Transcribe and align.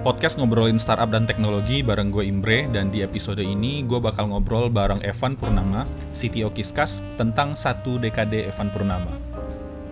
podcast 0.00 0.40
ngobrolin 0.40 0.80
startup 0.80 1.12
dan 1.12 1.28
teknologi 1.28 1.84
bareng 1.84 2.08
gue 2.08 2.24
Imbre 2.24 2.64
dan 2.72 2.88
di 2.88 3.04
episode 3.04 3.44
ini 3.44 3.84
gue 3.84 4.00
bakal 4.00 4.32
ngobrol 4.32 4.72
bareng 4.72 5.04
Evan 5.04 5.36
Purnama, 5.36 5.84
CTO 6.16 6.48
Kiskas 6.56 7.04
tentang 7.20 7.52
satu 7.52 8.00
dekade 8.00 8.48
Evan 8.48 8.72
Purnama. 8.72 9.12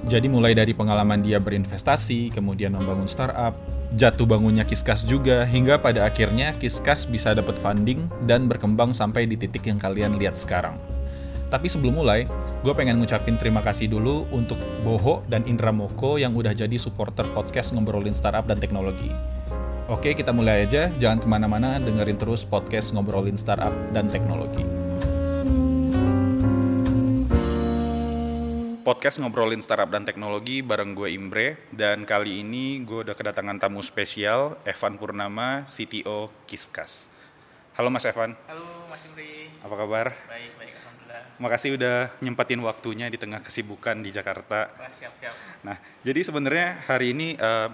Jadi 0.09 0.33
mulai 0.33 0.57
dari 0.57 0.73
pengalaman 0.73 1.21
dia 1.21 1.37
berinvestasi, 1.37 2.33
kemudian 2.33 2.73
membangun 2.73 3.05
startup, 3.05 3.53
jatuh 3.93 4.25
bangunnya 4.25 4.65
Kiskas 4.65 5.05
juga, 5.05 5.45
hingga 5.45 5.77
pada 5.77 6.09
akhirnya 6.09 6.57
Kiskas 6.57 7.05
bisa 7.05 7.37
dapat 7.37 7.61
funding 7.61 8.09
dan 8.25 8.49
berkembang 8.49 8.97
sampai 8.97 9.29
di 9.29 9.37
titik 9.37 9.69
yang 9.69 9.77
kalian 9.77 10.17
lihat 10.17 10.41
sekarang. 10.41 10.81
Tapi 11.53 11.69
sebelum 11.69 12.01
mulai, 12.01 12.25
gue 12.65 12.73
pengen 12.73 12.97
ngucapin 12.97 13.37
terima 13.37 13.61
kasih 13.61 13.93
dulu 13.93 14.25
untuk 14.33 14.57
Boho 14.81 15.21
dan 15.29 15.45
Indra 15.45 15.73
Moko 15.73 16.17
yang 16.17 16.33
udah 16.33 16.57
jadi 16.57 16.81
supporter 16.81 17.29
podcast 17.37 17.77
ngobrolin 17.77 18.17
startup 18.17 18.49
dan 18.49 18.57
teknologi. 18.57 19.13
Oke, 19.89 20.13
kita 20.13 20.37
mulai 20.37 20.69
aja. 20.69 20.93
Jangan 21.01 21.17
ke 21.17 21.25
mana-mana, 21.25 21.81
dengerin 21.81 22.21
terus 22.21 22.45
podcast 22.45 22.93
ngobrolin 22.93 23.41
startup 23.41 23.73
dan 23.89 24.05
teknologi. 24.05 24.61
Podcast 28.85 29.17
ngobrolin 29.17 29.65
startup 29.65 29.89
dan 29.89 30.05
teknologi 30.05 30.61
bareng 30.61 30.93
gue 30.93 31.09
Imbre 31.17 31.73
dan 31.73 32.05
kali 32.05 32.45
ini 32.45 32.85
gue 32.85 33.01
udah 33.01 33.17
kedatangan 33.17 33.57
tamu 33.57 33.81
spesial 33.81 34.61
Evan 34.69 35.01
Purnama, 35.01 35.65
CTO 35.65 36.29
Kiskas. 36.45 37.09
Halo 37.73 37.89
Mas 37.89 38.05
Evan. 38.05 38.37
Halo 38.45 38.93
Mas 38.93 39.01
Imre. 39.09 39.57
Apa 39.65 39.73
kabar? 39.73 40.13
Baik, 40.29 40.53
baik, 40.61 40.73
alhamdulillah. 40.85 41.23
Makasih 41.41 41.71
udah 41.81 42.13
nyempatin 42.21 42.61
waktunya 42.61 43.09
di 43.09 43.17
tengah 43.17 43.41
kesibukan 43.41 44.05
di 44.05 44.13
Jakarta. 44.13 44.69
Wah, 44.69 44.93
siap-siap. 44.93 45.65
Nah, 45.65 45.81
jadi 46.05 46.21
sebenarnya 46.29 46.85
hari 46.85 47.17
ini 47.17 47.41
uh, 47.41 47.73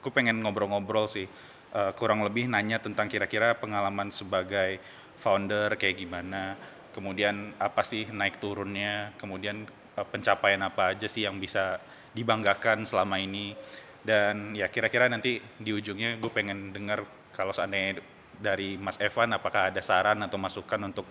aku 0.00 0.08
pengen 0.10 0.40
ngobrol-ngobrol 0.40 1.06
sih 1.06 1.28
uh, 1.76 1.92
kurang 1.92 2.24
lebih 2.24 2.48
nanya 2.48 2.80
tentang 2.80 3.06
kira-kira 3.06 3.52
pengalaman 3.60 4.08
sebagai 4.08 4.80
founder 5.20 5.76
kayak 5.76 6.00
gimana 6.00 6.56
kemudian 6.96 7.54
apa 7.60 7.84
sih 7.84 8.08
naik 8.08 8.40
turunnya 8.40 9.12
kemudian 9.20 9.68
uh, 9.94 10.06
pencapaian 10.08 10.64
apa 10.64 10.96
aja 10.96 11.06
sih 11.06 11.28
yang 11.28 11.36
bisa 11.36 11.78
dibanggakan 12.16 12.82
selama 12.88 13.20
ini 13.20 13.54
dan 14.00 14.56
ya 14.56 14.72
kira-kira 14.72 15.06
nanti 15.06 15.38
di 15.60 15.70
ujungnya 15.70 16.16
gue 16.16 16.32
pengen 16.32 16.72
dengar 16.72 17.04
kalau 17.36 17.52
seandainya 17.52 18.00
dari 18.40 18.80
Mas 18.80 18.96
Evan 18.96 19.36
apakah 19.36 19.68
ada 19.68 19.84
saran 19.84 20.24
atau 20.24 20.40
masukan 20.40 20.80
untuk 20.80 21.04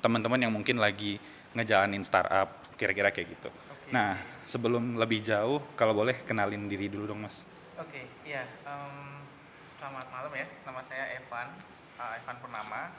teman-teman 0.00 0.40
yang 0.40 0.52
mungkin 0.56 0.80
lagi 0.80 1.20
ngejalanin 1.52 2.00
startup 2.00 2.72
kira-kira 2.80 3.12
kayak 3.12 3.36
gitu. 3.36 3.52
Okay. 3.52 3.92
Nah 3.92 4.16
sebelum 4.48 4.96
lebih 4.96 5.20
jauh 5.20 5.60
kalau 5.76 5.92
boleh 5.92 6.24
kenalin 6.24 6.64
diri 6.64 6.88
dulu 6.88 7.12
dong 7.12 7.28
Mas. 7.28 7.44
Oke, 7.80 7.96
okay, 7.96 8.06
iya. 8.28 8.44
Um, 8.68 9.24
selamat 9.72 10.12
malam 10.12 10.28
ya. 10.36 10.44
Nama 10.68 10.84
saya 10.84 11.16
Evan, 11.16 11.48
uh, 11.96 12.12
Evan 12.12 12.36
Purnama. 12.44 12.92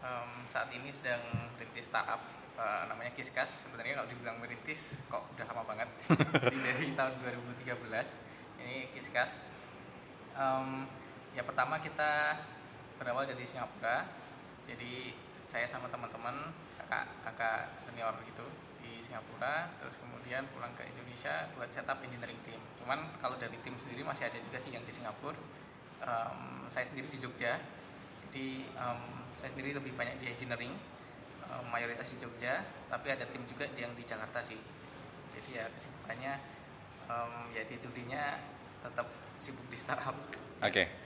Um, 0.00 0.40
saat 0.48 0.72
ini 0.72 0.88
sedang 0.88 1.20
merintis 1.52 1.92
startup 1.92 2.24
uh, 2.56 2.88
namanya 2.88 3.12
Kiskas. 3.12 3.68
Sebenarnya 3.68 4.00
kalau 4.00 4.08
dibilang 4.08 4.40
merintis, 4.40 4.96
kok 5.12 5.20
udah 5.36 5.44
lama 5.52 5.68
banget. 5.68 5.88
Jadi 6.48 6.58
dari 6.64 6.86
tahun 6.96 7.12
2013 7.60 8.64
ini 8.64 8.88
Kiskas. 8.96 9.44
Um, 10.32 10.88
ya 11.36 11.44
pertama 11.44 11.76
kita 11.84 12.40
berawal 12.96 13.28
dari 13.28 13.44
Singapura. 13.44 14.08
Jadi 14.64 15.12
saya 15.44 15.68
sama 15.68 15.92
teman-teman 15.92 16.56
kakak 16.80 17.04
kakak 17.20 17.68
senior 17.76 18.16
gitu 18.24 18.48
Singapura 19.06 19.70
terus 19.78 19.94
kemudian 20.02 20.42
pulang 20.50 20.74
ke 20.74 20.82
Indonesia 20.82 21.46
buat 21.54 21.70
setup 21.70 22.02
engineering 22.02 22.42
team. 22.42 22.58
Cuman 22.82 23.14
kalau 23.22 23.38
dari 23.38 23.54
tim 23.62 23.78
sendiri 23.78 24.02
masih 24.02 24.26
ada 24.26 24.38
juga 24.42 24.58
sih 24.58 24.74
yang 24.74 24.82
di 24.82 24.90
Singapura. 24.90 25.38
Um, 26.02 26.66
saya 26.68 26.84
sendiri 26.84 27.06
di 27.08 27.22
Jogja. 27.22 27.62
Jadi 28.26 28.66
um, 28.74 29.24
saya 29.38 29.54
sendiri 29.54 29.78
lebih 29.78 29.94
banyak 29.94 30.18
di 30.18 30.34
engineering 30.34 30.74
um, 31.46 31.64
mayoritas 31.70 32.10
di 32.10 32.18
Jogja 32.18 32.66
tapi 32.90 33.14
ada 33.14 33.22
tim 33.30 33.46
juga 33.46 33.70
yang 33.78 33.94
di 33.94 34.02
Jakarta 34.02 34.42
sih. 34.42 34.58
Jadi 35.30 35.62
ya 35.62 35.64
kesibukannya 35.70 36.32
um, 37.06 37.48
ya 37.54 37.62
di 37.62 37.78
tetap 37.78 39.06
sibuk 39.38 39.66
di 39.70 39.78
startup. 39.78 40.16
Oke. 40.60 40.66
okay. 40.66 41.05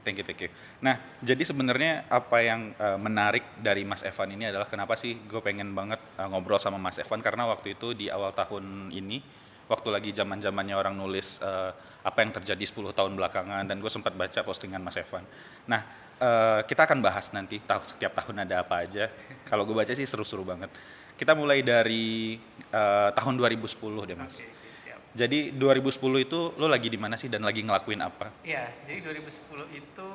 Thank 0.00 0.16
you, 0.16 0.24
thank 0.24 0.40
you. 0.40 0.50
Nah, 0.80 0.96
jadi 1.20 1.44
sebenarnya 1.44 2.08
apa 2.08 2.40
yang 2.40 2.72
uh, 2.80 2.96
menarik 2.96 3.44
dari 3.60 3.84
Mas 3.84 4.00
Evan 4.00 4.32
ini 4.32 4.48
adalah 4.48 4.64
kenapa 4.64 4.96
sih 4.96 5.12
gue 5.28 5.40
pengen 5.44 5.76
banget 5.76 6.00
uh, 6.16 6.24
ngobrol 6.24 6.56
sama 6.56 6.80
Mas 6.80 6.96
Evan 6.96 7.20
karena 7.20 7.44
waktu 7.44 7.76
itu 7.76 7.92
di 7.92 8.08
awal 8.08 8.32
tahun 8.32 8.88
ini, 8.88 9.20
waktu 9.68 9.88
lagi 9.92 10.10
zaman 10.16 10.40
zamannya 10.40 10.72
orang 10.72 10.96
nulis 10.96 11.36
uh, 11.44 11.76
apa 12.00 12.18
yang 12.24 12.32
terjadi 12.32 12.64
10 12.64 12.96
tahun 12.96 13.12
belakangan 13.12 13.68
dan 13.68 13.76
gue 13.76 13.92
sempat 13.92 14.16
baca 14.16 14.40
postingan 14.40 14.80
Mas 14.80 14.96
Evan. 14.96 15.20
Nah, 15.68 15.84
uh, 16.16 16.64
kita 16.64 16.88
akan 16.88 17.04
bahas 17.04 17.28
nanti 17.36 17.60
tahu 17.60 17.84
setiap 17.84 18.16
tahun 18.16 18.48
ada 18.48 18.64
apa 18.64 18.88
aja. 18.88 19.12
Kalau 19.44 19.68
gue 19.68 19.76
baca 19.76 19.92
sih 19.92 20.08
seru-seru 20.08 20.48
banget. 20.48 20.72
Kita 21.20 21.36
mulai 21.36 21.60
dari 21.60 22.40
uh, 22.72 23.12
tahun 23.12 23.36
2010 23.36 24.08
deh, 24.08 24.16
Mas. 24.16 24.40
Okay 24.40 24.60
jadi 25.10 25.50
2010 25.58 26.26
itu 26.26 26.40
lo 26.54 26.66
lagi 26.70 26.86
di 26.86 26.98
mana 26.98 27.18
sih 27.18 27.26
dan 27.26 27.42
lagi 27.42 27.66
ngelakuin 27.66 27.98
apa? 27.98 28.30
Iya, 28.46 28.70
jadi 28.86 29.26
2010 29.26 29.66
itu 29.74 30.08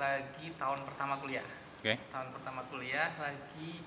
lagi 0.00 0.46
tahun 0.56 0.80
pertama 0.88 1.20
kuliah. 1.20 1.44
Oke. 1.80 1.92
Okay. 1.92 1.96
Tahun 2.08 2.28
pertama 2.32 2.64
kuliah 2.72 3.12
lagi 3.20 3.84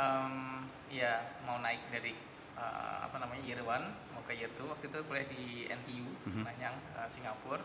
um, 0.00 0.64
ya 0.88 1.36
mau 1.44 1.60
naik 1.60 1.92
dari 1.92 2.16
uh, 2.56 3.04
apa 3.04 3.20
namanya 3.20 3.44
year 3.44 3.60
one 3.60 3.92
mau 4.16 4.24
ke 4.24 4.32
year 4.32 4.48
two. 4.56 4.64
Waktu 4.64 4.88
itu 4.88 4.98
kuliah 5.04 5.26
di 5.28 5.68
NTU 5.68 6.08
mm-hmm. 6.08 6.42
Nanyang 6.48 6.76
uh, 6.96 7.08
Singapura. 7.12 7.60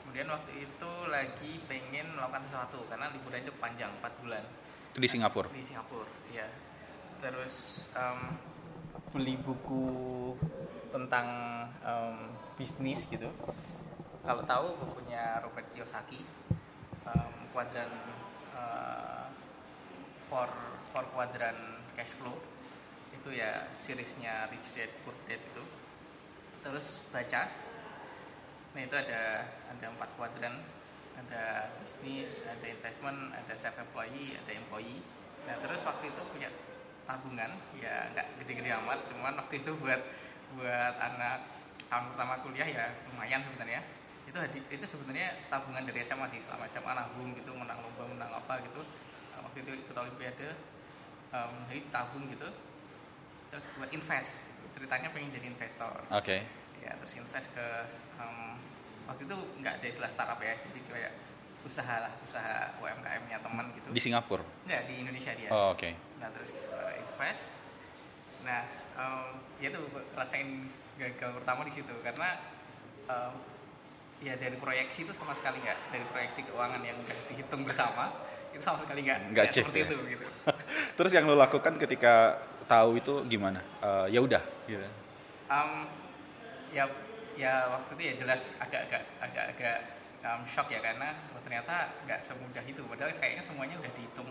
Kemudian 0.00 0.32
waktu 0.32 0.64
itu 0.64 0.92
lagi 1.10 1.60
pengen 1.66 2.14
melakukan 2.14 2.40
sesuatu 2.40 2.86
karena 2.86 3.10
liburan 3.10 3.42
itu 3.42 3.52
panjang 3.58 3.90
4 3.98 4.22
bulan. 4.22 4.44
Itu 4.94 5.02
di 5.02 5.10
Singapura? 5.10 5.50
Di 5.50 5.66
Singapura, 5.66 6.06
ya. 6.30 6.46
Terus 7.18 7.84
um, 7.98 8.38
beli 9.10 9.34
buku 9.42 9.82
tentang 10.96 11.28
um, 11.84 12.32
bisnis 12.56 13.04
gitu. 13.12 13.28
Kalau 14.24 14.42
tahu 14.48 14.66
bukunya 14.80 15.44
Robert 15.44 15.68
Kiyosaki 15.76 16.24
um, 17.04 17.34
kuadran 17.52 17.92
uh, 18.56 19.28
for 20.32 20.48
for 20.90 21.04
kuadran 21.12 21.84
cash 21.92 22.16
flow. 22.16 22.40
Itu 23.12 23.28
ya 23.28 23.68
seriesnya 23.76 24.48
Rich 24.48 24.72
Dad 24.72 24.90
Poor 25.04 25.12
Dad 25.28 25.38
itu. 25.38 25.64
Terus 26.64 27.12
baca. 27.12 27.42
Nah 28.72 28.80
itu 28.80 28.96
ada 28.96 29.44
ada 29.68 29.86
empat 29.92 30.10
kuadran. 30.16 30.64
Ada 31.16 31.72
bisnis 31.80 32.44
ada 32.44 32.66
investment 32.66 33.36
ada 33.36 33.52
self 33.52 33.76
employee 33.76 34.40
ada 34.40 34.52
employee. 34.56 35.04
Nah 35.44 35.60
terus 35.60 35.84
waktu 35.84 36.08
itu 36.08 36.22
punya 36.32 36.48
tabungan. 37.04 37.52
Ya 37.78 38.10
nggak 38.16 38.42
gede-gede 38.42 38.74
amat 38.80 39.06
cuman 39.06 39.38
waktu 39.38 39.60
itu 39.62 39.70
buat 39.78 40.02
buat 40.56 40.94
anak 40.96 41.44
tahun 41.86 42.04
pertama 42.12 42.34
kuliah 42.42 42.68
ya 42.68 42.86
lumayan 43.12 43.44
sebenarnya. 43.44 43.80
Itu 44.26 44.38
itu 44.72 44.84
sebenarnya 44.84 45.46
tabungan 45.52 45.86
dari 45.86 46.02
SMA 46.02 46.26
sih 46.26 46.40
selama 46.42 46.66
SMA 46.66 46.92
nabung 46.96 47.30
gitu 47.36 47.52
menang 47.54 47.78
lomba 47.84 48.04
menang 48.08 48.30
apa 48.32 48.58
gitu. 48.64 48.82
Nah, 49.36 49.38
waktu 49.46 49.62
itu 49.62 49.70
ikut 49.86 49.94
olimpiade 49.94 50.48
um, 51.30 51.54
jadi 51.70 51.80
tabung 51.92 52.26
gitu. 52.32 52.48
Terus 53.52 53.64
buat 53.78 53.90
invest 53.92 54.42
ceritanya 54.74 55.08
pengen 55.14 55.30
jadi 55.32 55.46
investor. 55.52 55.92
Oke. 56.10 56.24
Okay. 56.24 56.40
ya 56.84 56.92
terus 57.02 57.18
invest 57.18 57.50
ke 57.50 57.66
um, 58.20 58.54
waktu 59.10 59.26
itu 59.26 59.36
nggak 59.58 59.74
ada 59.80 59.86
istilah 59.88 60.10
startup 60.12 60.38
ya 60.38 60.54
jadi 60.54 60.78
kayak 60.86 61.12
usaha 61.66 61.98
lah 61.98 62.12
usaha 62.22 62.78
UMKM-nya 62.78 63.42
teman 63.42 63.66
gitu. 63.74 63.88
Di 63.90 64.02
Singapura? 64.02 64.44
Nggak 64.68 64.82
di 64.86 64.94
Indonesia 65.02 65.32
dia. 65.34 65.50
Oh, 65.50 65.74
oke. 65.74 65.82
Okay. 65.82 65.92
nah 66.22 66.28
terus 66.30 66.52
uh, 66.70 66.94
invest. 66.94 67.58
Nah 68.46 68.85
um, 68.96 69.38
ya 69.60 69.68
itu 69.70 69.80
rasain 70.16 70.68
gagal 70.96 71.30
pertama 71.36 71.60
di 71.64 71.72
situ 71.72 71.92
karena 72.00 72.40
um, 73.06 73.34
ya 74.24 74.32
dari 74.40 74.56
proyeksi 74.56 75.04
itu 75.04 75.12
sama 75.12 75.36
sekali 75.36 75.60
nggak 75.60 75.92
dari 75.92 76.04
proyeksi 76.08 76.48
keuangan 76.48 76.80
yang 76.80 76.96
udah 77.04 77.16
dihitung 77.28 77.62
bersama 77.68 78.16
itu 78.56 78.64
sama 78.64 78.80
sekali 78.80 79.04
nggak 79.04 79.36
nggak 79.36 79.46
seperti 79.52 79.84
ya? 79.84 79.86
itu 79.92 79.96
gitu. 80.16 80.24
Terus 80.96 81.12
yang 81.12 81.28
lo 81.28 81.36
lakukan 81.36 81.76
ketika 81.76 82.40
tahu 82.64 82.96
itu 82.96 83.20
gimana? 83.28 83.60
Uh, 83.84 84.08
ya 84.08 84.24
udah 84.24 84.40
gitu. 84.64 84.80
Um, 85.52 85.84
ya 86.72 86.88
ya 87.36 87.68
waktu 87.68 87.90
itu 88.00 88.02
ya 88.02 88.14
jelas 88.24 88.56
agak-agak 88.56 89.04
agak-agak 89.20 89.78
um, 90.24 90.40
shock 90.48 90.72
ya 90.72 90.80
karena 90.80 91.12
oh, 91.36 91.40
ternyata 91.44 91.92
nggak 92.08 92.20
semudah 92.24 92.64
itu 92.64 92.80
padahal 92.88 93.12
kayaknya 93.12 93.44
semuanya 93.44 93.76
udah 93.76 93.92
dihitung 93.92 94.30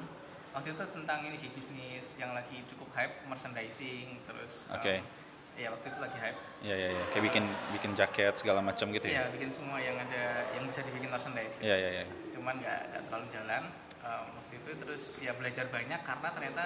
waktu 0.55 0.71
itu 0.71 0.83
tentang 0.95 1.19
ini 1.27 1.35
sih 1.35 1.51
bisnis 1.51 2.15
yang 2.15 2.31
lagi 2.31 2.63
cukup 2.71 2.87
hype 2.95 3.27
merchandising 3.27 4.23
terus 4.23 4.71
oke. 4.71 4.79
okay. 4.79 5.03
um, 5.03 5.59
ya 5.59 5.67
waktu 5.71 5.87
itu 5.91 5.99
lagi 5.99 6.17
hype. 6.19 6.39
Ya 6.63 6.75
ya 6.75 6.89
ya 6.95 7.03
kayak 7.11 7.23
bikin 7.31 7.43
bikin 7.75 7.91
jaket 7.91 8.33
segala 8.39 8.63
macam 8.63 8.87
gitu 8.95 9.03
ya? 9.07 9.27
Ya 9.27 9.35
bikin 9.35 9.51
semua 9.51 9.83
yang 9.83 9.99
ada 9.99 10.47
yang 10.55 10.63
bisa 10.63 10.79
dibikin 10.87 11.11
merchandise. 11.11 11.59
Ya 11.59 11.75
ya 11.75 12.03
ya 12.03 12.05
cuman 12.31 12.63
nggak 12.63 12.79
nggak 12.91 13.03
terlalu 13.11 13.27
jalan 13.27 13.63
um, 13.99 14.25
waktu 14.39 14.53
itu. 14.63 14.71
Terus 14.79 15.03
ya 15.19 15.31
belajar 15.35 15.67
banyak 15.67 16.01
karena 16.07 16.27
ternyata 16.31 16.63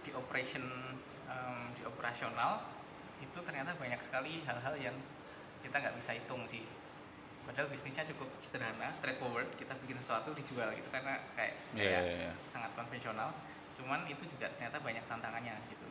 di 0.00 0.10
operation 0.16 0.64
um, 1.28 1.76
di 1.76 1.82
operasional 1.84 2.64
itu 3.20 3.38
ternyata 3.44 3.76
banyak 3.76 4.00
sekali 4.00 4.44
hal-hal 4.48 4.74
yang 4.80 4.96
kita 5.60 5.76
nggak 5.76 5.96
bisa 5.96 6.16
hitung 6.16 6.44
sih 6.48 6.64
padahal 7.46 7.68
bisnisnya 7.68 8.04
cukup 8.06 8.28
sederhana 8.40 8.90
straightforward. 8.90 9.48
Kita 9.54 9.72
bikin 9.80 9.96
sesuatu 9.96 10.34
dijual 10.34 10.74
gitu. 10.74 10.88
Karena 10.90 11.22
kayak 11.32 11.54
Iya, 11.72 11.80
kayak 11.80 12.02
iya, 12.02 12.14
iya. 12.20 12.32
sangat 12.44 12.74
konvensional. 12.74 13.30
Cuman 13.74 14.04
itu 14.04 14.22
juga 14.26 14.50
ternyata 14.52 14.76
banyak 14.78 15.04
tantangannya 15.06 15.54
gitu. 15.68 15.86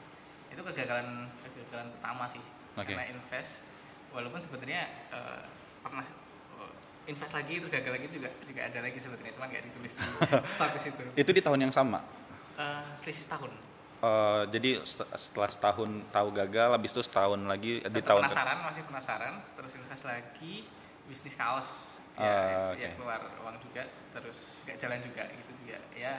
Itu 0.50 0.62
kegagalan 0.62 1.32
kegagalan 1.42 1.88
pertama 1.96 2.26
sih. 2.26 2.44
Oke. 2.76 2.92
karena 2.92 3.08
invest. 3.08 3.64
Walaupun 4.12 4.38
sebetulnya 4.38 4.84
eh, 5.10 5.44
pernah 5.80 6.04
eh, 6.56 6.74
invest 7.08 7.32
lagi 7.32 7.54
terus 7.58 7.72
gagal 7.72 7.92
lagi 7.96 8.08
juga 8.10 8.30
juga 8.42 8.62
ada 8.64 8.80
lagi 8.82 9.00
sebetulnya 9.00 9.32
cuman 9.32 9.48
nggak 9.48 9.64
ditulis 9.64 9.94
di 9.96 10.06
status 10.56 10.84
itu 10.86 11.02
Itu 11.16 11.32
di 11.32 11.40
tahun 11.40 11.60
yang 11.64 11.74
sama. 11.74 12.04
Eh, 12.56 12.84
selisih 13.00 13.32
setahun. 13.32 13.52
Eh, 13.96 14.44
jadi 14.52 14.70
set- 14.84 15.08
setelah 15.16 15.48
setahun 15.48 15.90
tahu 16.12 16.28
gagal, 16.32 16.70
habis 16.74 16.92
itu 16.92 17.02
setahun 17.02 17.40
lagi 17.42 17.80
di 17.80 17.88
Tetap 17.96 18.12
tahun 18.12 18.22
penasaran 18.28 18.58
masih 18.62 18.82
penasaran 18.84 19.34
terus 19.56 19.72
invest 19.76 20.04
lagi 20.04 20.54
bisnis 21.06 21.36
kaos 21.36 21.68
ya, 22.16 22.24
Ah, 22.24 22.72
ya 22.74 22.88
oke. 22.88 22.98
keluar 22.98 23.22
uang 23.42 23.56
juga 23.62 23.84
terus 24.12 24.38
nggak 24.64 24.78
jalan 24.78 25.00
juga 25.00 25.24
gitu 25.26 25.52
juga 25.62 25.78
ya 25.94 26.14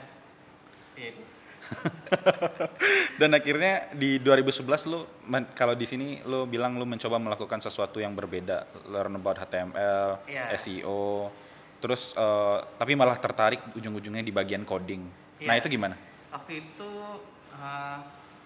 ya 0.93 1.05
itu 1.09 1.23
Dan 3.19 3.33
akhirnya 3.33 3.89
di 3.91 4.21
2011 4.21 4.61
lu 4.87 5.03
kalau 5.51 5.73
di 5.73 5.83
sini 5.83 6.21
lu 6.23 6.45
bilang 6.45 6.77
lu 6.77 6.85
mencoba 6.85 7.17
melakukan 7.17 7.59
sesuatu 7.59 7.97
yang 7.97 8.13
berbeda, 8.13 8.63
learn 8.87 9.17
about 9.17 9.35
HTML, 9.37 10.21
Iya. 10.23 10.53
SEO, 10.55 11.33
terus 11.77 12.13
eh, 12.13 12.57
tapi 12.77 12.93
malah 12.93 13.17
tertarik 13.17 13.59
ujung-ujungnya 13.73 14.21
di 14.21 14.29
bagian 14.29 14.63
coding. 14.63 15.01
Nah 15.41 15.53
Iya. 15.53 15.59
itu 15.59 15.67
gimana? 15.67 15.97
waktu 16.29 16.61
itu 16.61 16.91
eh, 17.51 17.97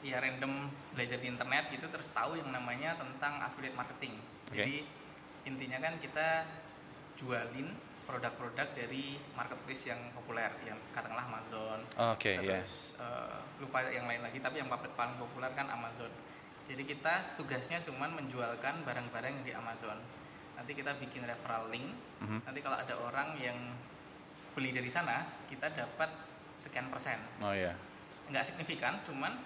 ya 0.02 0.18
random 0.18 0.66
belajar 0.92 1.18
di 1.18 1.28
internet 1.28 1.64
gitu 1.70 1.86
terus 1.86 2.08
tahu 2.10 2.34
yang 2.34 2.50
namanya 2.50 2.96
tentang 2.96 3.38
affiliate 3.38 3.76
marketing 3.76 4.18
Oke. 4.48 4.56
jadi 4.56 4.76
intinya 5.44 5.78
kan 5.80 5.98
kita 5.98 6.46
jualin 7.16 7.74
produk-produk 8.02 8.68
dari 8.74 9.16
marketplace 9.32 9.88
yang 9.88 10.12
populer 10.12 10.52
yang 10.64 10.76
katakanlah 10.92 11.26
Amazon 11.26 11.80
Oke, 12.12 12.36
ya. 12.36 12.60
terus 12.60 12.98
eh, 12.98 13.38
lupa 13.62 13.86
yang 13.88 14.10
lain 14.10 14.22
lagi 14.22 14.42
tapi 14.42 14.60
yang 14.60 14.68
paling 14.68 15.16
populer 15.16 15.52
kan 15.54 15.70
Amazon 15.70 16.10
jadi 16.66 16.84
kita 16.84 17.36
tugasnya 17.36 17.82
cuman 17.82 18.16
menjualkan 18.16 18.84
barang-barang 18.84 19.32
yang 19.42 19.46
di 19.46 19.54
Amazon 19.54 19.98
nanti 20.54 20.72
kita 20.74 20.94
bikin 20.98 21.26
referral 21.26 21.70
link 21.70 21.90
Mhm. 22.22 22.46
nanti 22.46 22.60
kalau 22.62 22.78
ada 22.78 22.94
orang 22.94 23.34
yang 23.34 23.58
beli 24.54 24.70
dari 24.70 24.86
sana 24.86 25.26
kita 25.50 25.74
dapat 25.74 26.10
sekian 26.54 26.92
persen 26.94 27.18
Oh 27.42 27.50
iya. 27.50 27.74
nggak 28.30 28.46
signifikan 28.46 29.02
cuman 29.02 29.42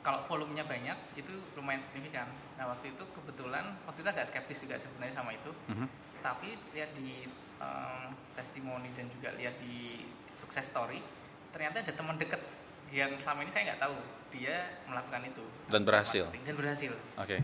kalau 0.00 0.24
volumenya 0.24 0.64
banyak 0.64 0.96
itu 1.14 1.28
lumayan 1.52 1.76
signifikan 1.76 2.24
nah 2.54 2.68
waktu 2.68 2.90
itu 2.90 3.04
kebetulan 3.10 3.76
waktu 3.84 4.00
itu 4.00 4.08
agak 4.08 4.24
skeptis 4.24 4.58
juga 4.60 4.76
sebenarnya 4.76 5.14
sama 5.14 5.30
itu 5.30 5.50
Mhm. 5.68 5.86
tapi 6.20 6.48
lihat 6.70 6.90
di 6.94 7.28
em, 7.58 8.02
testimoni 8.32 8.88
dan 8.90 9.06
juga 9.08 9.32
lihat 9.32 9.52
di 9.56 10.08
sukses 10.32 10.64
story 10.64 11.04
ternyata 11.50 11.80
ada 11.80 11.92
teman 11.92 12.16
deket 12.16 12.40
yang 12.88 13.12
selama 13.14 13.44
ini 13.44 13.50
saya 13.50 13.62
nggak 13.68 13.80
tahu 13.80 13.96
dia 14.30 14.56
melakukan 14.84 15.22
itu 15.26 15.44
Dan 15.68 15.82
berhasil? 15.82 16.24
Marketing. 16.24 16.44
dan 16.44 16.54
berhasil 16.56 16.92
Oke. 17.16 17.36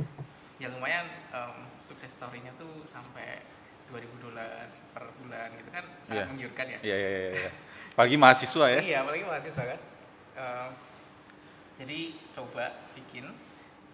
ya 0.56 0.68
lumayan 0.68 1.04
em, 1.28 1.54
sukses 1.80 2.08
story-nya 2.10 2.56
tuh 2.56 2.82
sampai 2.84 3.44
2000 3.86 4.08
dolar 4.18 4.66
per 4.90 5.04
bulan 5.16 5.52
gitu 5.54 5.70
kan 5.70 5.84
sangat 6.00 6.16
Iya. 6.18 6.24
menggiurkan 6.26 6.66
ya 6.66 6.78
Iya 6.82 6.96
iya 6.96 7.10
iya. 7.10 7.30
iya. 7.38 7.50
Apalagi 7.92 8.16
mahasiswa 8.16 8.66
ya. 8.68 8.80
Iya, 8.82 8.96
apalagi 9.00 9.24
mahasiswa 9.24 9.64
kan. 9.66 9.80
Jadi 11.76 12.16
coba 12.32 12.72
bikin, 12.96 13.28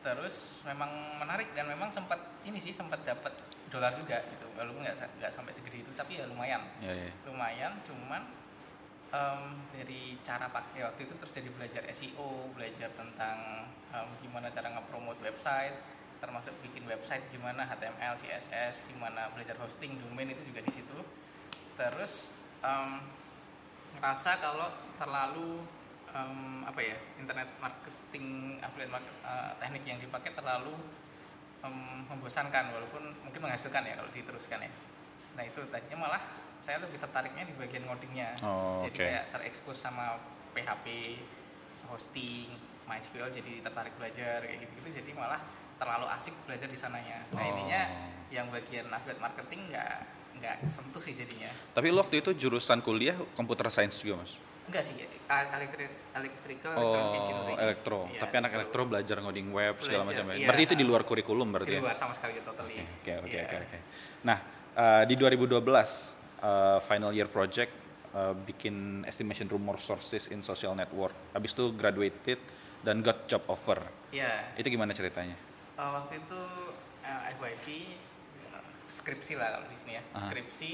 terus 0.03 0.63
memang 0.63 1.19
menarik 1.19 1.51
dan 1.55 1.67
memang 1.67 1.91
sempat 1.91 2.19
ini 2.47 2.59
sih 2.59 2.71
sempat 2.71 3.03
dapat 3.03 3.35
dolar 3.71 3.95
juga 3.99 4.23
gitu. 4.31 4.47
Walaupun 4.55 4.83
nggak 4.87 5.19
nggak 5.19 5.33
sampai 5.35 5.53
segede 5.55 5.83
itu, 5.83 5.91
tapi 5.97 6.19
ya 6.23 6.27
lumayan, 6.31 6.63
Iya 6.79 6.93
iya. 7.09 7.13
lumayan. 7.27 7.73
Cuman 7.83 8.23
em, 9.11 9.41
dari 9.75 10.15
cara 10.23 10.47
pakai 10.47 10.87
waktu 10.87 11.11
itu 11.11 11.15
terus 11.19 11.33
jadi 11.35 11.49
belajar 11.51 11.83
SEO, 11.91 12.53
belajar 12.55 12.91
tentang 12.95 13.67
em, 13.91 14.09
gimana 14.23 14.47
cara 14.55 14.71
nge-promote 14.79 15.19
website, 15.25 15.75
termasuk 16.23 16.55
bikin 16.63 16.87
website 16.87 17.27
gimana 17.35 17.67
HTML, 17.67 18.15
CSS, 18.15 18.87
gimana 18.87 19.27
belajar 19.35 19.59
hosting, 19.59 19.99
domain 19.99 20.31
itu 20.31 20.43
juga 20.47 20.63
di 20.63 20.71
situ. 20.71 20.99
Terus 21.75 22.31
em, 22.63 23.03
ngerasa 23.99 24.39
kalau 24.39 24.71
terlalu 25.01 25.65
em, 26.13 26.37
apa 26.63 26.81
ya 26.81 26.97
internet 27.17 27.49
marketing 27.57 28.27
affiliate 28.59 28.93
market, 28.93 29.15
eh, 29.23 29.51
teknik 29.59 29.85
yang 29.85 29.99
dipakai 29.99 30.33
terlalu 30.33 30.75
em, 31.61 31.77
membosankan 32.07 32.65
walaupun 32.71 33.03
mungkin 33.23 33.41
menghasilkan 33.41 33.83
ya 33.83 33.95
kalau 33.95 34.11
diteruskan 34.11 34.61
ya 34.61 34.71
nah 35.33 35.43
itu 35.43 35.61
tadinya 35.69 35.99
malah 36.03 36.23
saya 36.61 36.79
lebih 36.79 36.97
tertariknya 36.97 37.43
di 37.43 37.55
bagian 37.57 37.83
ngodingnya 37.85 38.37
Oh, 38.41 38.85
jadi 38.85 38.93
oke. 38.93 39.03
kayak 39.03 39.25
terekspos 39.33 39.79
sama 39.79 40.21
PHP 40.53 40.87
hosting 41.89 42.53
MySQL 42.85 43.33
jadi 43.33 43.63
tertarik 43.63 43.95
belajar 43.97 44.43
kayak 44.43 44.59
gitu 44.61 44.73
gitu 44.79 44.89
jadi 45.01 45.11
malah 45.15 45.41
terlalu 45.77 46.07
asik 46.11 46.35
belajar 46.45 46.69
di 46.69 46.77
sananya 46.77 47.25
nah 47.31 47.41
Oh. 47.41 47.49
ininya 47.49 47.83
yang 48.29 48.49
bagian 48.49 48.89
affiliate 48.89 49.19
marketing 49.19 49.71
nggak 49.71 49.97
nggak 50.35 50.57
sentuh 50.65 50.99
sih 50.99 51.13
jadinya 51.13 51.53
Tapi 51.73 51.89
lu 51.89 51.99
waktu 51.99 52.21
itu 52.21 52.33
jurusan 52.35 52.81
kuliah 52.81 53.15
computer 53.33 53.69
science 53.69 53.97
juga 53.97 54.21
mas? 54.21 54.37
Enggak 54.63 54.83
sih, 54.87 54.95
elektrik, 55.27 55.91
electrical, 56.15 56.75
Oh, 56.77 57.19
engineering. 57.19 57.59
elektro. 57.59 57.99
Iya, 58.07 58.21
Tapi 58.21 58.35
anak 58.39 58.53
elektro 58.55 58.83
belajar 58.87 59.17
ngoding 59.19 59.49
web 59.51 59.75
segala 59.77 60.03
Belajar, 60.03 60.23
macam 60.23 60.25
ya. 60.31 60.35
iya. 60.39 60.47
Berarti 60.47 60.63
itu 60.65 60.75
di 60.75 60.85
luar 60.85 61.03
kurikulum 61.03 61.49
berarti 61.51 61.71
Di 61.71 61.77
ya? 61.77 61.83
luar 61.83 61.97
sama 61.97 62.15
sekali 62.15 62.39
totally. 62.41 62.79
Oke 62.79 63.13
oke 63.19 63.29
Iya. 63.29 63.43
oke 63.45 63.57
oke. 63.59 63.79
Nah 64.23 64.39
eh, 64.73 65.03
di 65.05 65.15
2012 65.15 65.59
eh, 66.41 66.79
final 66.81 67.11
year 67.11 67.27
project 67.27 67.73
eh, 68.09 68.35
bikin 68.39 68.75
estimation 69.03 69.47
rumor 69.47 69.77
sources 69.77 70.29
in 70.29 70.41
social 70.41 70.73
network. 70.73 71.13
Habis 71.33 71.53
itu 71.53 71.73
graduated 71.73 72.39
dan 72.81 72.99
got 73.01 73.27
job 73.27 73.43
offer. 73.47 73.83
Iya. 74.11 74.55
Itu 74.55 74.69
gimana 74.69 74.91
ceritanya? 74.91 75.35
Eh, 75.75 75.91
waktu 75.91 76.19
itu 76.19 76.41
eh, 77.03 77.21
FYP 77.35 77.67
eh, 78.47 78.63
skripsi 78.87 79.35
lah 79.35 79.59
kalau 79.59 79.67
di 79.67 79.77
sini 79.77 79.99
ya. 79.99 80.03
Aha. 80.13 80.23
Skripsi 80.23 80.71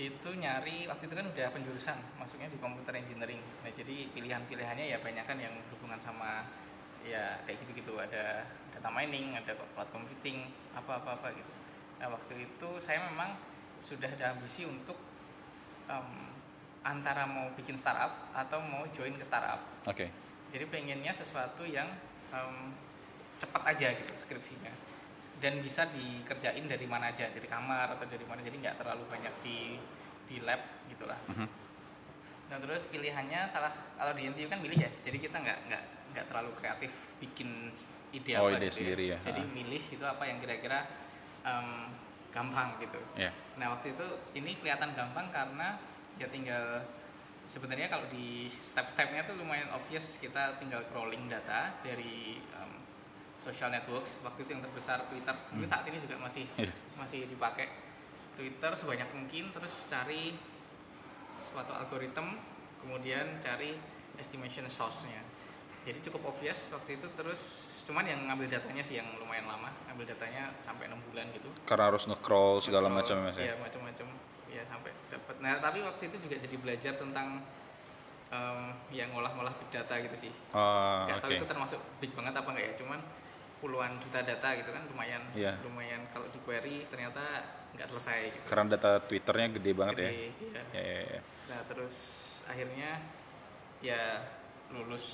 itu 0.00 0.28
nyari 0.32 0.88
waktu 0.88 1.04
itu 1.04 1.14
kan 1.14 1.26
udah 1.28 1.46
penjurusan, 1.52 1.98
masuknya 2.16 2.48
di 2.48 2.56
computer 2.56 2.96
engineering. 2.96 3.42
Nah, 3.60 3.68
jadi 3.68 4.08
pilihan-pilihannya 4.16 4.86
ya 4.96 4.98
banyak 5.04 5.24
kan 5.28 5.36
yang 5.36 5.52
berhubungan 5.68 6.00
sama 6.00 6.48
ya 7.04 7.40
kayak 7.44 7.60
gitu-gitu 7.64 8.00
ada 8.00 8.48
data 8.72 8.88
mining, 8.88 9.36
ada 9.36 9.52
cloud 9.76 9.90
computing, 9.92 10.48
apa-apa-apa 10.72 11.36
gitu. 11.36 11.52
Nah, 12.00 12.08
waktu 12.16 12.48
itu 12.48 12.68
saya 12.80 13.04
memang 13.12 13.36
sudah 13.84 14.08
ada 14.08 14.36
ambisi 14.36 14.64
untuk 14.64 14.96
em, 15.88 16.32
antara 16.80 17.28
mau 17.28 17.52
bikin 17.52 17.76
startup 17.76 18.32
atau 18.32 18.60
mau 18.60 18.88
join 18.96 19.12
ke 19.16 19.24
startup. 19.24 19.60
Oke. 19.84 20.08
Jadi 20.50 20.64
pengennya 20.68 21.12
sesuatu 21.12 21.68
yang 21.68 21.88
em, 22.32 22.72
cepat 23.40 23.62
aja 23.76 23.88
gitu 23.96 24.12
skripsinya 24.16 24.90
dan 25.40 25.56
bisa 25.64 25.88
dikerjain 25.88 26.68
dari 26.68 26.84
mana 26.84 27.08
aja 27.08 27.32
dari 27.32 27.48
kamar 27.48 27.96
atau 27.96 28.04
dari 28.04 28.22
mana 28.28 28.44
jadi 28.44 28.56
nggak 28.60 28.76
terlalu 28.76 29.08
banyak 29.08 29.34
di 29.40 29.80
di 30.30 30.38
lab 30.40 30.62
gitulah. 30.86 31.18
Mhm. 31.26 31.46
Nah 32.50 32.58
terus 32.58 32.86
pilihannya 32.86 33.46
salah 33.46 33.74
kalau 33.94 34.14
di 34.14 34.22
NTU 34.24 34.46
kan 34.46 34.58
milih 34.58 34.78
ya 34.78 34.90
jadi 35.02 35.18
kita 35.18 35.36
nggak 35.36 35.58
nggak 35.66 35.82
nggak 36.10 36.24
terlalu 36.26 36.50
kreatif 36.56 36.90
bikin 37.18 37.70
ide 38.10 38.34
Oh, 38.34 38.46
apa 38.46 38.58
ide 38.58 38.66
gitu 38.66 38.78
sendiri 38.82 39.04
ya. 39.10 39.18
Jadi 39.18 39.42
Ah. 39.42 39.50
milih 39.50 39.82
itu 39.84 40.04
apa 40.04 40.22
yang 40.24 40.38
kira-kira 40.38 40.86
em, 41.42 41.90
gampang 42.30 42.78
gitu. 42.78 42.98
Ya. 43.14 43.30
Nah 43.54 43.74
waktu 43.74 43.90
itu 43.92 44.06
ini 44.34 44.54
kelihatan 44.56 44.94
gampang 44.94 45.30
karena 45.30 45.78
ya 46.14 46.26
tinggal 46.26 46.86
sebenarnya 47.46 47.86
kalau 47.86 48.06
di 48.06 48.46
step-stepnya 48.60 49.26
tuh 49.26 49.34
lumayan 49.34 49.66
obvious 49.70 50.14
kita 50.16 50.54
tinggal 50.62 50.86
crawling 50.90 51.26
data 51.26 51.74
dari 51.82 52.38
um, 52.54 52.78
social 53.34 53.70
networks 53.70 54.20
waktu 54.20 54.44
itu 54.44 54.50
yang 54.52 54.62
terbesar 54.62 55.02
Twitter 55.06 55.34
mungkin 55.50 55.66
saat 55.66 55.82
ini 55.86 55.98
juga 55.98 56.18
masih 56.20 56.46
Iya. 56.54 56.70
masih 56.94 57.26
dipakai 57.26 57.66
Twitter 58.40 58.72
sebanyak 58.72 59.12
mungkin 59.12 59.52
terus 59.52 59.84
cari 59.84 60.32
suatu 61.36 61.76
algoritma 61.76 62.40
kemudian 62.80 63.36
cari 63.44 63.76
estimation 64.16 64.64
source-nya 64.64 65.20
jadi 65.84 66.00
cukup 66.08 66.32
obvious 66.32 66.72
waktu 66.72 66.96
itu 66.96 67.04
terus 67.16 67.68
cuman 67.84 68.04
yang 68.08 68.24
ngambil 68.28 68.48
datanya 68.48 68.80
sih 68.80 68.96
yang 68.96 69.08
lumayan 69.20 69.44
lama 69.44 69.68
ngambil 69.88 70.16
datanya 70.16 70.52
sampai 70.60 70.88
enam 70.88 71.00
bulan 71.12 71.28
gitu 71.36 71.48
Karena 71.68 71.92
harus 71.92 72.08
nge-crawl 72.08 72.64
segala 72.64 72.88
macam 72.88 73.16
ya 73.28 73.32
ya. 73.36 73.44
Iya 73.52 73.54
macam-macam. 73.60 74.06
Ya 74.50 74.62
sampai 74.68 74.90
dapat. 75.08 75.34
Nah 75.40 75.58
tapi 75.62 75.78
waktu 75.80 76.02
itu 76.12 76.16
juga 76.20 76.36
jadi 76.36 76.56
belajar 76.60 76.92
tentang 77.00 77.40
em, 78.28 78.60
yang 78.92 79.08
ngolah-ngolah 79.14 79.56
big 79.56 79.70
data 79.72 79.94
gitu 80.02 80.28
sih. 80.28 80.32
Oh, 80.52 81.08
Gak 81.08 81.24
tahu 81.24 81.30
Oke. 81.32 81.38
itu 81.40 81.46
termasuk 81.48 81.80
big 81.98 82.12
banget 82.12 82.34
apa 82.36 82.48
enggak 82.52 82.66
ya. 82.68 82.74
Cuman 82.78 83.00
puluhan 83.60 84.00
juta 84.00 84.24
data 84.24 84.48
gitu 84.56 84.72
kan 84.72 84.82
lumayan. 84.88 85.22
Iya. 85.36 85.60
Lumayan 85.62 86.08
kalau 86.10 86.26
di 86.32 86.40
query 86.42 86.88
ternyata 86.88 87.44
nggak 87.76 87.88
selesai 87.88 88.20
gitu. 88.34 88.44
Karena 88.48 88.76
data 88.76 88.90
Twitternya 89.04 89.48
gede 89.60 89.70
banget 89.76 89.96
ya. 90.00 90.10
Gede, 90.10 90.26
iya. 90.40 90.62
Ya, 90.72 90.82
ya, 90.82 91.00
ya. 91.16 91.20
Nah 91.52 91.60
terus 91.68 91.96
akhirnya 92.48 92.90
ya 93.84 94.02
lulus 94.72 95.06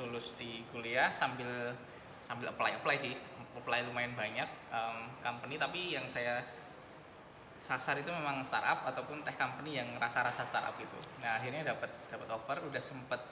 lulus 0.00 0.32
di 0.40 0.64
kuliah 0.72 1.12
sambil 1.12 1.76
sambil 2.24 2.48
apply 2.48 2.80
apply 2.80 2.96
sih 2.96 3.12
apply 3.52 3.84
lumayan 3.84 4.16
banyak 4.16 4.48
em, 4.72 4.96
company 5.20 5.60
tapi 5.60 5.92
yang 5.92 6.08
saya 6.08 6.40
sasar 7.62 7.94
itu 8.00 8.10
memang 8.10 8.42
startup 8.42 8.82
ataupun 8.90 9.22
tech 9.22 9.38
company 9.38 9.78
yang 9.78 9.86
rasa-rasa 9.94 10.42
startup 10.42 10.74
gitu. 10.74 10.98
Nah 11.22 11.38
akhirnya 11.38 11.62
dapat 11.62 11.90
dapat 12.10 12.28
offer, 12.34 12.58
udah 12.66 12.82
sempet 12.82 13.22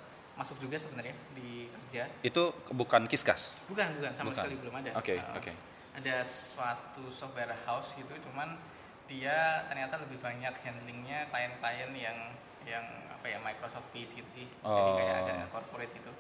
masuk 0.40 0.56
juga 0.56 0.80
sebenarnya 0.80 1.12
di 1.36 1.68
kerja. 1.68 2.08
Itu 2.24 2.56
bukan 2.72 3.04
Kiskas. 3.04 3.60
Bukan 3.68 4.00
bukan 4.00 4.12
sama 4.16 4.32
Bukan. 4.32 4.40
sekali 4.40 4.54
belum 4.56 4.74
ada. 4.80 4.90
Oke, 4.96 5.14
Uh, 5.14 5.36
oke. 5.36 5.52
Ada 6.00 6.24
suatu 6.24 7.12
software 7.12 7.52
house 7.68 7.92
gitu, 7.92 8.08
cuman 8.24 8.56
dia 9.04 9.68
ternyata 9.68 10.00
lebih 10.00 10.16
banyak 10.16 10.54
handlingnya 10.64 11.28
klien-klien 11.28 11.92
yang 11.92 12.18
yang 12.64 12.84
apa 13.10 13.26
ya 13.26 13.36
Microsoft 13.38 13.84
Peace 13.90 14.16
gitu 14.16 14.30
sih. 14.32 14.46
Jadi 14.48 14.90
kayak 14.96 15.12
Oh. 15.12 15.28
agak 15.28 15.48
corporate 15.52 15.92
gitu. 15.92 16.12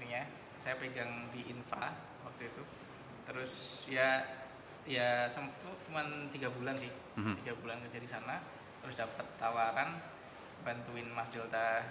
Ininya 0.00 0.26
saya 0.58 0.74
pegang 0.74 1.30
di 1.30 1.46
infra 1.46 1.94
waktu 2.24 2.50
itu. 2.50 2.62
Terus 3.22 3.52
ya 3.86 4.26
ya 4.82 5.30
sempat 5.30 5.54
cuman 5.86 6.26
tiga 6.34 6.50
bulan 6.50 6.74
sih 6.74 6.90
Mhm. 7.14 7.38
tiga 7.38 7.54
bulan 7.54 7.78
kerja 7.86 8.02
di 8.02 8.08
sana 8.08 8.42
terus 8.82 8.98
dapat 8.98 9.22
tawaran 9.38 10.02
bantuin 10.66 11.06
Mas 11.06 11.30
Delta 11.30 11.86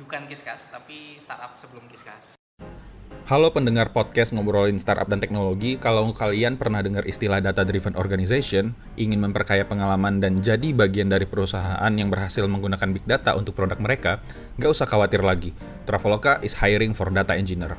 bukan 0.00 0.24
Kiskas 0.28 0.72
tapi 0.72 1.20
startup 1.20 1.56
sebelum 1.60 1.84
Kiskas 1.90 2.36
Halo 3.28 3.54
pendengar 3.54 3.94
podcast 3.94 4.34
ngobrolin 4.34 4.82
startup 4.82 5.06
dan 5.06 5.22
teknologi. 5.22 5.78
Kalau 5.78 6.10
kalian 6.10 6.58
pernah 6.58 6.82
dengar 6.82 7.06
istilah 7.06 7.38
data 7.38 7.62
driven 7.62 7.94
organization, 7.94 8.74
ingin 8.98 9.22
memperkaya 9.22 9.62
pengalaman 9.62 10.18
dan 10.18 10.42
jadi 10.42 10.74
bagian 10.74 11.06
dari 11.06 11.24
perusahaan 11.24 11.92
yang 11.94 12.10
berhasil 12.10 12.42
menggunakan 12.50 12.90
big 12.90 13.06
data 13.06 13.38
untuk 13.38 13.54
produk 13.54 13.78
mereka, 13.78 14.18
nggak 14.58 14.74
usah 14.74 14.90
khawatir 14.90 15.22
lagi. 15.22 15.54
Traveloka 15.86 16.42
is 16.42 16.58
hiring 16.58 16.98
for 16.98 17.14
data 17.14 17.38
engineer. 17.38 17.78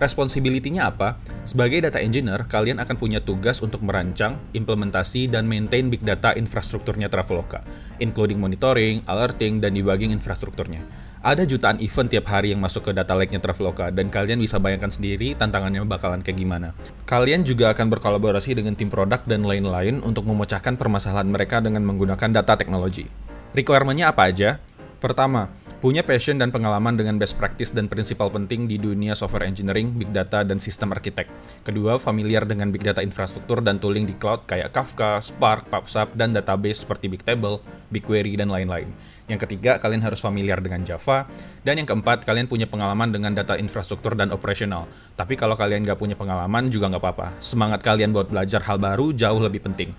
Responsibility-nya 0.00 0.88
apa? 0.88 1.20
Sebagai 1.44 1.84
data 1.84 2.00
engineer, 2.00 2.48
kalian 2.48 2.80
akan 2.80 2.96
punya 2.96 3.20
tugas 3.20 3.60
untuk 3.60 3.84
merancang, 3.84 4.40
implementasi, 4.56 5.28
dan 5.28 5.44
maintain 5.44 5.92
big 5.92 6.00
data 6.00 6.32
infrastrukturnya 6.32 7.12
Traveloka, 7.12 7.60
including 8.00 8.40
monitoring, 8.40 9.04
alerting, 9.04 9.60
dan 9.60 9.76
debugging 9.76 10.10
infrastrukturnya. 10.16 11.09
Ada 11.20 11.44
jutaan 11.44 11.76
event 11.84 12.08
tiap 12.08 12.32
hari 12.32 12.56
yang 12.56 12.64
masuk 12.64 12.88
ke 12.88 12.96
data 12.96 13.12
lake-nya 13.12 13.44
Traveloka, 13.44 13.92
dan 13.92 14.08
kalian 14.08 14.40
bisa 14.40 14.56
bayangkan 14.56 14.88
sendiri 14.88 15.36
tantangannya 15.36 15.84
bakalan 15.84 16.24
kayak 16.24 16.40
gimana. 16.40 16.72
Kalian 17.04 17.44
juga 17.44 17.76
akan 17.76 17.92
berkolaborasi 17.92 18.56
dengan 18.56 18.72
tim 18.72 18.88
produk 18.88 19.20
dan 19.28 19.44
lain-lain 19.44 20.00
untuk 20.00 20.24
memecahkan 20.24 20.80
permasalahan 20.80 21.28
mereka 21.28 21.60
dengan 21.60 21.84
menggunakan 21.84 22.40
data 22.40 22.56
teknologi. 22.56 23.04
Requirement-nya 23.52 24.16
apa 24.16 24.32
aja? 24.32 24.64
Pertama, 24.96 25.52
punya 25.84 26.00
passion 26.00 26.40
dan 26.40 26.48
pengalaman 26.48 26.96
dengan 26.96 27.20
best 27.20 27.36
practice 27.36 27.72
dan 27.72 27.88
prinsipal 27.88 28.32
penting 28.32 28.64
di 28.64 28.80
dunia 28.80 29.12
software 29.12 29.44
engineering, 29.44 29.92
big 29.96 30.12
data, 30.16 30.40
dan 30.40 30.56
sistem 30.56 30.96
arsitek. 30.96 31.28
Kedua, 31.68 32.00
familiar 32.00 32.48
dengan 32.48 32.72
big 32.72 32.80
data 32.80 33.04
infrastruktur 33.04 33.60
dan 33.60 33.76
tooling 33.76 34.08
di 34.08 34.16
cloud 34.16 34.48
kayak 34.48 34.72
Kafka, 34.72 35.20
Spark, 35.20 35.68
PubSub, 35.68 36.16
dan 36.16 36.32
database 36.32 36.84
seperti 36.84 37.12
Bigtable, 37.12 37.60
BigQuery, 37.92 38.40
dan 38.40 38.48
lain-lain. 38.52 38.92
Yang 39.30 39.46
ketiga, 39.46 39.78
kalian 39.78 40.02
harus 40.02 40.18
familiar 40.18 40.58
dengan 40.58 40.82
Java. 40.82 41.30
Dan 41.62 41.78
yang 41.78 41.86
keempat, 41.86 42.26
kalian 42.26 42.50
punya 42.50 42.66
pengalaman 42.66 43.14
dengan 43.14 43.30
data 43.30 43.54
infrastruktur 43.54 44.18
dan 44.18 44.34
operasional. 44.34 44.90
Tapi 45.14 45.38
kalau 45.38 45.54
kalian 45.54 45.86
nggak 45.86 46.02
punya 46.02 46.18
pengalaman 46.18 46.66
juga 46.66 46.90
nggak 46.90 46.98
apa-apa. 46.98 47.26
Semangat 47.38 47.86
kalian 47.86 48.10
buat 48.10 48.26
belajar 48.26 48.58
hal 48.66 48.82
baru 48.82 49.14
jauh 49.14 49.38
lebih 49.38 49.62
penting. 49.62 49.94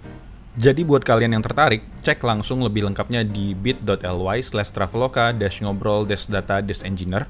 Jadi 0.60 0.84
buat 0.84 1.00
kalian 1.00 1.40
yang 1.40 1.46
tertarik, 1.48 1.80
cek 2.04 2.20
langsung 2.28 2.60
lebih 2.60 2.84
lengkapnya 2.84 3.24
di 3.24 3.56
bit.ly 3.56 4.44
slash 4.44 4.76
traveloka 4.76 5.32
dash 5.32 5.64
ngobrol 5.64 6.04
dash 6.04 6.28
data 6.28 6.60
dash 6.60 6.84
engineer 6.84 7.24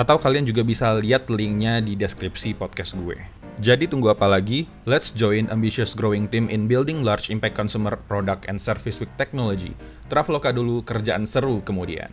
atau 0.00 0.16
kalian 0.16 0.48
juga 0.48 0.64
bisa 0.64 0.88
lihat 0.96 1.28
linknya 1.28 1.84
di 1.84 1.92
deskripsi 1.92 2.56
podcast 2.56 2.96
gue. 2.96 3.33
Jadi 3.54 3.86
tunggu 3.86 4.10
apa 4.10 4.26
lagi? 4.26 4.66
Let's 4.82 5.14
join 5.14 5.46
ambitious 5.46 5.94
growing 5.94 6.26
team 6.26 6.50
in 6.50 6.66
building 6.66 7.06
large 7.06 7.30
impact 7.30 7.54
consumer 7.54 7.94
product 7.94 8.50
and 8.50 8.58
service 8.58 8.98
with 8.98 9.10
technology. 9.14 9.78
Traveloka 10.10 10.50
dulu, 10.50 10.82
kerjaan 10.82 11.22
seru 11.22 11.62
kemudian. 11.62 12.10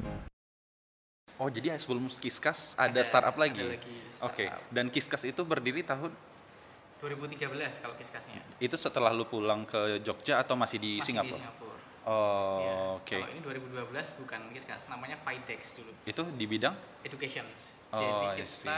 Oh 1.41 1.49
jadi 1.49 1.73
sebelum 1.73 2.05
Kiskas 2.05 2.77
ada, 2.77 3.01
startup 3.01 3.33
lagi? 3.33 3.57
ada 3.57 3.73
lagi 3.73 3.97
Oke, 4.21 4.45
startup. 4.45 4.69
dan 4.69 4.85
Kiskas 4.93 5.25
itu 5.25 5.41
berdiri 5.41 5.81
tahun 5.81 6.13
2013 7.01 7.49
kalau 7.81 7.97
Kiskasnya 7.97 8.45
itu 8.61 8.77
setelah 8.77 9.09
lu 9.09 9.25
pulang 9.25 9.65
ke 9.65 10.05
Jogja 10.05 10.37
atau 10.37 10.53
masih 10.53 10.77
di 10.77 11.01
Masih 11.01 11.17
Singapura? 11.17 11.33
di 11.33 11.41
Singapura 11.41 11.69
Oh, 12.01 12.57
Ya, 12.61 12.73
oke. 12.93 13.13
kalau 13.15 13.29
ini 13.29 13.41
2012 13.41 14.21
bukan 14.21 14.41
Kiskas 14.53 14.85
namanya 14.85 15.17
Fidex 15.17 15.73
dulu 15.73 15.89
Itu 16.05 16.21
di 16.29 16.45
bidang? 16.45 16.77
education. 17.01 17.45
Oh, 17.89 17.97
Jadi 17.97 18.45
kita 18.45 18.77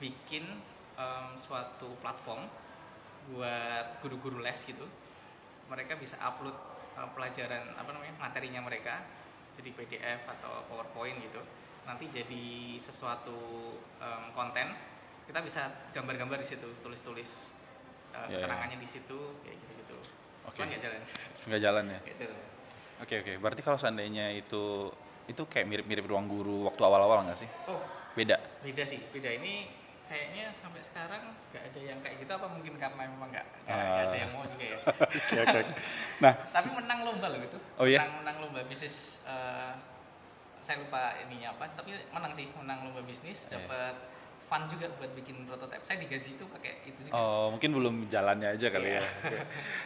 bikin 0.00 0.44
em, 0.96 1.26
suatu 1.38 1.94
platform 2.00 2.44
buat 3.28 4.00
guru-guru 4.00 4.40
les 4.40 4.56
gitu. 4.58 4.86
Mereka 5.68 5.98
bisa 5.98 6.16
upload 6.18 6.54
eh, 6.96 7.08
pelajaran 7.12 7.74
apa 7.74 7.90
namanya 7.92 8.14
materinya 8.16 8.60
mereka 8.62 9.02
jadi 9.56 9.70
PDF 9.72 10.20
atau 10.38 10.64
PowerPoint 10.68 11.16
gitu. 11.20 11.40
Nanti 11.86 12.10
jadi 12.10 12.44
sesuatu 12.78 13.36
em, 14.00 14.32
konten. 14.32 14.72
Kita 15.26 15.42
bisa 15.42 15.66
gambar-gambar 15.90 16.38
di 16.38 16.46
situ, 16.46 16.68
tulis-tulis 16.80 17.30
eh, 18.14 18.16
Ya, 18.16 18.22
ya. 18.26 18.28
keterangannya 18.40 18.78
di 18.78 18.88
situ 18.88 19.18
kayak 19.42 19.56
gitu-gitu. 19.58 19.96
Oke. 20.46 20.54
Cuman 20.56 20.66
nggak 20.70 20.82
jalan. 20.82 21.00
Nggak 21.46 21.60
jalan 21.62 21.84
ya? 21.90 22.00
Oke, 22.96 23.14
oke. 23.20 23.32
Berarti 23.42 23.60
kalau 23.60 23.76
seandainya 23.76 24.32
itu 24.32 24.88
itu 25.26 25.42
kayak 25.50 25.66
mirip-mirip 25.66 26.06
ruang 26.06 26.30
guru 26.30 26.70
waktu 26.70 26.80
awal-awal 26.86 27.26
nggak 27.26 27.34
sih? 27.42 27.50
Oh, 27.66 27.82
Beda. 28.14 28.38
beda 28.62 28.86
sih 28.86 28.96
beda 29.12 29.28
ini 29.28 29.66
kayaknya 30.06 30.44
sampai 30.50 30.80
sekarang 30.80 31.22
nggak 31.50 31.62
ada 31.66 31.80
yang 31.82 31.98
kayak 31.98 32.16
gitu 32.18 32.30
apa 32.30 32.46
mungkin 32.46 32.74
karena 32.74 33.04
memang 33.04 33.28
nggak 33.28 33.46
nggak 33.64 33.76
Ah. 33.76 34.04
ada 34.04 34.16
yang 34.16 34.30
mau 34.30 34.44
juga 34.44 34.64
ya 34.64 34.78
Oke, 34.86 35.36
oke. 35.36 35.58
oke. 35.60 35.74
Nah, 36.18 36.32
tapi 36.46 36.68
menang 36.72 37.00
lomba 37.02 37.26
loh 37.26 37.38
gitu 37.40 37.58
Oh 37.74 37.84
iya? 37.84 38.00
menang 38.00 38.14
menang 38.20 38.36
lomba 38.40 38.60
bisnis 38.64 39.18
eh, 39.22 39.72
saya 40.58 40.76
lupa 40.78 40.98
ininya 41.20 41.52
apa 41.52 41.70
tapi 41.72 41.94
menang 42.08 42.32
sih 42.32 42.46
menang 42.52 42.78
lomba 42.82 43.02
bisnis 43.02 43.44
Iya. 43.44 43.58
dapat 43.58 43.94
fun 44.42 44.62
juga 44.68 44.86
buat 44.92 45.10
bikin 45.12 45.42
prototipe 45.42 45.82
saya 45.82 45.98
digaji 45.98 46.30
itu 46.32 46.44
pakai 46.46 46.78
itu 46.84 46.98
juga 47.02 47.12
oh, 47.12 47.50
mungkin 47.50 47.66
belum 47.72 47.94
jalannya 48.06 48.48
aja 48.52 48.66
kali 48.68 48.88
Iya. 48.88 48.96
ya. 48.96 49.02
Oke. 49.02 49.36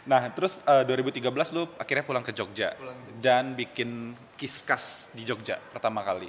Nah, 0.05 0.23
terus 0.31 0.61
eh, 0.62 0.85
2013 0.85 1.25
lu 1.50 1.65
akhirnya 1.75 2.05
pulang 2.05 2.21
ke 2.21 2.31
Jogja 2.31 2.73
Pulang 2.75 2.93
ke 2.99 3.09
Jogja. 3.11 3.21
dan 3.23 3.45
bikin 3.55 3.91
Kiskas 4.37 4.85
di 5.11 5.25
Jogja 5.25 5.57
pertama 5.67 6.00
kali 6.00 6.29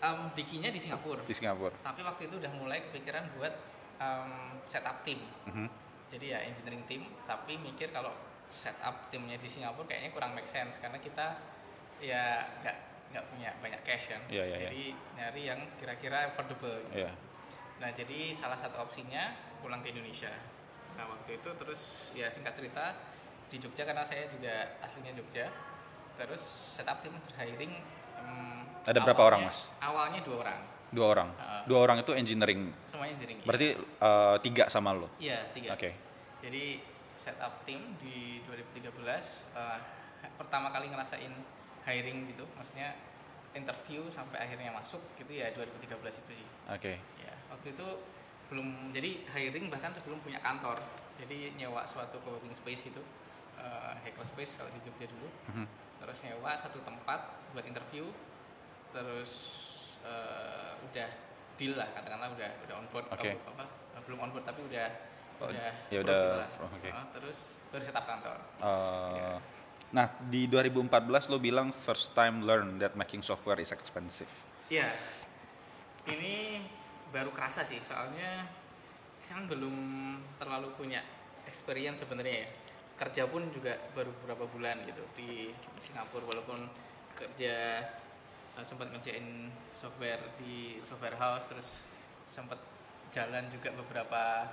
Em, 0.00 0.32
bikinnya 0.32 0.72
di 0.72 0.80
Singapura 0.80 1.20
di 1.20 1.30
Singapura. 1.30 1.76
tapi 1.82 2.00
waktu 2.00 2.24
itu 2.24 2.40
udah 2.40 2.52
mulai 2.56 2.80
kepikiran 2.82 3.28
buat 3.36 3.52
em, 3.96 4.30
setup 4.64 5.04
tim 5.04 5.20
Mhm. 5.44 5.68
jadi 6.08 6.26
ya 6.26 6.38
engineering 6.42 6.84
team 6.84 7.04
tapi 7.22 7.54
mikir 7.54 7.88
kalau 7.90 8.16
setup 8.48 9.08
timnya 9.08 9.36
di 9.36 9.44
Singapura 9.44 9.84
kayaknya 9.86 10.10
kurang 10.10 10.32
make 10.32 10.48
sense 10.48 10.76
karena 10.76 10.96
kita 10.96 11.36
ya 11.98 12.42
nggak 12.58 12.76
nggak 13.10 13.24
punya 13.26 13.50
banyak 13.60 13.80
cash 13.82 14.08
kan 14.08 14.22
Iya, 14.26 14.40
iya, 14.42 14.56
iya. 14.56 14.64
jadi 14.64 14.82
nyari 15.14 15.42
yang 15.44 15.60
kira-kira 15.76 16.18
affordable 16.26 16.80
gitu. 16.88 17.04
Iya. 17.04 17.12
nah 17.76 17.90
jadi 17.90 18.32
salah 18.32 18.56
satu 18.56 18.80
opsinya 18.80 19.32
pulang 19.60 19.80
ke 19.80 19.90
Indonesia 19.90 20.32
nah 20.94 21.04
waktu 21.06 21.36
itu 21.36 21.50
terus 21.54 21.80
ya 22.12 22.26
singkat 22.26 22.56
cerita 22.56 22.96
di 23.48 23.56
Jogja 23.56 23.84
karena 23.84 24.00
saya 24.00 24.24
juga 24.26 24.52
aslinya 24.80 25.12
Jogja 25.12 25.52
terus 26.16 26.40
setup 26.72 27.00
tim 27.00 27.12
hiring 27.36 27.72
em, 28.20 28.60
Ada 28.84 29.00
berapa 29.00 29.22
orang, 29.24 29.40
Mas? 29.46 29.68
awalnya 29.80 30.20
dua 30.20 30.36
orang 30.42 30.58
Dua 30.90 31.06
orang. 31.06 31.28
Ah. 31.38 31.62
Dua 31.64 31.78
orang 31.80 32.02
itu 32.02 32.10
engineering. 32.12 32.74
semuanya 32.84 33.14
engineering 33.14 33.38
iya. 33.38 33.46
Berarti 33.46 33.68
eh, 33.78 34.36
tiga 34.42 34.64
sama 34.66 34.90
lo. 34.90 35.06
iya 35.16 35.46
tiga 35.50 35.72
Oke. 35.72 35.90
Jadi 36.42 36.82
setup 37.14 37.62
tim 37.62 37.94
di 37.96 38.42
2013 38.42 38.90
eh, 39.54 39.78
pertama 40.34 40.68
kali 40.68 40.90
ngerasain 40.90 41.30
hiring 41.80 42.26
gitu, 42.28 42.44
maksudnya 42.52 42.96
interview 43.50 44.06
sampai 44.06 44.40
akhirnya 44.40 44.70
masuk 44.70 44.98
gitu 45.14 45.30
ya 45.30 45.50
2013 45.54 45.94
itu 46.22 46.32
sih. 46.38 46.48
Oke. 46.66 46.98
Ya, 47.18 47.34
waktu 47.50 47.70
itu 47.70 47.86
belum 48.50 48.90
jadi 48.90 49.30
hiring 49.30 49.70
bahkan 49.70 49.94
sebelum 49.94 50.18
punya 50.20 50.42
kantor. 50.42 50.74
Jadi 51.22 51.54
nyewa 51.54 51.86
suatu 51.86 52.18
co-working 52.18 52.50
space 52.50 52.90
itu 52.90 53.02
eh, 53.56 53.92
hacker 54.00 54.26
space 54.26 54.58
kalau 54.58 54.70
di 54.74 54.80
Jogja 54.82 55.06
dulu. 55.06 55.28
Mhm. 55.54 55.66
Terus 56.00 56.16
nyewa 56.24 56.52
satu 56.56 56.80
tempat 56.82 57.20
buat 57.52 57.64
interview. 57.64 58.08
Terus 58.90 59.32
eh, 60.02 60.72
udah 60.90 61.08
deal 61.60 61.76
lah 61.76 61.88
katakanlah 61.92 62.32
udah 62.32 62.50
udah 62.64 62.74
on 62.80 62.86
board 62.88 63.06
Oke. 63.12 63.36
atau 63.36 63.52
apa 63.52 63.64
belum 64.08 64.18
on 64.24 64.30
board 64.32 64.48
tapi 64.48 64.64
udah 64.64 64.88
Oh, 65.40 65.48
udah 65.48 65.72
ya 65.88 66.04
udah, 66.04 66.44
gitu 66.52 66.68
oke. 66.68 66.88
Oh, 66.92 67.06
terus 67.16 67.38
baru 67.72 67.80
setup 67.80 68.04
kantor. 68.04 68.36
Eh, 68.60 69.36
Nah, 69.90 70.06
di 70.30 70.46
2014 70.46 71.26
lo 71.26 71.42
bilang 71.42 71.74
first 71.74 72.14
time 72.14 72.46
learn 72.46 72.78
that 72.78 72.94
making 72.94 73.26
software 73.26 73.58
is 73.58 73.74
expensive. 73.74 74.30
Iya. 74.70 74.86
Ini 76.06 76.62
baru 77.10 77.34
kerasa 77.34 77.66
sih, 77.66 77.82
soalnya 77.82 78.46
kan 79.26 79.50
belum 79.50 79.74
terlalu 80.38 80.70
punya 80.78 81.02
experience 81.42 82.06
sebenarnya 82.06 82.46
ya. 82.46 82.48
Kerja 83.00 83.24
pun 83.24 83.48
juga 83.48 83.80
baru 83.90 84.12
beberapa 84.12 84.44
bulan 84.46 84.84
gitu 84.84 85.00
di 85.16 85.48
Singapura 85.80 86.28
walaupun 86.28 86.68
kerja 87.16 87.80
eh, 88.50 88.64
sempat 88.64 88.92
ngerjain 88.92 89.48
software 89.72 90.20
di 90.36 90.76
software 90.78 91.16
house 91.16 91.48
terus 91.48 91.68
sempat 92.26 92.60
jalan 93.08 93.48
juga 93.48 93.72
beberapa 93.72 94.52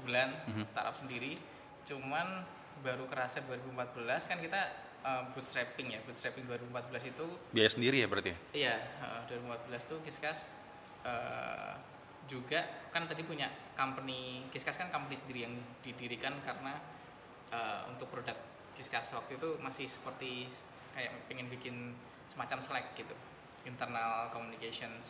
bulan 0.00 0.32
Mhm. 0.48 0.64
startup 0.64 0.96
sendiri. 0.96 1.36
Cuman 1.84 2.40
baru 2.80 3.04
kerasa 3.06 3.44
2014 3.44 4.26
kan 4.26 4.40
kita 4.40 4.60
uh, 5.04 5.22
bootstrapping 5.30 5.92
ya 5.92 6.00
bootstrapping 6.02 6.42
2014 6.42 7.06
itu 7.06 7.26
Biaya 7.52 7.70
sendiri 7.70 8.02
ya 8.02 8.08
berarti? 8.08 8.32
iya 8.50 8.82
uh, 8.98 9.22
2014 9.30 9.78
tuh 9.86 10.02
Kiskas 10.02 10.50
uh, 11.06 11.78
juga 12.24 12.66
kan 12.90 13.06
tadi 13.06 13.22
punya 13.22 13.46
company 13.78 14.42
Kiskas 14.50 14.74
kan 14.74 14.90
company 14.90 15.14
sendiri 15.14 15.46
yang 15.46 15.54
didirikan 15.80 16.34
karena 16.42 16.80
uh, 17.52 17.84
untuk 17.90 18.08
produk 18.08 18.36
Kiskas 18.74 19.14
waktu 19.14 19.38
itu 19.38 19.48
masih 19.62 19.86
seperti 19.86 20.50
kayak 20.94 21.10
pengen 21.30 21.46
bikin 21.50 21.94
semacam 22.30 22.58
Slack 22.62 22.94
gitu 22.98 23.14
internal 23.64 24.28
communications 24.30 25.06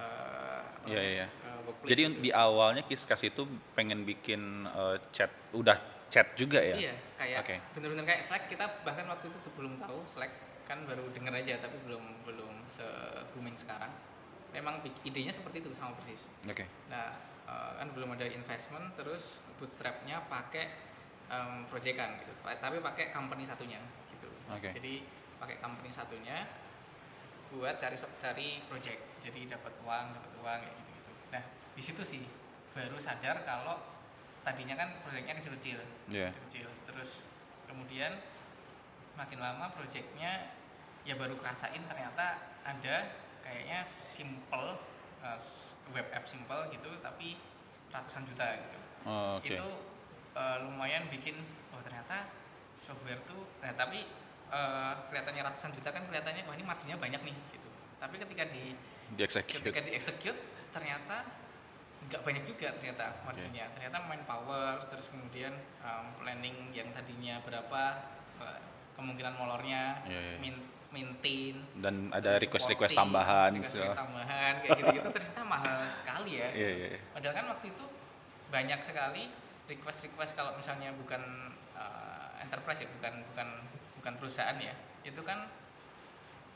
uh, 0.00 0.64
iya, 0.88 1.02
iya. 1.02 1.26
uh, 1.46 1.60
Jadi 1.84 2.02
gitu. 2.06 2.22
di 2.22 2.30
awalnya 2.32 2.82
Kiskas 2.86 3.20
itu 3.26 3.44
pengen 3.76 4.02
bikin 4.08 4.64
eh, 4.66 4.96
chat, 5.12 5.30
udah 5.52 5.76
chat 6.10 6.34
juga 6.34 6.58
ya? 6.58 6.76
Iya, 6.76 6.94
kayak 7.20 7.38
Oke. 7.46 7.56
bener-bener 7.76 8.04
kayak 8.08 8.22
Slack 8.26 8.50
kita 8.50 8.82
bahkan 8.82 9.06
waktu 9.06 9.30
itu 9.30 9.38
tuh 9.46 9.52
belum 9.54 9.78
tahu 9.78 10.02
Slack 10.08 10.32
kan 10.66 10.86
baru 10.86 11.06
denger 11.10 11.34
aja 11.34 11.66
tapi 11.66 11.76
belum 11.86 12.26
belum 12.26 12.54
se 12.66 12.86
booming 13.34 13.58
sekarang. 13.58 13.90
Memang 14.50 14.82
idenya 15.06 15.30
seperti 15.30 15.62
itu 15.62 15.70
sama 15.70 15.94
persis. 15.94 16.26
Oke. 16.46 16.66
Nah 16.90 17.14
eh, 17.46 17.72
kan 17.78 17.88
belum 17.94 18.18
ada 18.18 18.26
investment 18.26 18.94
terus 18.98 19.44
bootstrapnya 19.60 20.26
pakai 20.26 20.89
em, 21.30 21.64
proyekan 21.66 22.18
gitu, 22.18 22.32
tapi 22.42 22.76
pakai 22.78 23.10
company 23.10 23.46
satunya 23.46 23.78
gitu. 24.10 24.28
Oke. 24.46 24.74
Jadi 24.74 25.06
pakai 25.38 25.56
company 25.58 25.88
satunya 25.88 26.44
buat 27.48 27.78
cari 27.78 27.94
cari 28.18 28.48
project. 28.66 29.00
Jadi 29.20 29.46
dapat 29.46 29.72
uang, 29.80 30.06
dapat 30.12 30.32
uang 30.38 30.58
kayak 30.60 30.74
gitu-gitu. 30.76 31.12
Nah 31.30 31.42
di 31.70 31.82
situ 31.82 32.02
sih 32.02 32.22
baru 32.70 32.96
sadar 32.96 33.42
kalau 33.42 33.78
tadinya 34.40 34.74
kan 34.74 34.88
proyeknya 35.02 35.36
kecil-kecil 35.36 35.78
Iya. 36.08 36.30
kecil 36.46 36.70
terus 36.86 37.20
kemudian 37.66 38.16
makin 39.12 39.36
lama 39.36 39.68
proyeknya 39.70 40.54
ya 41.02 41.14
baru 41.14 41.36
kerasain 41.36 41.82
ternyata 41.82 42.38
ada 42.62 42.96
kayaknya 43.42 43.84
simple 43.84 44.80
uh, 45.20 45.36
s- 45.36 45.76
web 45.90 46.08
app 46.08 46.24
simple 46.24 46.70
gitu 46.70 46.88
tapi 47.00 47.36
ratusan 47.90 48.24
juta 48.24 48.46
gitu 48.56 48.78
Oh, 49.00 49.36
Oke. 49.36 49.50
itu 49.50 49.66
uh, 50.32 50.62
lumayan 50.62 51.06
bikin 51.06 51.36
oh 51.70 51.80
ternyata 51.80 52.28
software 52.74 53.20
tuh 53.24 53.44
nah 53.58 53.72
tapi 53.72 54.06
uh, 54.48 55.06
kelihatannya 55.06 55.42
ratusan 55.44 55.70
juta 55.72 55.88
kan 55.88 56.02
kelihatannya 56.04 56.42
wah 56.42 56.54
ini 56.54 56.64
marginnya 56.64 56.96
banyak 56.96 57.20
nih 57.22 57.36
gitu 57.50 57.68
tapi 57.96 58.16
ketika 58.16 58.44
di 58.46 58.74
Di 59.10 59.22
execute. 59.22 59.60
ketika 59.60 59.80
di 59.80 59.92
execute 59.92 60.38
ternyata 60.70 61.26
nggak 62.02 62.22
banyak 62.22 62.44
juga 62.44 62.72
ternyata 62.72 63.20
marginnya 63.22 63.68
ternyata 63.70 63.96
main 64.02 64.24
power 64.24 64.88
terus 64.88 65.06
kemudian 65.08 65.52
um, 65.80 66.16
planning 66.16 66.72
yang 66.72 66.88
tadinya 66.90 67.42
berapa 67.42 67.82
uh, 68.38 68.58
kemungkinan 68.94 69.34
molornya 69.34 70.00
Iya, 70.04 70.20
iya. 70.22 70.36
min- 70.38 70.68
maintain 70.90 71.54
Dan 71.76 72.10
ada 72.10 72.34
request-request 72.34 72.90
supporting, 72.90 72.98
tambahan. 72.98 73.50
request-request 73.52 73.94
segala- 73.94 74.00
tambahan 74.00 74.52
kayak 74.58 74.70
gitu-gitu 74.76 75.08
ternyata 75.12 75.40
mahal 75.44 75.78
sekali 75.92 76.32
ya 76.36 76.48
Iya, 76.56 76.70
iya. 76.72 76.86
iya. 76.88 77.00
padahal 77.12 77.34
kan 77.36 77.46
waktu 77.48 77.66
itu 77.68 77.84
banyak 78.48 78.80
sekali 78.80 79.24
request-request 79.70 80.34
kalau 80.34 80.58
misalnya 80.58 80.90
bukan 80.92 81.22
uh, 81.72 82.34
enterprise 82.42 82.82
ya 82.82 82.88
bukan 82.98 83.22
bukan 83.30 83.48
bukan 84.02 84.12
perusahaan 84.18 84.58
ya 84.58 84.74
itu 85.00 85.22
kan 85.22 85.46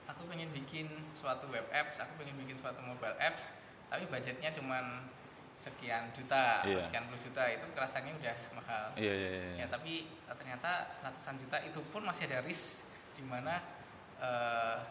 aku 0.04 0.26
pengen 0.26 0.50
bikin 0.50 0.90
suatu 1.14 1.46
web 1.48 1.64
apps 1.70 1.96
aku 1.96 2.18
pengen 2.18 2.36
bikin 2.36 2.58
suatu 2.58 2.82
mobile 2.82 3.14
apps 3.16 3.54
tapi 3.88 4.04
budgetnya 4.04 4.50
cuman 4.52 5.06
sekian 5.54 6.10
juta 6.12 6.60
atau 6.60 6.76
Iya. 6.76 6.82
sekian 6.82 7.06
puluh 7.06 7.20
juta 7.22 7.42
itu 7.46 7.64
kerasanya 7.72 8.12
udah 8.18 8.36
mahal 8.52 8.84
Iya, 8.98 9.14
iya, 9.14 9.30
iya, 9.30 9.44
iya. 9.46 9.56
ya 9.64 9.66
tapi 9.70 9.92
uh, 10.26 10.34
ternyata 10.34 10.70
ratusan 11.00 11.38
juta 11.38 11.56
itu 11.62 11.78
pun 11.88 12.02
masih 12.02 12.26
ada 12.26 12.42
risk 12.42 12.82
di 13.14 13.22
mana 13.22 13.62
uh, 14.18 14.82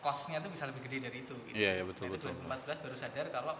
costnya 0.00 0.40
tuh 0.40 0.48
bisa 0.48 0.64
lebih 0.64 0.88
gede 0.88 0.98
dari 1.04 1.18
itu 1.22 1.36
gitu. 1.44 1.54
Iya, 1.54 1.70
iya, 1.76 1.84
betul, 1.84 2.08
Nah, 2.08 2.16
betul. 2.16 2.32
2014 2.32 2.84
baru 2.88 2.96
sadar 2.96 3.26
kalau 3.28 3.54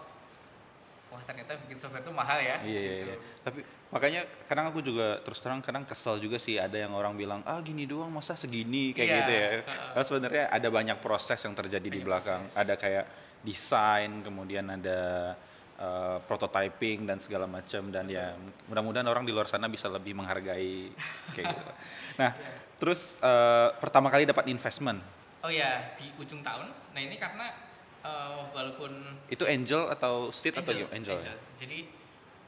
wah 1.10 1.22
ternyata 1.22 1.58
bikin 1.60 1.76
software 1.76 2.00
itu 2.00 2.10
mahal 2.10 2.38
ya 2.38 2.56
Iya, 2.62 2.80
iya, 2.80 2.92
gitu. 2.96 3.10
iya. 3.10 3.16
Tapi 3.42 3.58
makanya 3.90 4.20
kadang 4.46 4.70
aku 4.70 4.78
juga 4.80 5.18
terus 5.20 5.38
terang 5.38 5.58
kadang 5.58 5.82
kesel 5.82 6.16
juga 6.16 6.38
sih 6.38 6.54
ada 6.56 6.74
yang 6.74 6.94
orang 6.94 7.14
bilang 7.14 7.42
ah 7.42 7.58
gini 7.58 7.84
doang 7.84 8.08
masa 8.08 8.32
segini 8.34 8.94
kayak 8.94 9.06
Iya, 9.06 9.16
gitu 9.18 9.32
ya. 9.32 9.42
heeh. 9.42 9.62
Karena 9.90 10.04
sebenarnya 10.04 10.44
ada 10.48 10.68
banyak 10.70 10.96
proses 10.98 11.38
yang 11.38 11.52
terjadi 11.52 11.88
di 11.88 12.00
belakang. 12.00 12.46
proses. 12.46 12.56
Ada 12.56 12.74
kayak 12.74 13.04
desain, 13.40 14.10
kemudian 14.20 14.68
ada 14.68 15.32
uh, 15.76 16.20
prototyping 16.22 17.04
dan 17.04 17.18
segala 17.18 17.48
macam 17.48 17.88
dan 17.88 18.04
ya 18.04 18.36
mudah-mudahan 18.68 19.08
orang 19.08 19.24
di 19.24 19.32
luar 19.32 19.48
sana 19.48 19.66
bisa 19.66 19.88
lebih 19.88 20.12
menghargai 20.14 20.92
kayak 21.34 21.46
gitu. 21.50 21.72
Nah, 22.20 22.30
Iya. 22.30 22.52
terus 22.76 23.16
uh, 23.20 23.72
pertama 23.76 24.08
kali 24.08 24.24
dapat 24.24 24.46
investment 24.46 25.00
oh 25.40 25.48
ya 25.48 25.96
di 25.96 26.12
ujung 26.16 26.40
tahun 26.40 26.68
nah 26.92 27.00
ini 27.00 27.16
karena 27.16 27.48
uh, 28.04 28.48
walaupun 28.52 29.20
itu 29.28 29.44
angel 29.46 29.88
atau 29.92 30.28
seed 30.32 30.54
atau 30.56 30.72
gimana? 30.72 30.94
Angel. 30.94 31.18
ya? 31.20 31.34
jadi 31.60 31.78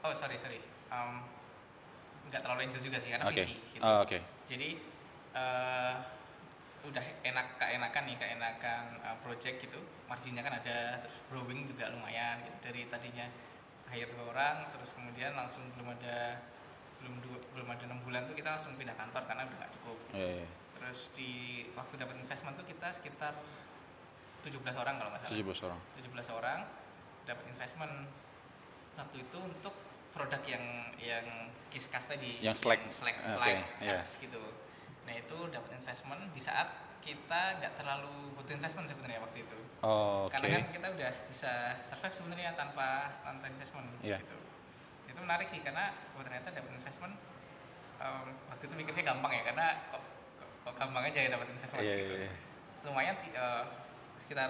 oh 0.03 0.13
sorry 0.13 0.37
sorry 0.37 0.59
um, 0.91 1.23
nggak 2.29 2.41
terlalu 2.41 2.59
angel 2.65 2.81
juga 2.81 2.97
sih 2.97 3.09
karena 3.13 3.25
Oke. 3.29 3.43
visi 3.45 3.55
gitu. 3.77 3.81
Oh, 3.85 4.01
Oke. 4.01 4.17
jadi 4.49 4.69
eh, 5.37 5.93
udah 6.83 7.05
enak 7.23 7.47
keenakan 7.55 8.03
nih 8.11 8.17
keenakan 8.19 8.83
uh, 9.07 9.15
project 9.23 9.63
gitu 9.63 9.79
marginnya 10.11 10.43
kan 10.43 10.59
ada 10.59 10.99
terus 10.99 11.15
growing 11.31 11.63
juga 11.63 11.87
lumayan 11.95 12.43
gitu 12.43 12.57
dari 12.59 12.81
tadinya 12.91 13.23
hire 13.87 14.11
dua 14.11 14.35
orang 14.35 14.67
terus 14.75 14.91
kemudian 14.91 15.31
langsung 15.31 15.63
belum 15.79 15.95
ada 15.95 16.43
belum 16.99 17.23
dua, 17.23 17.39
belum 17.55 17.67
ada 17.71 17.83
enam 17.87 18.03
bulan 18.03 18.27
tuh 18.27 18.35
kita 18.35 18.59
langsung 18.59 18.75
pindah 18.75 18.99
kantor 18.99 19.23
karena 19.23 19.47
udah 19.47 19.57
gak 19.63 19.71
cukup 19.79 19.97
Iya, 20.11 20.43
iya. 20.43 20.47
terus 20.75 20.99
di 21.15 21.31
waktu 21.71 21.93
dapat 21.95 22.15
investment 22.19 22.55
tuh 22.59 22.67
kita 22.67 22.87
sekitar 22.91 23.33
17 24.43 24.51
orang 24.75 24.93
kalau 24.99 25.09
nggak 25.09 25.21
salah 25.23 25.33
17 25.39 25.65
orang. 25.65 25.79
17 25.97 26.37
orang 26.37 26.59
dapat 27.23 27.45
investment 27.47 27.93
waktu 28.93 29.17
itu 29.23 29.37
untuk 29.39 29.73
produk 30.11 30.41
yang 30.45 30.63
yang 30.99 31.25
Kiskas 31.73 32.05
tadi 32.05 32.37
Yang 32.37 32.61
Slack. 32.61 32.79
Slack 32.85 33.17
Oke, 33.17 33.41
like 33.41 33.65
apps 33.81 34.19
gitu 34.19 34.43
nah 35.03 35.11
itu 35.11 35.37
dapat 35.49 35.71
investment 35.73 36.21
di 36.31 36.39
saat 36.39 36.69
kita 37.01 37.59
nggak 37.59 37.75
terlalu 37.75 38.31
butuh 38.35 38.55
investment 38.55 38.87
sebenarnya 38.87 39.19
waktu 39.19 39.43
itu 39.43 39.59
Oh, 39.83 40.31
Oke. 40.31 40.39
karena 40.39 40.63
kan 40.63 40.71
kita 40.71 40.87
udah 40.95 41.11
bisa 41.27 41.51
survive 41.83 42.15
sebenarnya 42.15 42.55
tanpa 42.55 43.11
tanpa 43.19 43.51
investment 43.51 43.83
Iya. 43.99 44.15
gitu 44.23 44.37
itu 45.07 45.19
menarik 45.19 45.47
sih 45.51 45.59
karena 45.59 45.91
oh, 46.15 46.23
ternyata 46.23 46.55
dapat 46.55 46.71
investment 46.71 47.19
em, 47.99 48.27
waktu 48.47 48.63
itu 48.63 48.73
mikirnya 48.79 49.03
gampang 49.11 49.31
ya 49.35 49.43
karena 49.43 49.67
kok, 49.91 49.99
kok, 50.39 50.49
kok 50.63 50.73
gampang 50.79 51.03
aja 51.03 51.19
ya 51.19 51.29
dapat 51.35 51.47
investment 51.51 51.83
Iya, 51.83 51.95
gitu 51.99 52.13
iya, 52.15 52.23
iya. 52.23 52.33
lumayan 52.87 53.15
sih 53.19 53.29
eh, 53.29 53.63
sekitar 54.23 54.47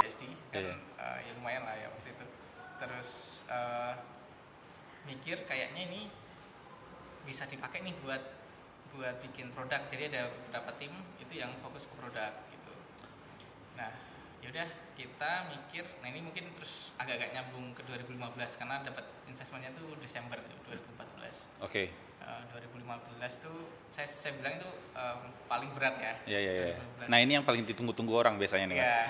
USD 0.00 0.32
kan? 0.48 0.64
Eh, 0.80 1.18
ya 1.28 1.32
lumayan 1.36 1.68
lah 1.68 1.76
ya 1.76 1.92
waktu 1.92 2.16
itu. 2.16 2.26
Terus 2.80 3.10
eh, 3.52 3.94
mikir 5.04 5.44
kayaknya 5.44 5.82
ini 5.92 6.02
bisa 7.28 7.44
dipakai 7.44 7.84
nih 7.84 7.94
buat 8.00 8.22
buat 8.96 9.20
bikin 9.20 9.52
produk. 9.52 9.84
Jadi 9.92 10.16
ada 10.16 10.32
beberapa 10.32 10.72
tim 10.80 10.92
itu 11.20 11.36
yang 11.36 11.52
fokus 11.60 11.84
ke 11.84 11.94
produk 12.00 12.32
gitu. 12.48 12.72
Nah 13.76 13.92
yaudah 14.40 14.68
kita 14.96 15.52
mikir 15.52 15.84
nah 16.00 16.08
ini 16.08 16.24
mungkin 16.24 16.48
terus 16.56 16.96
agak-agak 16.96 17.36
nyambung 17.36 17.76
ke 17.76 17.84
2015 17.84 18.16
karena 18.56 18.80
dapat 18.80 19.04
investmentnya 19.28 19.68
tuh 19.76 19.92
Desember 20.00 20.40
2014 20.64 21.60
Oke. 21.60 22.09
Eh, 22.20 22.42
2015 22.52 22.84
tuh 23.40 23.58
saya 23.88 24.04
saya 24.04 24.36
bilang 24.36 24.60
itu 24.60 24.70
em, 24.92 25.20
paling 25.44 25.70
berat 25.72 25.96
ya 25.96 26.14
Iya, 26.28 26.38
iya, 26.38 26.52
iya. 26.52 26.76
2015. 27.00 27.08
Nah, 27.08 27.18
ini 27.18 27.32
yang 27.34 27.44
paling 27.44 27.64
ditunggu-tunggu 27.64 28.12
orang 28.12 28.36
biasanya 28.36 28.66
nih, 28.68 28.78
Mas. 28.80 28.92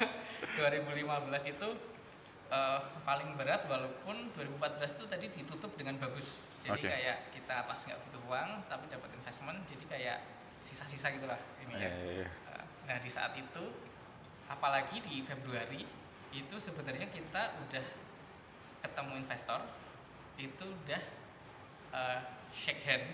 Ya. 0.00 0.70
2015 0.72 1.52
itu 1.52 1.68
eh, 2.48 2.80
paling 3.04 3.36
berat 3.36 3.68
walaupun 3.68 4.32
2014 4.32 4.96
itu 4.96 5.04
tadi 5.06 5.26
ditutup 5.28 5.76
dengan 5.76 5.98
bagus. 5.98 6.40
Jadi 6.64 6.80
Oke. 6.80 6.88
kayak 6.88 7.16
kita 7.30 7.64
pas 7.64 7.76
nggak 7.76 8.00
butuh 8.08 8.22
uang 8.28 8.50
tapi 8.66 8.84
dapat 8.88 9.10
investment 9.14 9.58
jadi 9.66 9.84
kayak 9.88 10.18
sisa-sisa 10.60 11.08
gitulah 11.10 11.40
ini 11.60 11.72
Iya, 11.74 11.84
ya. 11.84 11.90
iya, 11.90 12.12
iya. 12.24 12.28
Eh, 12.54 12.64
Nah, 12.86 12.96
di 12.98 13.06
saat 13.06 13.32
itu 13.34 13.64
apalagi 14.44 14.98
di 15.00 15.22
Februari 15.22 15.86
itu 16.30 16.56
sebenarnya 16.56 17.06
kita 17.06 17.42
udah 17.60 17.84
ketemu 18.80 19.12
investor 19.16 19.60
itu 20.36 20.64
udah 20.64 21.02
eh, 21.92 22.18
shake 22.54 22.82
hand 22.84 23.04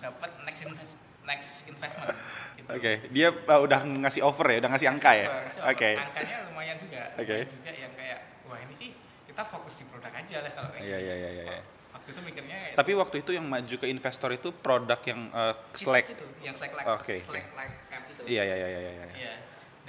dapat 0.00 0.30
next 0.44 0.60
invest 0.68 0.94
next 1.24 1.50
investment 1.64 2.12
gitu. 2.60 2.68
Oke, 2.68 2.92
dia 3.08 3.28
uh, 3.32 3.60
udah 3.64 3.80
ngasih 4.04 4.20
offer 4.20 4.46
ya, 4.52 4.56
udah 4.60 4.70
ngasih 4.76 4.88
angka 4.92 5.10
ya. 5.16 5.26
Oke. 5.64 5.96
offer. 5.96 6.04
Angkanya 6.04 6.36
lumayan 6.52 6.76
juga. 6.76 7.02
Oke. 7.16 7.36
Lumayan 7.44 7.48
juga 7.48 7.70
yang 7.72 7.92
kayak 7.96 8.18
wah 8.44 8.58
ini 8.60 8.74
sih 8.76 8.90
kita 9.24 9.42
fokus 9.48 9.80
di 9.80 9.84
produk 9.88 10.12
aja 10.12 10.36
lah 10.44 10.52
kalau 10.52 10.68
kayak 10.76 10.84
Iya, 10.84 10.96
gitu. 11.00 11.08
iya, 11.08 11.14
iya, 11.16 11.30
iya, 11.32 11.44
iya. 11.48 11.60
Waktu 11.96 12.08
itu 12.12 12.20
mikirnya 12.20 12.56
kayak 12.60 12.74
Tapi 12.76 12.92
waktu 12.92 13.16
itu 13.24 13.30
yang 13.32 13.46
maju 13.48 13.74
ke 13.80 13.86
investor 13.88 14.30
itu 14.36 14.48
produk 14.52 15.00
yang 15.08 15.20
uh, 15.32 15.54
Slack. 15.72 16.04
itu 16.12 16.26
yang 16.44 16.54
Slack 16.54 16.72
like 16.76 16.86
Oke, 16.92 17.16
Slack 17.24 17.46
like 17.56 17.74
app 17.88 18.04
itu. 18.12 18.22
Iya, 18.28 18.42
iya, 18.44 18.56
iya, 18.60 18.68
iya, 18.68 18.80
iya. 18.80 19.06
Iya. 19.16 19.34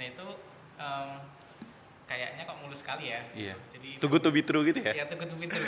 Nah 0.00 0.04
itu 0.08 0.26
em, 0.80 1.08
kayaknya 2.08 2.42
kok 2.48 2.56
mulus 2.64 2.80
sekali 2.80 3.12
ya. 3.12 3.20
Iya. 3.36 3.54
Jadi 3.76 3.88
good 4.00 4.24
to 4.24 4.32
be 4.32 4.40
true 4.40 4.64
gitu 4.64 4.80
ya. 4.80 4.92
Ya 4.96 5.04
tunggu 5.04 5.28
tunggu 5.28 5.44
itu. 5.44 5.60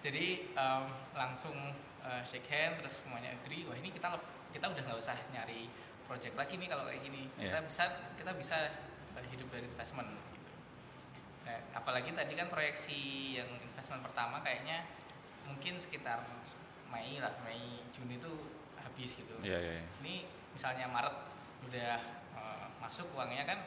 Jadi 0.00 0.26
em, 0.50 0.84
langsung 1.12 1.56
eh, 2.00 2.22
shake 2.22 2.46
hand 2.46 2.80
terus 2.80 3.00
semuanya 3.00 3.32
agree. 3.32 3.64
Wah 3.64 3.76
ini 3.76 3.90
kita 3.90 4.08
kita 4.50 4.66
udah 4.66 4.82
nggak 4.82 4.98
usah 4.98 5.14
nyari 5.30 5.70
project 6.04 6.34
lagi 6.34 6.58
nih 6.58 6.66
kalau 6.66 6.82
kayak 6.84 7.00
gini 7.00 7.30
Iya. 7.38 7.54
kita 7.54 7.58
bisa 7.64 7.84
kita 8.18 8.32
bisa 8.34 8.56
eh, 9.14 9.26
hidup 9.30 9.46
dari 9.48 9.62
investment 9.64 10.10
gitu 10.32 10.50
Nah, 11.40 11.56
apalagi 11.72 12.10
tadi 12.10 12.34
kan 12.34 12.50
proyeksi 12.50 12.98
yang 13.34 13.46
investment 13.56 14.02
pertama 14.02 14.38
kayaknya 14.40 14.84
mungkin 15.46 15.78
sekitar 15.78 16.20
Mei 16.90 17.16
lah 17.16 17.30
Mei 17.42 17.86
Juni 17.94 18.18
itu 18.18 18.32
habis 18.76 19.14
gitu 19.14 19.34
Iya, 19.40 19.58
iya, 19.58 19.72
iya. 19.78 19.84
ini 20.02 20.14
misalnya 20.50 20.90
Maret 20.90 21.14
udah 21.70 21.94
eh, 22.34 22.66
masuk 22.82 23.06
uangnya 23.14 23.46
kan 23.46 23.58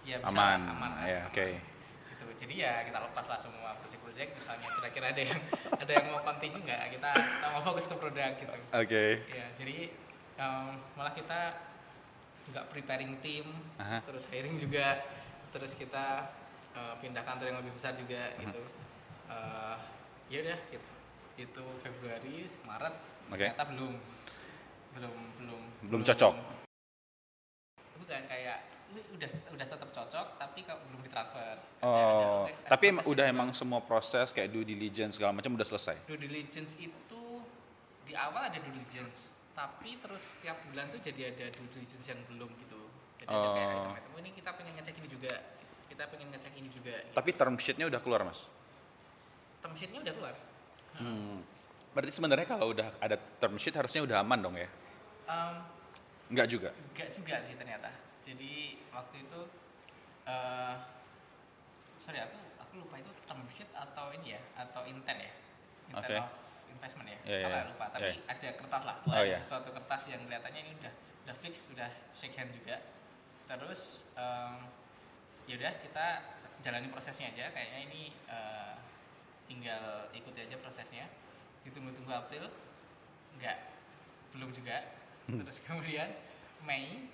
ya 0.00 0.22
bisa 0.22 0.30
Aman. 0.30 0.60
aman 0.70 0.90
Iya, 1.02 1.26
aman. 1.26 1.30
oke. 1.34 1.46
Gitu 2.20 2.32
jadi 2.38 2.54
ya 2.54 2.74
kita 2.84 2.98
lepas 3.00 3.26
lah 3.26 3.38
semua 3.40 3.72
project-project 3.80 4.30
misalnya 4.36 4.68
kira-kira 4.70 5.06
ada 5.10 5.22
yang 5.24 5.40
ada 5.82 5.92
yang 5.92 6.06
mau 6.12 6.20
continue 6.20 6.60
nggak 6.60 6.80
kita, 6.92 7.10
kita 7.16 7.46
mau 7.48 7.62
fokus 7.64 7.88
ke 7.88 7.94
produk 7.96 8.30
gitu 8.36 8.52
Oke. 8.70 9.04
ya 9.26 9.46
jadi 9.56 9.76
em, 10.36 10.66
malah 10.94 11.12
kita 11.12 11.40
nggak 12.50 12.64
preparing 12.68 13.16
tim 13.20 13.46
Aha. 13.78 14.04
terus 14.04 14.28
hiring 14.28 14.56
juga 14.56 15.00
terus 15.50 15.72
kita 15.72 16.28
eh, 16.74 16.94
pindah 17.00 17.24
kantor 17.24 17.46
yang 17.48 17.58
lebih 17.58 17.72
besar 17.74 17.96
juga 17.96 18.36
gitu 18.36 18.60
Eh, 19.30 19.76
ya 20.26 20.42
udah 20.42 20.58
gitu. 20.74 20.90
itu 21.38 21.64
Februari 21.80 22.50
Maret 22.66 22.94
Oke. 23.30 23.46
ternyata 23.46 23.62
belum 23.70 23.94
belum 24.90 25.14
belum 25.38 25.62
Belum 25.86 26.02
cocok. 26.02 26.34
bukan 27.94 28.22
kayak 28.26 28.58
ini 28.90 29.00
udah 29.12 29.28
udah 29.50 29.66
tetap 29.66 29.88
cocok 29.90 30.26
tapi 30.36 30.60
kalau 30.62 30.80
belum 30.84 31.00
ditransfer 31.02 31.56
Ada- 31.56 31.62
Oh, 31.80 32.44
ada- 32.44 32.52
ada 32.52 32.68
tapi 32.68 32.84
em- 32.86 32.96
proses 32.96 33.10
udah 33.10 33.24
emang 33.26 33.48
semua 33.52 33.80
proses 33.80 34.28
kayak 34.30 34.48
due 34.48 34.64
diligence 34.64 35.14
segala 35.14 35.30
macam 35.32 35.52
udah 35.52 35.64
selesai. 35.64 35.96
due 36.04 36.18
diligence 36.18 36.74
itu 36.76 37.22
di 38.02 38.12
awal 38.12 38.46
ada 38.46 38.58
due 38.58 38.72
diligence 38.72 39.30
tapi 39.52 39.98
terus 39.98 40.22
tiap 40.40 40.58
bulan 40.64 40.88
tuh 40.88 41.00
jadi 41.00 41.30
ada 41.30 41.46
due 41.50 41.68
diligence 41.70 42.06
yang 42.06 42.20
belum 42.26 42.50
gitu 42.58 42.80
jadi 43.18 43.28
ada 43.28 43.48
kayak 43.48 43.68
Oh. 43.68 43.74
item-item 43.76 44.10
"Oh, 44.10 44.18
ini 44.18 44.30
kita 44.32 44.50
pengen 44.52 44.72
ngecek 44.74 44.94
ini 44.96 45.08
juga 45.08 45.32
kita 45.86 46.02
pengen 46.06 46.28
ngecek 46.30 46.52
ini 46.54 46.68
juga 46.68 46.94
gitu. 46.96 47.12
Tapi 47.12 47.30
term 47.32 47.54
sheet-nya 47.56 47.86
udah 47.86 48.00
keluar, 48.00 48.22
Mas. 48.22 48.46
term 49.60 49.74
sheet-nya 49.74 50.00
udah 50.00 50.14
keluar 50.14 50.34
Hmm. 50.92 51.38
Berarti 51.90 52.12
sebenarnya 52.12 52.46
kalau 52.46 52.70
udah 52.70 52.86
ada 52.96 53.14
term 53.36 53.54
sheet 53.56 53.72
harusnya 53.72 54.00
udah 54.00 54.20
aman 54.20 54.38
dong 54.38 54.54
ya? 54.54 54.66
Em, 55.26 55.54
Enggak 56.28 56.46
juga. 56.46 56.70
enggak 56.70 57.10
juga 57.10 57.34
sih 57.40 57.54
ternyata 57.54 57.90
jadi 58.22 58.52
waktu 58.90 59.16
itu 59.24 59.40
eh 60.24 60.74
sorry 61.96 62.20
aku 62.20 62.36
aku 62.58 62.72
lupa 62.78 62.96
itu 62.96 63.10
term 63.24 63.40
sheet 63.50 63.68
atau 63.72 64.12
ini 64.12 64.36
ya 64.36 64.40
atau 64.56 64.84
intent 64.84 65.20
ya 65.20 65.32
intent 65.90 66.06
Oke. 66.06 66.16
of 66.16 66.28
investment 66.70 67.08
ya 67.08 67.18
Iya, 67.26 67.36
iya, 67.36 67.48
iya. 67.50 67.62
lupa 67.66 67.86
tapi 67.90 68.10
Iya. 68.14 68.24
ada 68.26 68.48
kertas 68.56 68.82
lah 68.86 68.96
Oh, 69.04 69.20
iya. 69.20 69.36
sesuatu 69.36 69.68
kertas 69.70 70.02
yang 70.06 70.20
kelihatannya 70.24 70.60
ini 70.62 70.72
udah 70.78 70.92
udah 71.26 71.36
fix 71.36 71.68
udah 71.70 71.90
shake 72.14 72.34
hand 72.34 72.52
juga 72.52 72.80
terus 73.46 74.06
em, 74.14 74.54
ya 75.44 75.58
udah 75.58 75.72
kita 75.82 76.06
jalani 76.60 76.88
prosesnya 76.88 77.32
aja 77.32 77.50
kayaknya 77.50 77.80
ini 77.90 78.02
eh, 78.26 78.72
tinggal 79.44 80.06
ikuti 80.12 80.38
aja 80.40 80.56
prosesnya 80.56 81.10
ditunggu-tunggu 81.66 82.12
April 82.12 82.46
enggak 83.34 83.56
belum 84.32 84.52
juga 84.52 84.78
Hmm. 85.28 85.44
terus 85.44 85.60
kemudian 85.68 86.10
Mei 86.64 87.06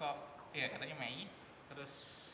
kok 0.00 0.16
ya 0.50 0.66
katanya 0.66 0.96
Mei 0.96 1.28
terus 1.68 1.92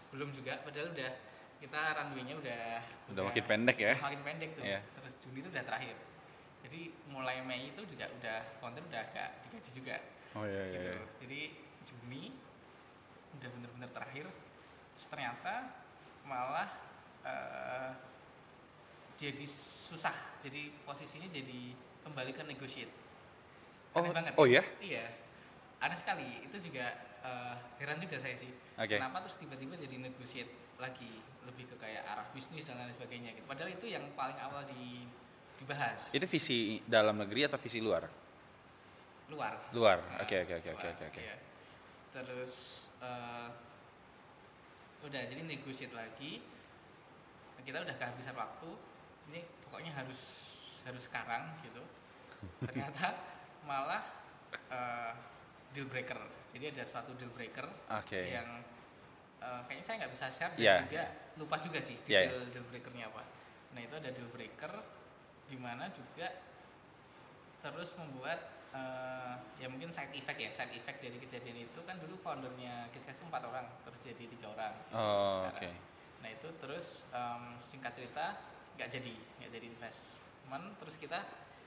belum 0.09 0.31
juga 0.31 0.63
padahal 0.63 0.95
udah 0.95 1.11
kita 1.57 1.81
runway-nya 1.93 2.35
udah 2.37 2.63
Udah 3.11 3.23
makin 3.27 3.45
pendek 3.45 3.77
ya? 3.77 3.95
makin 3.99 4.21
pendek 4.23 4.51
tuh 4.55 4.63
Iya. 4.63 4.81
terus 4.95 5.19
Juni 5.19 5.43
itu 5.43 5.51
udah 5.51 5.65
terakhir 5.67 5.97
jadi 6.63 6.81
mulai 7.07 7.43
Mei 7.43 7.75
itu 7.75 7.83
juga 7.85 8.07
udah 8.13 8.39
founder 8.59 8.87
udah 8.87 9.01
agak 9.03 9.29
digaji 9.45 9.71
juga 9.75 9.97
Oh 10.33 10.45
iya 10.45 10.63
iya. 10.63 10.73
gitu 10.73 10.87
iya. 10.87 11.05
jadi 11.19 11.41
Juni 11.85 12.23
udah 13.37 13.49
bener-bener 13.51 13.91
terakhir 13.91 14.27
terus 14.95 15.07
ternyata 15.07 15.55
malah 16.23 16.71
eh, 17.23 17.91
jadi 19.17 19.45
susah 19.89 20.15
jadi 20.41 20.71
posisinya 20.85 21.29
jadi 21.29 21.73
kembali 22.03 22.31
ke 22.31 22.43
negotiate 22.45 22.95
Oh, 23.91 24.05
banget 24.05 24.37
oh 24.37 24.45
ya? 24.45 24.61
iya 24.79 25.09
aneh 25.81 25.97
sekali 25.97 26.45
itu 26.45 26.57
juga 26.63 26.93
eh, 27.27 27.55
heran 27.83 27.99
juga 27.99 28.23
saya 28.23 28.39
sih 28.39 28.51
Oke. 28.79 28.97
kenapa 28.97 29.27
terus 29.27 29.37
tiba-tiba 29.37 29.75
jadi 29.75 29.97
negotiate 29.99 30.53
lagi 30.79 31.11
lebih 31.43 31.67
ke 31.67 31.77
kayak 31.77 32.07
arah 32.07 32.27
bisnis 32.31 32.63
dan 32.65 32.79
lain 32.79 32.93
sebagainya 32.93 33.35
gitu 33.35 33.47
padahal 33.47 33.71
itu 33.71 33.87
yang 33.91 34.07
paling 34.15 34.39
awal 34.39 34.63
di 34.67 35.07
dibahas 35.57 36.13
Itu 36.13 36.29
visi 36.29 36.85
dalam 36.85 37.17
negeri 37.17 37.49
atau 37.49 37.57
visi 37.57 37.81
luar? 37.81 38.05
luar 39.27 39.59
Luar. 39.75 39.99
Nah, 39.99 40.23
Oke 40.23 40.39
oke 40.39 40.55
oke 40.63 40.71
oke 40.71 40.87
oke 40.87 41.05
oke. 41.11 41.21
iya. 41.21 41.35
terus 42.15 42.53
eh, 43.03 43.49
udah 45.03 45.23
jadi 45.27 45.43
negotiate 45.43 45.93
lagi 45.93 46.41
kita 47.61 47.83
udah 47.83 47.97
kehabisan 47.99 48.35
waktu 48.39 48.71
ini 49.29 49.43
pokoknya 49.67 49.91
harus 49.91 50.21
harus 50.87 51.03
sekarang 51.03 51.51
gitu 51.67 51.83
ternyata 52.71 53.19
malah 53.67 54.07
eh, 54.71 55.13
deal 55.75 55.91
breaker 55.91 56.21
jadi 56.57 56.73
ada 56.73 56.85
suatu 56.85 57.13
deal 57.15 57.29
breaker 57.31 57.69
Oke. 57.93 58.33
yang 58.33 58.49
eh, 59.39 59.61
kayaknya 59.69 59.85
saya 59.85 59.97
nggak 60.01 60.13
bisa 60.13 60.27
share 60.31 60.53
dan 60.53 60.65
Iya. 60.65 60.77
juga 60.83 61.03
lupa 61.37 61.57
juga 61.61 61.79
sih 61.79 62.01
Iya, 62.09 62.33
detail 62.33 62.49
deal 62.51 62.65
breakernya 62.67 63.05
apa 63.07 63.23
nah 63.77 63.81
itu 63.83 63.95
ada 63.95 64.09
deal 64.09 64.31
breaker 64.33 64.73
di 65.47 65.57
mana 65.57 65.93
juga 65.93 66.33
terus 67.61 67.93
membuat 67.95 68.41
eh, 68.73 69.35
ya 69.59 69.67
mungkin 69.67 69.91
side 69.91 70.15
effect 70.15 70.39
ya 70.39 70.51
side 70.51 70.73
effect 70.73 70.99
dari 70.99 71.19
kejadian 71.19 71.67
itu 71.67 71.81
kan 71.83 71.99
dulu 71.99 72.17
foundernya 72.19 72.89
Kiskes 72.91 73.17
itu 73.17 73.27
empat 73.27 73.43
orang 73.45 73.67
terus 73.83 74.01
jadi 74.01 74.25
tiga 74.29 74.49
orang 74.51 74.73
Oh, 74.93 75.45
oke. 75.47 75.71
nah 76.17 76.29
itu 76.31 76.49
terus 76.57 77.05
em, 77.11 77.43
singkat 77.61 77.93
cerita 77.93 78.41
nggak 78.77 78.89
jadi 78.91 79.13
nggak 79.41 79.51
jadi 79.53 79.67
investment 79.69 80.65
terus 80.81 80.97
kita 80.97 81.21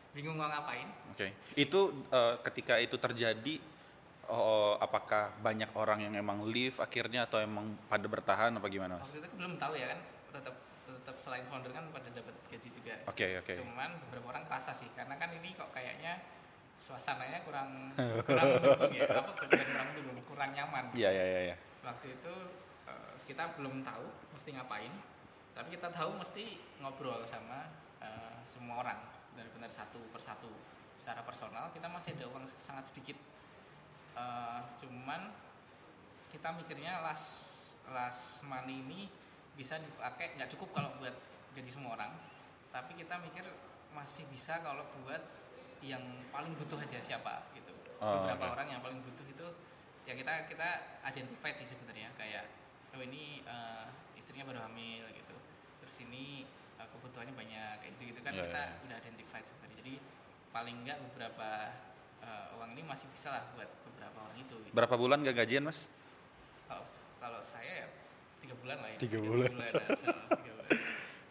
bingung 0.10 0.34
mau 0.36 0.50
ngapain 0.50 0.90
Oke. 1.14 1.30
Itu 1.54 1.94
eh, 2.10 2.36
ketika 2.42 2.80
itu 2.80 2.98
terjadi 2.98 3.56
oh, 4.30 4.78
apakah 4.78 5.34
banyak 5.42 5.70
orang 5.74 6.06
yang 6.06 6.14
emang 6.14 6.46
leave 6.46 6.78
akhirnya 6.78 7.26
atau 7.26 7.42
emang 7.42 7.74
pada 7.90 8.06
bertahan 8.06 8.54
apa 8.56 8.68
gimana, 8.70 9.02
Mas? 9.02 9.10
waktu 9.10 9.26
itu 9.26 9.30
belum 9.36 9.58
tahu 9.58 9.74
ya 9.76 9.92
kan 9.92 10.00
tetap 10.30 10.56
tetap 10.90 11.16
selain 11.22 11.46
founder 11.50 11.74
kan 11.74 11.86
pada 11.90 12.10
dapat 12.14 12.34
gaji 12.50 12.70
juga 12.70 12.94
Oke, 13.10 13.42
oke. 13.42 13.54
cuman 13.58 13.98
beberapa 14.08 14.34
orang 14.34 14.44
kerasa 14.46 14.74
sih 14.74 14.90
karena 14.94 15.18
kan 15.18 15.30
ini 15.34 15.54
kok 15.54 15.70
kayaknya 15.74 16.22
suasananya 16.80 17.44
kurang 17.46 17.94
kurang 18.28 18.46
mendukung 18.58 18.94
ya 18.94 19.06
apa 19.10 19.32
kurang 19.36 19.88
mendukung 19.94 20.26
kurang 20.34 20.50
nyaman 20.56 20.86
Iya 20.96 21.10
iya 21.12 21.26
iya 21.26 21.42
iya. 21.52 21.56
waktu 21.84 22.16
itu 22.18 22.34
eh, 22.88 23.14
kita 23.30 23.58
belum 23.60 23.82
tahu 23.86 24.06
mesti 24.34 24.50
ngapain 24.58 24.94
tapi 25.54 25.76
kita 25.76 25.92
tahu 25.92 26.16
mesti 26.16 26.62
ngobrol 26.80 27.22
sama 27.28 27.70
eh, 28.00 28.34
semua 28.48 28.82
orang 28.82 29.00
benar-benar 29.36 29.70
satu 29.70 30.00
persatu 30.10 30.50
secara 30.98 31.22
personal 31.24 31.70
kita 31.76 31.88
masih 31.92 32.16
ada 32.18 32.26
uang 32.32 32.46
sangat 32.60 32.88
sedikit 32.90 33.16
Eh, 34.20 34.60
cuman 34.84 35.32
kita 36.28 36.52
mikirnya 36.52 37.00
last 37.00 37.56
last 37.88 38.44
money 38.44 38.84
ini 38.84 39.00
bisa 39.56 39.80
dipakai 39.80 40.36
nggak 40.36 40.52
cukup 40.52 40.76
kalau 40.76 40.92
buat 41.00 41.16
gaji 41.56 41.72
semua 41.72 41.96
orang 41.96 42.12
tapi 42.70 42.94
kita 42.94 43.18
mikir 43.18 43.42
masih 43.92 44.28
bisa 44.30 44.62
kalau 44.62 44.86
buat 45.02 45.24
yang 45.82 46.04
paling 46.30 46.54
butuh 46.60 46.78
aja 46.78 47.00
siapa 47.00 47.48
gitu 47.56 47.72
Oh, 48.00 48.24
beberapa 48.24 48.48
oke. 48.48 48.54
orang 48.56 48.68
yang 48.72 48.80
paling 48.80 49.04
butuh 49.04 49.28
itu 49.28 49.48
ya 50.08 50.16
kita 50.16 50.48
kita 50.48 50.70
identify 51.04 51.52
sih 51.52 51.68
sebenarnya 51.68 52.08
kayak 52.16 52.48
oh 52.96 53.04
ini 53.04 53.44
eh, 53.44 53.86
istrinya 54.16 54.48
baru 54.48 54.60
hamil 54.68 55.04
gitu 55.12 55.36
terus 55.84 55.96
ini 56.04 56.48
eh, 56.80 56.88
kebutuhannya 56.88 57.36
banyak 57.36 57.74
kayak 57.84 57.92
gitu 58.00 58.16
gitu 58.16 58.20
kan 58.24 58.32
Iya, 58.32 58.48
kita 58.48 58.64
iya. 58.64 58.84
udah 58.88 58.98
identify 59.04 59.42
sebenarnya 59.44 59.76
jadi 59.84 59.94
paling 60.52 60.76
nggak 60.88 60.98
beberapa 61.12 61.50
eh, 62.22 62.56
uang 62.56 62.70
ini 62.74 62.84
masih 62.84 63.08
bisa 63.10 63.30
lah 63.30 63.44
buat 63.54 63.70
beberapa 63.86 64.18
orang 64.20 64.38
itu 64.38 64.56
gitu. 64.60 64.74
Berapa 64.74 64.96
bulan 64.96 65.22
gak 65.22 65.38
gajian, 65.38 65.64
Mas? 65.64 65.88
kalau 66.66 66.86
kalau 67.18 67.42
saya 67.42 67.86
ya 67.86 67.88
tiga 68.40 68.56
bulan 68.56 68.78
lah 68.80 68.90
ya 68.90 68.98
Tiga 68.98 69.18
bulan. 69.20 69.52
lah, 69.54 69.68
eh, 69.70 69.74
tiga 70.34 70.52
bulan 70.54 70.70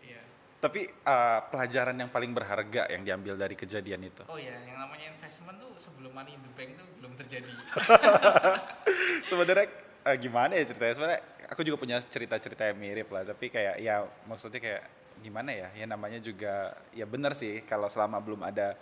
iya 0.00 0.20
Tapi 0.58 0.80
eh, 0.84 1.38
pelajaran 1.48 1.96
yang 1.96 2.10
paling 2.10 2.32
berharga 2.32 2.82
yang 2.88 3.02
diambil 3.02 3.34
dari 3.34 3.54
kejadian 3.54 4.02
itu. 4.04 4.22
oh 4.26 4.36
ya 4.36 4.54
yang 4.62 4.78
namanya 4.78 5.12
investment 5.12 5.56
tuh 5.56 5.70
sebelum 5.76 6.10
money 6.10 6.34
in 6.34 6.42
the 6.42 6.52
bank 6.52 6.74
tuh 6.74 6.86
belum 6.98 7.12
terjadi 7.16 7.48
Sebenarnya 9.30 9.66
eh, 10.04 10.16
gimana 10.18 10.52
ya 10.56 10.64
ceritanya? 10.66 10.94
Sebenarnya 10.94 11.20
aku 11.48 11.60
juga 11.62 11.76
punya 11.78 11.96
cerita-cerita 12.00 12.62
yang 12.68 12.78
mirip 12.78 13.08
lah, 13.10 13.22
tapi 13.24 13.48
kayak 13.48 13.76
ya 13.78 14.02
maksudnya 14.26 14.60
kayak 14.60 14.82
gimana 15.20 15.50
ya? 15.52 15.68
Ya 15.74 15.86
namanya 15.86 16.18
juga 16.18 16.74
ya 16.92 17.04
benar 17.04 17.32
sih 17.34 17.62
kalau 17.64 17.88
selama 17.88 18.18
belum 18.18 18.42
ada 18.42 18.74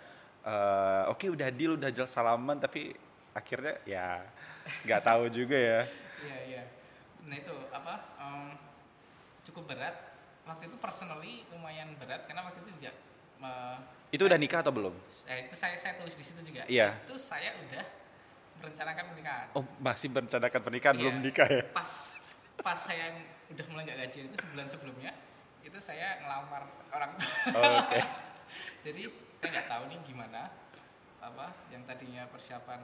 eh, 0.47 1.03
oke 1.07 1.25
udah 1.29 1.49
deal 1.51 1.75
udah 1.75 1.91
jelas 1.91 2.09
salaman 2.09 2.55
tapi 2.55 2.95
akhirnya 3.31 3.75
ya 3.83 4.23
nggak 4.83 5.01
tahu 5.03 5.27
juga 5.29 5.57
ya. 5.57 5.81
Iya 6.17 6.37
iya. 6.49 6.63
Nah 7.23 7.37
itu 7.37 7.53
apa? 7.69 7.93
em, 8.17 8.57
cukup 9.45 9.69
berat. 9.69 9.93
Waktu 10.43 10.65
itu 10.65 10.77
personally 10.79 11.43
lumayan 11.51 11.93
berat 11.99 12.23
karena 12.25 12.41
waktu 12.41 12.63
itu 12.63 12.71
juga 12.73 12.91
eh, 13.37 13.77
Itu 14.09 14.23
udah 14.25 14.39
nikah 14.39 14.63
atau 14.63 14.71
belum? 14.71 14.95
eh, 15.27 15.45
itu 15.45 15.53
saya 15.53 15.75
saya 15.75 15.93
tulis 15.95 16.15
di 16.15 16.23
situ 16.25 16.41
juga. 16.41 16.65
Iya. 16.65 16.97
Itu 17.05 17.19
saya 17.19 17.53
udah 17.59 17.85
merencanakan 18.57 19.03
pernikahan 19.07 19.47
Oh, 19.53 19.63
masih 19.77 20.07
merencanakan 20.09 20.59
pernikahan 20.59 20.95
Iya. 20.95 21.01
belum 21.05 21.15
nikah 21.21 21.47
ya? 21.47 21.63
pas 21.69 21.91
pas 22.57 22.73
saya 22.75 23.13
udah 23.47 23.65
mulai 23.69 23.83
nggak 23.85 23.97
gajian 24.01 24.25
itu 24.27 24.37
sebulan 24.41 24.67
sebelumnya 24.67 25.11
itu 25.61 25.77
saya 25.77 26.17
ngelamar 26.17 26.65
orang 26.89 27.11
tua. 27.13 27.53
Oh, 27.53 27.75
Oke. 27.85 27.99
jadi 28.89 29.03
saya 29.37 29.49
nggak 29.51 29.67
tahu 29.67 29.83
nih 29.87 29.99
gimana 30.03 30.41
apa 31.19 31.45
yang 31.69 31.83
tadinya 31.83 32.25
persiapan 32.27 32.81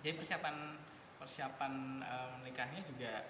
jadi 0.00 0.14
persiapan 0.14 0.56
persiapan 1.16 1.72
nikahnya 2.42 2.80
juga 2.82 3.24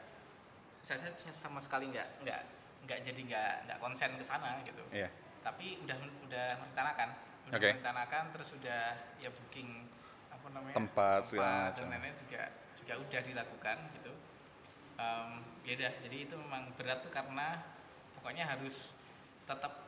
saya, 0.81 0.99
saya- 1.15 1.35
sama 1.35 1.59
sekali 1.59 1.91
nggak 1.91 2.23
nggak 2.23 2.41
nggak 2.85 2.99
jadi 3.03 3.21
nggak 3.25 3.53
nggak 3.67 3.79
konsen 3.79 4.11
ke 4.15 4.23
sana 4.23 4.63
gitu 4.63 4.83
Iya. 4.91 5.11
tapi 5.43 5.83
udah 5.83 5.97
udah 6.23 6.47
merencanakan 6.57 7.09
udah 7.47 7.59
Oke. 7.59 7.69
merencanakan 7.73 8.25
terus 8.31 8.51
udah 8.55 8.83
ya 9.17 9.31
booking 9.31 9.87
apa 10.29 10.47
namanya 10.51 10.75
Tempat 10.75 11.21
segala 11.25 11.71
dan 11.71 11.87
lain-lain 11.89 12.15
juga 12.21 12.43
juga 12.77 12.95
udah 12.99 13.21
dilakukan 13.23 13.79
gitu 13.93 14.13
Em, 14.97 15.31
ya 15.61 15.77
udah 15.77 15.93
jadi 16.01 16.17
itu 16.25 16.35
memang 16.35 16.73
berat 16.73 17.05
tuh 17.05 17.13
karena 17.13 17.61
pokoknya 18.17 18.49
harus 18.49 18.97
tetap 19.45 19.86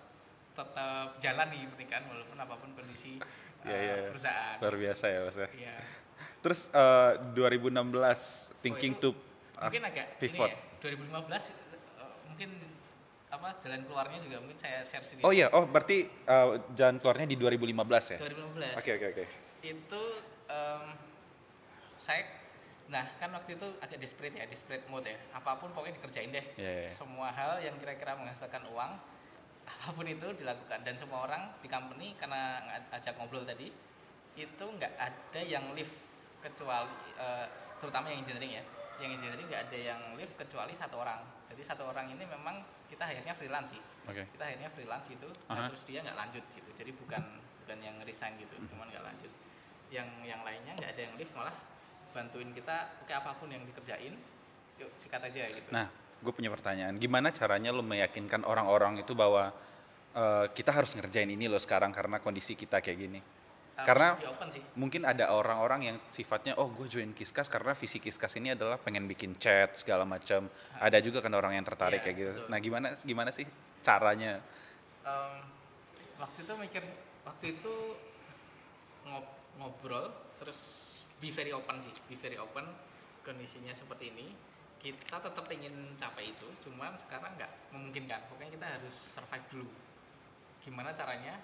tetap 0.59 1.15
jalan 1.19 1.47
nih 1.49 1.63
pernikahan 1.69 2.05
walaupun 2.05 2.35
apa 2.37 2.55
pun 2.57 2.71
kondisi 2.75 3.23
Iya, 3.59 3.71
eh, 3.71 3.79
iya. 3.81 3.95
perusahaan 4.09 4.57
Luar 4.59 4.77
biasa 4.77 5.05
ya, 5.09 5.21
Mas. 5.21 5.37
ya. 5.37 5.49
Iya. 5.53 5.75
Terus 6.39 6.61
eh, 6.71 7.11
2016 7.33 7.75
thinking 8.61 8.95
Oh, 8.95 9.01
to 9.01 9.11
mungkin 9.59 9.83
agak 9.85 10.07
pivot. 10.19 10.47
ini 10.47 10.55
ya 10.55 10.87
2015 10.95 11.43
eh, 11.43 11.49
mungkin 12.25 12.51
apa 13.29 13.49
jalan 13.61 13.83
keluarnya 13.85 14.19
juga 14.21 14.37
mungkin 14.41 14.57
saya 14.57 14.81
share 14.81 15.03
sedikit 15.03 15.27
Oh 15.27 15.33
iya, 15.33 15.47
oh 15.49 15.63
berarti 15.65 16.07
eh, 16.07 16.49
jalan 16.73 16.97
keluarnya 16.97 17.27
di 17.27 17.37
2015 17.37 17.75
ya? 18.09 18.19
2015 18.19 18.79
Oke, 18.79 18.91
oke, 18.95 19.07
oke. 19.13 19.25
itu 19.61 20.03
em, 20.49 20.83
saya 21.95 22.23
nah 22.89 23.05
kan 23.15 23.29
waktu 23.29 23.53
itu 23.53 23.69
agak 23.79 23.99
desperate 23.99 24.33
ya 24.33 24.47
desperate 24.47 24.87
mode 24.89 25.05
ya 25.05 25.19
apa 25.31 25.61
pun 25.61 25.69
pokoknya 25.71 25.99
dikerjain 25.99 26.31
deh 26.31 26.47
Iya, 26.57 26.73
iya. 26.79 26.89
semua 26.89 27.29
hal 27.29 27.61
yang 27.61 27.77
kira-kira 27.77 28.17
menghasilkan 28.17 28.65
uang 28.65 28.97
apa 29.69 29.93
pun 29.93 30.07
itu 30.09 30.27
dilakukan. 30.41 30.81
Dan 30.83 30.97
semua 30.97 31.29
orang 31.29 31.53
di 31.61 31.69
company 31.69 32.17
karena 32.17 32.65
ajak 32.93 33.15
ngobrol 33.21 33.45
tadi 33.45 33.69
itu 34.39 34.65
nggak 34.65 34.93
ada 34.97 35.41
yang 35.43 35.77
live 35.77 35.93
kecuali 36.41 36.91
eh, 37.21 37.47
terutama 37.79 38.09
yang 38.09 38.25
engineering 38.25 38.53
ya. 38.59 38.65
Yang 38.99 39.11
engineering 39.21 39.47
nggak 39.47 39.63
ada 39.71 39.79
yang 39.79 40.01
live 40.17 40.33
kecuali 40.41 40.73
satu 40.73 40.97
orang. 40.99 41.21
Jadi 41.53 41.63
satu 41.65 41.85
orang 41.89 42.09
ini 42.13 42.25
memang 42.25 42.65
kita 42.89 43.05
akhirnya 43.05 43.37
freelance 43.37 43.77
sih. 43.77 43.83
Oke. 44.09 44.25
kita 44.33 44.41
akhirnya 44.41 44.73
freelance 44.73 45.13
itu 45.13 45.29
nah, 45.53 45.53
Aha. 45.53 45.69
terus 45.69 45.85
dia 45.85 46.01
nggak 46.01 46.17
lanjut 46.17 46.45
gitu. 46.57 46.71
Jadi 46.81 46.91
bukan 46.97 47.23
bukan 47.65 47.79
yang 47.85 47.97
resign 48.09 48.41
gitu 48.41 48.57
cuman 48.73 48.89
nggak 48.89 49.05
lanjut. 49.05 49.33
Yang 49.93 50.09
yang 50.25 50.41
lainnya 50.41 50.73
nggak 50.81 50.91
ada 50.97 51.03
yang 51.05 51.15
live 51.21 51.33
malah 51.37 51.57
bantuin 52.17 52.51
kita 52.57 53.05
oke 53.05 53.13
apa 53.13 53.37
pun 53.37 53.53
yang 53.53 53.61
dikerjain 53.69 54.17
yuk 54.81 54.91
sikat 54.97 55.21
aja 55.21 55.45
gitu. 55.45 55.69
Nah, 55.75 55.91
gue 56.19 56.33
punya 56.33 56.51
pertanyaan. 56.51 56.99
Gimana 56.99 57.31
caranya 57.31 57.71
lo 57.71 57.81
meyakinkan 57.81 58.43
orang-orang 58.43 58.99
itu 58.99 59.15
bahwa 59.15 59.55
eh, 60.09 60.47
kita 60.51 60.73
harus 60.73 60.97
ngerjain 60.97 61.31
ini 61.31 61.47
loh 61.47 61.61
sekarang 61.61 61.95
karena 61.95 62.19
kondisi 62.19 62.59
kita 62.59 62.83
kayak 62.83 62.99
gini? 62.99 63.21
Uh, 63.79 63.87
karena- 63.87 64.19
Mungkin 64.75 65.07
ada 65.07 65.31
orang-orang 65.31 65.81
yang 65.85 65.97
sifatnya, 66.11 66.59
oh 66.59 66.67
gue 66.67 66.87
join 66.87 67.15
Kiskas 67.15 67.47
karena 67.47 67.75
visi 67.79 68.03
Kiskas 68.03 68.35
ini 68.35 68.51
adalah 68.51 68.75
pengen 68.75 69.07
bikin 69.07 69.39
chat 69.39 69.79
segala 69.79 70.03
macam. 70.03 70.51
Ada 70.75 70.99
juga 70.99 71.23
kan 71.23 71.31
orang 71.35 71.55
yang 71.55 71.63
tertarik 71.63 72.03
Iya, 72.03 72.05
kayak 72.05 72.17
gitu. 72.19 72.31
betul. 72.35 72.49
Nah, 72.51 72.59
gimana 72.59 72.87
gimana 72.99 73.31
sih 73.31 73.47
caranya? 73.79 74.43
Em, 75.07 75.35
waktu 76.19 76.39
itu 76.43 76.53
mikir 76.59 76.83
waktu 77.23 77.47
itu 77.55 77.75
ngob- 79.05 79.35
ngobrol 79.57 80.11
terus 80.37 80.59
be 81.17 81.31
very 81.31 81.51
open 81.51 81.79
sih 81.79 81.95
be 82.07 82.15
very 82.15 82.35
open 82.35 82.67
kondisinya 83.23 83.71
seperti 83.71 84.11
ini 84.11 84.27
kita 84.79 85.19
tetap 85.19 85.47
ingin 85.51 85.75
capai 85.99 86.31
itu 86.31 86.47
cuman 86.63 86.95
sekarang 86.95 87.35
nggak 87.35 87.51
memungkinkan. 87.75 88.31
Pokoknya 88.31 88.53
kita 88.55 88.67
harus 88.79 88.95
survive 88.95 89.47
dulu. 89.51 89.71
Gimana 90.63 90.95
caranya? 90.95 91.35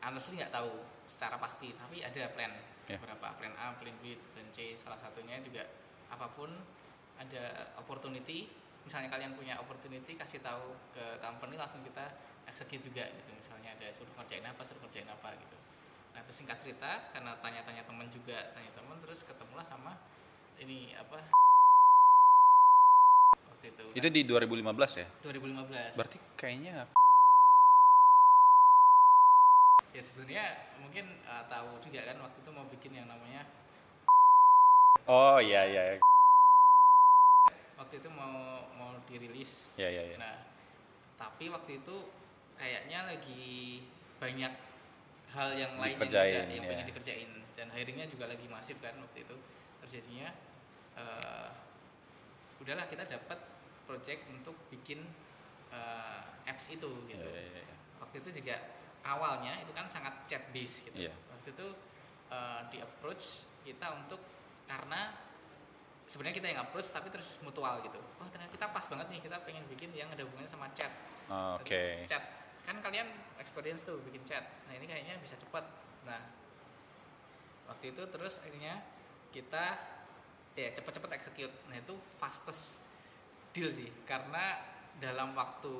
Honestly 0.00 0.40
nggak 0.40 0.52
tahu 0.52 0.72
secara 1.08 1.36
pasti 1.36 1.72
tapi 1.76 2.00
ada 2.00 2.28
plan. 2.32 2.52
Ya. 2.84 3.00
beberapa 3.00 3.32
plan 3.40 3.56
A 3.56 3.72
plan 3.80 3.96
B 4.04 4.12
plan 4.36 4.48
C. 4.52 4.76
Salah 4.76 5.00
satunya 5.00 5.40
juga 5.40 5.64
apa 6.12 6.28
pun 6.32 6.52
ada 7.16 7.72
opportunity. 7.80 8.52
Misalnya 8.84 9.08
kalian 9.08 9.32
punya 9.32 9.56
opportunity 9.56 10.12
kasih 10.12 10.44
tahu 10.44 10.76
ke 10.92 11.16
company 11.24 11.56
langsung 11.56 11.80
kita 11.80 12.12
execute 12.44 12.84
juga 12.84 13.08
gitu. 13.08 13.30
Misalnya 13.32 13.72
ada 13.72 13.88
suruh 13.96 14.12
kerjain 14.12 14.44
apa 14.44 14.60
suruh 14.64 14.84
kerjain 14.84 15.08
apa 15.08 15.32
gitu. 15.40 15.56
Nah 16.12 16.20
terus 16.28 16.36
singkat 16.44 16.60
cerita 16.60 17.08
karena 17.16 17.32
tanya-tanya 17.40 17.88
teman 17.88 18.08
juga 18.12 18.52
tanya 18.52 18.68
teman 18.76 19.00
terus 19.00 19.24
ketemulah 19.24 19.64
sama 19.64 19.96
ini 20.60 20.92
apa 20.94 21.32
waktu 23.64 23.96
itu 23.96 23.96
Itu 23.96 24.08
di 24.12 24.22
2015 24.28 25.00
ya? 25.00 25.06
2015 25.24 25.96
Berarti 25.96 26.18
kayaknya 26.36 26.84
ya 29.94 30.02
sebenarnya 30.02 30.44
mungkin 30.82 31.06
uh, 31.22 31.46
tahu 31.46 31.78
juga 31.86 32.02
kan 32.02 32.18
waktu 32.18 32.38
itu 32.42 32.50
mau 32.50 32.66
bikin 32.66 32.92
yang 32.98 33.06
namanya 33.06 33.46
Oh 35.06 35.38
iya 35.38 35.62
iya 35.70 35.82
iya. 35.94 36.02
waktu 37.78 38.02
itu 38.02 38.10
mau 38.10 38.66
mau 38.74 38.98
dirilis 39.06 39.62
Iya 39.78 39.88
iya 39.94 40.02
iya. 40.10 40.16
nah 40.18 40.34
tapi 41.14 41.46
waktu 41.46 41.78
itu 41.78 41.96
kayaknya 42.58 43.06
lagi 43.06 43.86
banyak 44.18 44.52
hal 45.30 45.48
yang 45.54 45.78
lain 45.78 45.94
yang 45.94 46.10
juga 46.10 46.26
yang 46.26 46.50
ya. 46.50 46.70
pengen 46.74 46.86
dikerjain 46.90 47.30
dan 47.54 47.70
hiringnya 47.70 48.10
juga 48.10 48.26
lagi 48.34 48.46
masif 48.50 48.74
kan 48.82 48.98
waktu 48.98 49.22
itu 49.22 49.36
terjadinya 49.86 50.34
eh, 50.98 51.48
udahlah 52.58 52.90
kita 52.90 53.06
dapat 53.06 53.38
project 53.84 54.26
untuk 54.32 54.56
bikin 54.68 55.04
eh, 55.72 56.48
apps 56.48 56.68
itu 56.72 56.90
gitu. 57.08 57.24
Iya, 57.24 57.40
iya, 57.40 57.60
iya. 57.64 57.76
waktu 58.00 58.20
itu 58.20 58.28
juga 58.42 58.56
awalnya 59.04 59.60
itu 59.60 59.72
kan 59.72 59.88
sangat 59.88 60.24
chat 60.28 60.48
based 60.52 60.84
gitu. 60.88 61.08
Iya. 61.08 61.14
waktu 61.32 61.48
itu 61.52 61.68
eh, 62.32 62.60
di 62.72 62.78
approach 62.80 63.44
kita 63.64 63.86
untuk 63.96 64.20
karena 64.64 65.12
sebenarnya 66.04 66.36
kita 66.36 66.48
yang 66.52 66.60
approach 66.68 66.88
tapi 66.92 67.08
terus 67.08 67.40
mutual 67.40 67.80
gitu. 67.80 68.00
Oh 68.20 68.28
ternyata 68.28 68.52
kita 68.52 68.66
pas 68.72 68.84
banget 68.84 69.06
nih 69.08 69.20
kita 69.24 69.36
pengen 69.44 69.64
bikin 69.72 69.90
yang 69.96 70.08
ada 70.12 70.24
hubungannya 70.24 70.50
sama 70.52 70.68
chat. 70.76 70.92
Oh, 71.32 71.56
Oke. 71.56 72.04
chat. 72.04 72.22
Kan 72.64 72.80
kalian 72.80 73.08
experience 73.40 73.84
tuh 73.84 74.00
bikin 74.04 74.20
chat. 74.28 74.44
Nah 74.68 74.76
ini 74.76 74.84
kayaknya 74.84 75.16
bisa 75.20 75.36
cepat 75.40 75.64
nah 76.04 76.20
waktu 77.64 77.96
itu 77.96 78.02
terus 78.12 78.44
akhirnya 78.44 78.84
kita 79.32 79.80
ya 80.54 80.68
cepet-cepet 80.76 81.10
execute. 81.16 81.54
Nah 81.72 81.80
itu 81.80 81.96
fastest 82.20 82.83
deal 83.54 83.70
sih 83.70 83.88
karena 84.02 84.58
dalam 84.98 85.32
waktu 85.38 85.74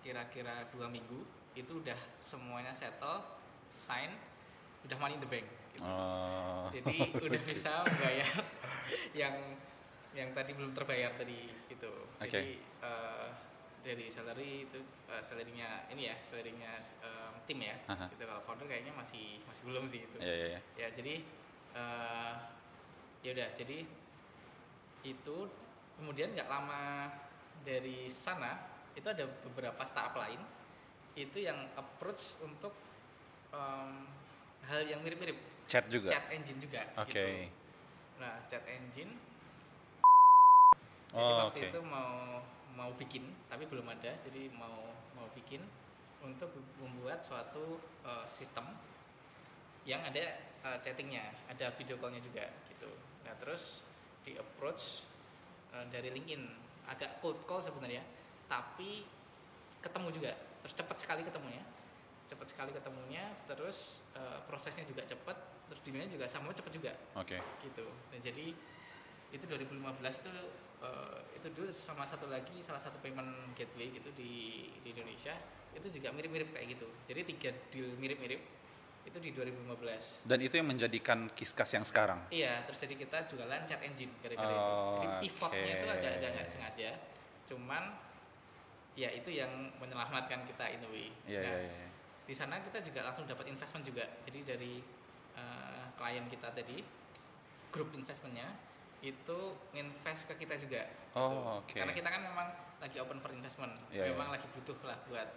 kira-kira 0.00 0.66
dua 0.72 0.88
minggu 0.88 1.22
itu 1.52 1.84
udah 1.84 1.96
semuanya 2.24 2.72
settle 2.72 3.20
sign 3.68 4.16
udah 4.88 4.96
money 4.98 5.14
in 5.14 5.22
the 5.22 5.28
bank 5.28 5.46
gitu. 5.76 5.84
Oh. 5.84 6.72
jadi 6.72 6.96
udah 7.12 7.42
bisa 7.52 7.84
membayar 7.84 8.32
yang 9.12 9.36
yang 10.12 10.28
tadi 10.36 10.52
belum 10.52 10.72
terbayar 10.76 11.12
tadi 11.16 11.48
gitu 11.68 11.92
Oke. 12.20 12.28
jadi 12.28 12.56
eh, 12.84 13.28
dari 13.82 14.06
salary 14.08 14.68
itu 14.68 14.78
eh, 15.08 15.22
salarynya 15.22 15.88
ini 15.92 16.08
ya 16.12 16.16
salarynya 16.20 16.80
em, 17.02 17.34
tim 17.48 17.58
ya 17.60 17.76
Aha. 17.88 18.06
gitu 18.12 18.24
kalau 18.24 18.42
founder 18.44 18.68
kayaknya 18.68 18.92
masih 18.92 19.40
masih 19.48 19.62
belum 19.68 19.84
sih 19.88 20.04
itu 20.04 20.16
Iya 20.20 20.34
iya 20.34 20.46
iya. 20.56 20.60
ya 20.76 20.88
jadi 20.96 21.14
eh 21.72 22.32
ya 23.22 23.30
udah 23.32 23.48
jadi 23.56 23.78
itu 25.02 25.36
kemudian 25.96 26.32
nggak 26.32 26.48
lama 26.48 27.10
dari 27.62 28.06
sana 28.08 28.58
itu 28.92 29.06
ada 29.06 29.24
beberapa 29.46 29.82
startup 29.84 30.18
lain 30.18 30.40
itu 31.14 31.44
yang 31.44 31.68
approach 31.76 32.36
untuk 32.40 32.72
em, 33.52 34.08
hal 34.66 34.80
yang 34.84 35.00
mirip-mirip 35.04 35.36
Chat 35.68 35.86
juga. 35.88 36.10
chat 36.10 36.26
engine 36.32 36.58
juga 36.58 36.82
Oke. 36.98 37.12
gitu. 37.12 37.24
nah 38.18 38.40
chat 38.48 38.64
engine 38.66 39.12
jadi 41.12 41.20
Oh, 41.32 41.52
waktu 41.52 41.60
oke. 41.60 41.70
itu 41.76 41.80
mau 41.84 42.40
mau 42.72 42.90
bikin 42.96 43.28
tapi 43.46 43.68
belum 43.68 43.84
ada 43.84 44.16
jadi 44.24 44.48
mau 44.56 44.96
mau 45.12 45.28
bikin 45.36 45.60
untuk 46.24 46.48
membuat 46.80 47.20
suatu 47.20 47.76
eh, 48.00 48.24
sistem 48.24 48.64
yang 49.84 50.00
ada 50.00 50.40
eh, 50.40 50.78
chattingnya 50.80 51.36
ada 51.52 51.68
video 51.76 52.00
callnya 52.00 52.24
juga 52.24 52.48
gitu 52.72 52.88
nah 53.28 53.36
terus 53.38 53.84
di 54.24 54.40
approach 54.40 55.04
eh, 55.74 55.86
dari 55.90 56.08
LinkedIn. 56.12 56.42
Agak 56.88 57.22
cold 57.22 57.42
call 57.46 57.62
sebenarnya 57.62 58.02
tapi 58.50 59.06
ketemu 59.80 60.08
juga. 60.12 60.32
Terus 60.62 60.74
cepat 60.76 60.96
sekali 61.00 61.22
ketemunya. 61.24 61.62
Cepat 62.28 62.46
sekali 62.48 62.70
ketemunya 62.72 63.24
terus 63.48 64.00
eh, 64.16 64.38
prosesnya 64.46 64.84
juga 64.84 65.04
cepat 65.04 65.36
terus 65.68 65.80
demandnya 65.84 66.12
juga 66.12 66.26
sama 66.28 66.52
cepat 66.52 66.72
juga. 66.72 66.92
Oke. 67.16 67.40
gitu. 67.64 67.86
Dan 68.12 68.20
jadi 68.20 68.52
itu 69.32 69.44
2015 69.48 69.80
tuh 70.20 70.38
eh, 70.84 71.18
itu 71.40 71.48
dulu 71.56 71.70
sama 71.72 72.04
satu 72.04 72.28
lagi 72.28 72.60
salah 72.60 72.80
satu 72.80 73.00
payment 73.00 73.56
gateway 73.56 73.88
gitu 73.88 74.12
di 74.12 74.68
di 74.84 74.88
Indonesia 74.92 75.32
itu 75.72 75.88
juga 75.88 76.12
mirip-mirip 76.12 76.52
kayak 76.52 76.76
gitu. 76.76 76.88
Jadi 77.08 77.20
tiga 77.32 77.50
deal 77.72 77.88
mirip-mirip 77.96 78.61
itu 79.02 79.18
di 79.18 79.30
2015 79.34 80.24
Dan 80.30 80.38
itu 80.40 80.54
yang 80.56 80.68
menjadikan 80.70 81.26
Kiskas 81.34 81.74
yang 81.74 81.82
sekarang. 81.82 82.22
Iya, 82.30 82.62
terus 82.64 82.78
jadi 82.86 82.94
kita 82.94 83.18
jualan 83.26 83.60
chat 83.66 83.82
engine 83.82 84.14
gara-gara 84.22 84.46
Oh, 84.54 84.62
itu. 84.62 84.74
Jadi 85.02 85.06
pivotnya 85.26 85.72
itu 85.74 85.86
oke. 85.86 85.96
agak 85.98 86.12
agak 86.22 86.30
nggak 86.38 86.48
sengaja. 86.48 86.90
Cuman 87.50 87.82
ya 88.94 89.08
itu 89.10 89.30
yang 89.32 89.50
menyelamatkan 89.82 90.46
kita 90.46 90.64
in 90.70 90.82
a 90.86 90.90
way. 90.92 91.08
Iya, 91.26 91.42
Nah, 91.42 91.54
iya, 91.58 91.72
iya. 91.82 91.88
Di 92.22 92.34
sana 92.38 92.62
kita 92.62 92.78
juga 92.86 93.02
langsung 93.02 93.26
dapat 93.26 93.50
investment 93.50 93.82
juga. 93.82 94.06
Jadi 94.24 94.40
dari 94.46 94.74
eh, 95.32 95.84
klien 95.98 96.26
kita 96.30 96.54
tadi, 96.54 96.84
grup 97.74 97.90
investmentnya 97.96 98.52
itu 99.02 99.38
invest 99.74 100.30
ke 100.30 100.46
kita 100.46 100.54
juga. 100.62 100.86
Oh, 101.18 101.58
gitu. 101.66 101.74
oke. 101.74 101.78
Karena 101.82 101.94
kita 101.96 102.08
kan 102.08 102.22
memang 102.22 102.48
lagi 102.78 102.96
open 103.02 103.18
for 103.18 103.34
investment. 103.34 103.74
Iya, 103.90 104.14
memang 104.14 104.30
iya. 104.30 104.34
lagi 104.38 104.46
butuh 104.54 104.78
lah 104.86 104.98
buat 105.10 105.28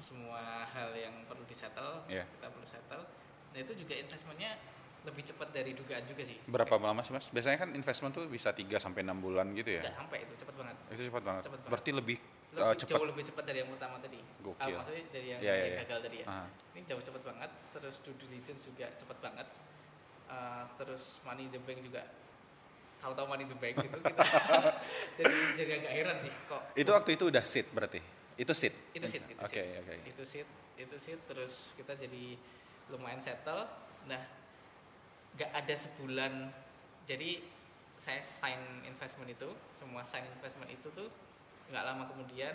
semua 0.00 0.64
hal 0.66 0.90
yang 0.92 1.14
perlu 1.24 1.44
disettle, 1.44 2.04
Iya. 2.06 2.24
kita 2.28 2.46
perlu 2.48 2.66
settle. 2.66 3.04
Nah 3.52 3.58
itu 3.58 3.72
juga 3.74 3.94
investmentnya 3.96 4.56
lebih 5.06 5.22
cepat 5.22 5.54
dari 5.54 5.70
dugaan 5.70 6.02
juga 6.04 6.26
sih. 6.26 6.34
Berapa 6.44 6.76
lama 6.76 6.98
sih 7.00 7.14
Mas? 7.14 7.30
Biasanya 7.30 7.62
kan 7.62 7.70
investment 7.72 8.10
tuh 8.10 8.26
bisa 8.26 8.50
3 8.50 8.74
sampai 8.76 9.06
6 9.06 9.22
bulan 9.22 9.46
gitu 9.54 9.78
ya. 9.78 9.82
Nggak 9.86 9.96
sampai 9.96 10.18
itu 10.26 10.34
cepat 10.42 10.54
banget. 10.58 10.76
Itu 10.90 11.02
cepat 11.06 11.22
banget. 11.22 11.42
Cepet 11.46 11.58
banget. 11.62 11.70
Berarti 11.70 11.90
lebih, 11.94 12.16
Lebih, 12.18 12.62
uh, 12.66 12.74
cepat. 12.74 12.90
jauh 12.98 13.06
lebih 13.06 13.24
cepat 13.24 13.44
dari 13.46 13.58
yang 13.62 13.70
utama 13.70 13.96
tadi. 14.02 14.18
Gokil. 14.42 14.66
Ah, 14.74 14.82
maksudnya 14.82 15.04
dari 15.14 15.26
yang, 15.30 15.40
Iya, 15.40 15.52
iya, 15.54 15.62
yang 15.62 15.70
iya. 15.70 15.78
gagal 15.86 15.98
tadi 16.10 16.16
ya. 16.18 16.26
Ah. 16.26 16.46
Ini 16.74 16.80
jauh 16.84 17.02
cepat 17.06 17.22
banget. 17.22 17.50
Terus 17.70 17.94
due 18.02 18.16
diligence 18.18 18.62
juga 18.66 18.86
cepat 18.98 19.18
banget. 19.22 19.46
Uh, 20.26 20.66
terus 20.74 21.22
money 21.22 21.46
in 21.46 21.54
the 21.54 21.62
bank 21.62 21.78
juga 21.86 22.02
tahu-tahu 22.98 23.30
money 23.30 23.46
in 23.46 23.50
the 23.52 23.58
bank 23.62 23.78
gitu 23.78 23.94
kita 24.02 24.24
jadi 25.22 25.34
jadi 25.54 25.70
agak 25.78 25.92
heran 25.94 26.16
sih 26.18 26.32
kok 26.50 26.62
Itu 26.74 26.90
waktu 26.90 27.14
itu 27.14 27.30
udah 27.30 27.44
sit 27.46 27.70
berarti. 27.70 28.02
Itu 28.36 28.52
sit. 28.52 28.72
itu 28.92 29.06
sih 29.08 29.20
itu 29.20 29.40
Oke, 29.40 29.64
seat. 29.64 29.80
oke. 29.80 29.94
itu 30.04 30.22
sih 30.22 30.42
itu 30.76 30.96
sih 31.00 31.14
terus 31.24 31.72
kita 31.74 31.96
jadi 31.96 32.36
lumayan 32.88 33.16
settle 33.18 33.64
nah 34.04 34.20
nggak 35.34 35.50
ada 35.52 35.74
sebulan 35.74 36.52
jadi 37.04 37.40
saya 37.96 38.20
sign 38.20 38.60
investment 38.84 39.32
itu 39.32 39.48
semua 39.72 40.04
sign 40.04 40.28
investment 40.28 40.68
itu 40.68 40.88
tuh 40.92 41.08
nggak 41.72 41.80
lama 41.82 42.04
kemudian 42.12 42.54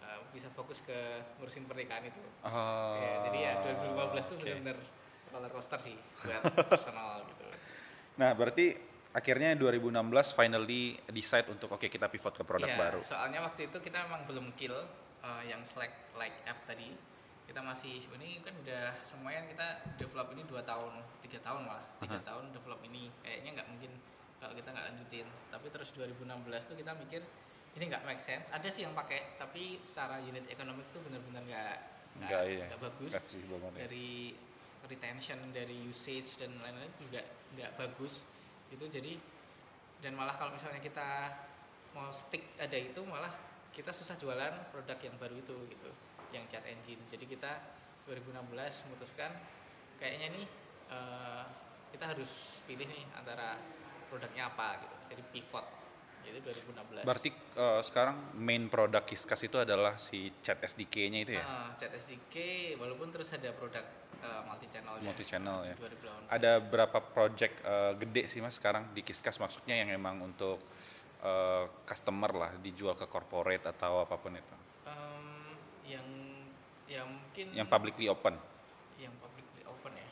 uh, 0.00 0.18
bisa 0.32 0.48
fokus 0.52 0.80
ke 0.80 0.96
ngurusin 1.36 1.68
pernikahan 1.68 2.08
itu 2.08 2.20
Oh. 2.40 2.96
Ya, 2.96 3.12
jadi 3.28 3.38
ya 3.38 3.52
2015 3.84 4.30
tuh 4.32 4.36
benar-benar 4.40 4.78
roller 5.28 5.52
coaster 5.52 5.80
sih 5.84 5.96
buat 6.24 6.40
personal 6.72 7.20
gitu 7.28 7.44
Nah, 8.18 8.34
berarti 8.34 8.74
akhirnya 9.14 9.54
2016 9.54 9.94
finally 10.34 10.98
decide 11.06 11.46
untuk 11.46 11.70
oke 11.70 11.86
kita 11.86 12.10
pivot 12.10 12.34
ke 12.34 12.42
produk 12.42 12.66
Iya, 12.66 12.74
baru. 12.76 13.00
Soalnya 13.06 13.46
waktu 13.46 13.70
itu 13.70 13.78
kita 13.78 14.02
memang 14.10 14.26
belum 14.26 14.50
kill 14.58 14.74
uh, 15.24 15.42
yang 15.44 15.62
Slack 15.64 16.12
like 16.14 16.34
app 16.44 16.64
tadi. 16.66 16.94
Kita 17.48 17.64
masih 17.64 18.04
ini 18.12 18.44
kan 18.44 18.52
udah 18.60 18.92
lumayan 19.16 19.48
kita 19.48 19.80
develop 19.96 20.28
ini 20.36 20.44
dua 20.44 20.60
tahun, 20.68 21.00
tiga 21.24 21.40
tahun 21.40 21.64
malah, 21.64 21.86
tiga 22.04 22.20
Aha. 22.20 22.28
tahun 22.28 22.52
develop 22.52 22.80
ini. 22.84 23.08
Kayaknya 23.24 23.50
nggak 23.60 23.68
mungkin 23.72 23.92
kalau 24.36 24.52
kita 24.52 24.68
nggak 24.68 24.86
lanjutin. 24.92 25.26
Tapi 25.48 25.66
terus 25.72 25.88
2016 25.96 26.68
tuh 26.68 26.76
kita 26.76 26.92
mikir 27.00 27.24
ini 27.80 27.84
nggak 27.88 28.04
make 28.04 28.20
sense. 28.20 28.52
Ada 28.52 28.68
sih 28.68 28.84
yang 28.84 28.92
pakai, 28.92 29.40
tapi 29.40 29.80
secara 29.80 30.20
unit 30.20 30.44
ekonomik 30.52 30.84
tuh 30.92 31.00
benar-benar 31.00 31.42
nggak 31.48 31.76
Nggak, 32.18 32.42
iya. 32.50 32.66
bagus 32.82 33.12
banget 33.14 33.70
ya. 33.70 33.78
dari 33.86 34.34
retention 34.88 35.38
dari 35.54 35.86
usage 35.86 36.40
dan 36.40 36.50
lain-lain 36.58 36.90
juga 36.98 37.22
nggak 37.54 37.70
bagus 37.78 38.24
itu 38.72 38.84
jadi 38.88 39.14
dan 40.02 40.16
malah 40.16 40.34
kalau 40.34 40.50
misalnya 40.54 40.80
kita 40.82 41.30
mau 41.94 42.10
stick 42.10 42.56
ada 42.58 42.74
itu 42.74 43.00
malah 43.04 43.30
kita 43.78 43.94
susah 43.94 44.18
jualan 44.18 44.74
produk 44.74 44.98
yang 44.98 45.14
baru 45.22 45.38
itu 45.38 45.54
gitu. 45.70 45.90
Yang 46.34 46.44
chat 46.50 46.66
engine. 46.66 46.98
Jadi 47.06 47.30
kita 47.30 47.62
2016 48.10 48.34
memutuskan 48.90 49.30
kayaknya 50.02 50.34
nih 50.34 50.46
eh, 50.90 51.44
kita 51.94 52.04
harus 52.10 52.30
pilih 52.66 52.90
nih 52.90 53.06
antara 53.14 53.54
produknya 54.10 54.50
apa 54.50 54.82
gitu. 54.82 54.96
Jadi 55.14 55.22
pivot. 55.30 55.66
Jadi 56.18 56.44
2016 56.44 57.08
Berarti 57.08 57.30
uh, 57.56 57.80
sekarang 57.80 58.36
main 58.36 58.68
produk 58.68 59.00
Kiskas 59.00 59.48
itu 59.48 59.56
adalah 59.56 59.96
si 59.96 60.28
chat 60.44 60.60
SDK-nya 60.60 61.24
itu 61.24 61.32
ya? 61.40 61.44
Ah, 61.46 61.72
chat 61.72 61.88
SDK 61.88 62.36
walaupun 62.76 63.08
terus 63.08 63.32
ada 63.32 63.48
produk 63.56 63.80
multi 64.44 64.66
channel 64.68 65.00
Multi 65.00 65.24
channel 65.24 65.58
ya. 65.64 65.74
2018 65.80 66.28
Ada 66.28 66.52
berapa 66.60 66.98
project 67.00 67.54
uh, 67.64 67.96
gede 67.96 68.28
sih 68.28 68.44
Mas 68.44 68.60
sekarang 68.60 68.92
di 68.92 69.00
Kiskas? 69.00 69.40
Maksudnya 69.40 69.80
yang 69.80 69.88
emang 69.88 70.20
untuk 70.20 70.60
uh, 71.20 71.64
customer 71.82 72.30
lah 72.30 72.50
dijual 72.58 72.94
ke 72.94 73.06
corporate 73.06 73.66
atau 73.66 74.02
apa 74.02 74.14
pun 74.14 74.32
itu. 74.32 74.56
Em, 74.84 75.26
yang 75.84 76.06
yang 76.86 77.06
mungkin 77.08 77.46
Yang 77.52 77.68
publicly 77.68 78.06
open. 78.06 78.34
yang 78.96 79.12
publicly 79.16 79.62
open 79.62 79.92
ya 79.92 80.08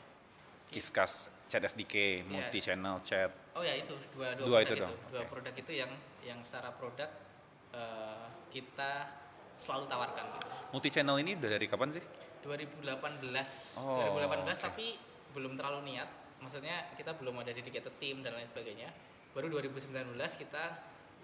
Kiskas, 0.67 1.13
chat 1.45 1.59
SDK, 1.61 2.23
multi 2.23 2.59
channel 2.59 2.99
chat. 3.01 3.31
oh 3.51 3.61
ya 3.61 3.73
itu 3.73 3.95
dua 4.13 4.35
dua, 4.35 4.45
Dua 4.45 4.47
produk 4.47 4.61
itu 4.61 4.73
itu, 4.73 4.83
dong, 4.83 4.95
dua 5.09 5.23
produk 5.25 5.53
itu 5.55 5.71
yang 5.73 5.91
yang 6.21 6.39
secara 6.41 6.69
produk 6.71 7.09
eh, 7.73 8.25
kita 8.47 8.91
selalu 9.57 9.87
tawarkan. 9.87 10.25
Multi 10.69 10.89
channel 10.89 11.17
ini 11.17 11.33
udah 11.33 11.49
dari 11.49 11.65
kapan 11.65 11.89
sih? 11.91 12.03
2018 12.45 12.85
Oh, 13.75 14.13
2018 14.13 14.23
oke. 14.45 14.61
tapi 14.61 14.85
belum 15.33 15.57
terlalu 15.57 15.79
niat 15.89 16.09
maksudnya 16.37 16.93
kita 16.93 17.11
belum 17.13 17.41
ada 17.41 17.49
dedicated 17.49 17.91
tim 17.97 18.21
dan 18.21 18.33
lain 18.33 18.45
sebagainya 18.45 18.87
baru 19.33 19.49
2019 19.51 19.89
kita 20.15 20.63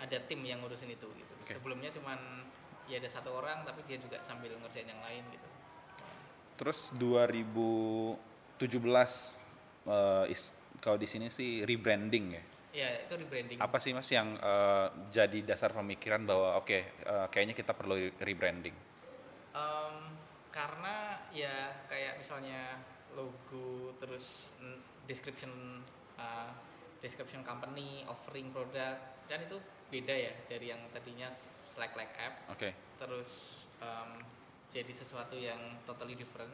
ada 0.02 0.18
tim 0.26 0.42
yang 0.46 0.62
ngurusin 0.64 0.90
itu 0.94 1.08
gitu 1.14 1.34
Oke. 1.44 1.60
sebelumnya 1.60 1.90
cuman 1.94 2.18
ya 2.90 3.00
ada 3.00 3.10
satu 3.10 3.36
orang 3.38 3.64
tapi 3.64 3.86
dia 3.88 3.98
juga 4.00 4.20
sambil 4.24 4.54
ngerjain 4.60 4.88
yang 4.88 5.02
lain 5.04 5.24
gitu 5.32 5.48
Terus 6.54 6.94
2017 6.96 8.62
uh, 9.90 10.26
is, 10.30 10.54
kalau 10.78 10.98
di 11.02 11.10
sini 11.10 11.28
sih 11.34 11.66
rebranding 11.66 12.26
ya. 12.38 12.44
ya 12.74 12.90
itu 13.06 13.14
rebranding 13.18 13.58
Apa 13.58 13.82
sih 13.82 13.94
Mas 13.94 14.10
yang 14.14 14.38
uh, 14.38 14.88
jadi 15.10 15.42
dasar 15.42 15.74
pemikiran 15.74 16.22
bahwa 16.24 16.62
oke 16.62 17.04
uh, 17.10 17.28
kayaknya 17.34 17.58
kita 17.58 17.74
perlu 17.74 17.98
rebranding? 18.22 18.76
Em, 19.54 19.96
karena 20.54 21.22
ya 21.34 21.74
kayak 21.90 22.22
misalnya 22.22 22.78
logo 23.14 23.94
terus 23.98 24.50
description 25.10 25.82
uh, 26.18 26.50
description 27.04 27.44
company 27.44 28.08
offering 28.08 28.48
produk 28.50 28.96
dan 29.28 29.44
itu 29.44 29.60
beda 29.92 30.16
ya 30.16 30.34
dari 30.48 30.72
yang 30.72 30.80
tadinya 30.90 31.28
Slack 31.30 31.94
like 31.94 32.16
app 32.16 32.48
Oke. 32.50 32.72
terus 32.96 33.30
em, 33.78 34.24
jadi 34.72 34.90
sesuatu 34.90 35.36
yang 35.36 35.60
totally 35.84 36.16
different 36.16 36.50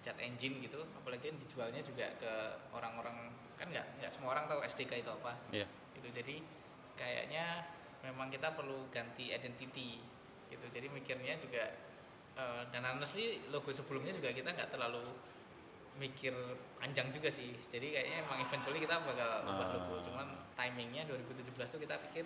chat 0.00 0.16
engine 0.18 0.58
gitu 0.58 0.80
apalagi 0.96 1.28
yang 1.28 1.38
dijualnya 1.38 1.80
juga 1.80 2.08
ke 2.16 2.32
orang-orang 2.72 3.28
kan 3.54 3.68
nggak 3.68 4.00
nggak 4.00 4.10
semua 4.10 4.34
orang 4.34 4.48
tahu 4.48 4.60
SDK 4.64 5.04
itu 5.04 5.10
apa 5.12 5.32
Iya. 5.52 5.66
gitu 5.94 6.08
jadi 6.10 6.36
kayaknya 6.94 7.64
memang 8.02 8.28
kita 8.28 8.52
perlu 8.52 8.88
ganti 8.90 9.32
identity 9.32 10.00
gitu 10.48 10.64
jadi 10.72 10.86
mikirnya 10.88 11.40
juga 11.40 11.64
eh, 12.36 12.62
dan 12.68 12.82
honestly 12.84 13.40
logo 13.48 13.70
sebelumnya 13.70 14.12
juga 14.12 14.32
kita 14.32 14.48
nggak 14.50 14.70
terlalu 14.72 15.02
mikir 15.94 16.34
panjang 16.76 17.08
juga 17.08 17.30
sih 17.30 17.54
jadi 17.68 17.86
kayaknya 17.88 18.16
emang 18.22 18.38
eventually 18.40 18.78
kita 18.78 18.98
bakal 18.98 19.30
ubah 19.44 19.62
Ah. 19.62 19.72
logo 19.78 19.94
cuman 20.02 20.26
timingnya 20.52 21.06
2017 21.06 21.70
tuh 21.70 21.78
kita 21.78 21.94
pikir 22.08 22.24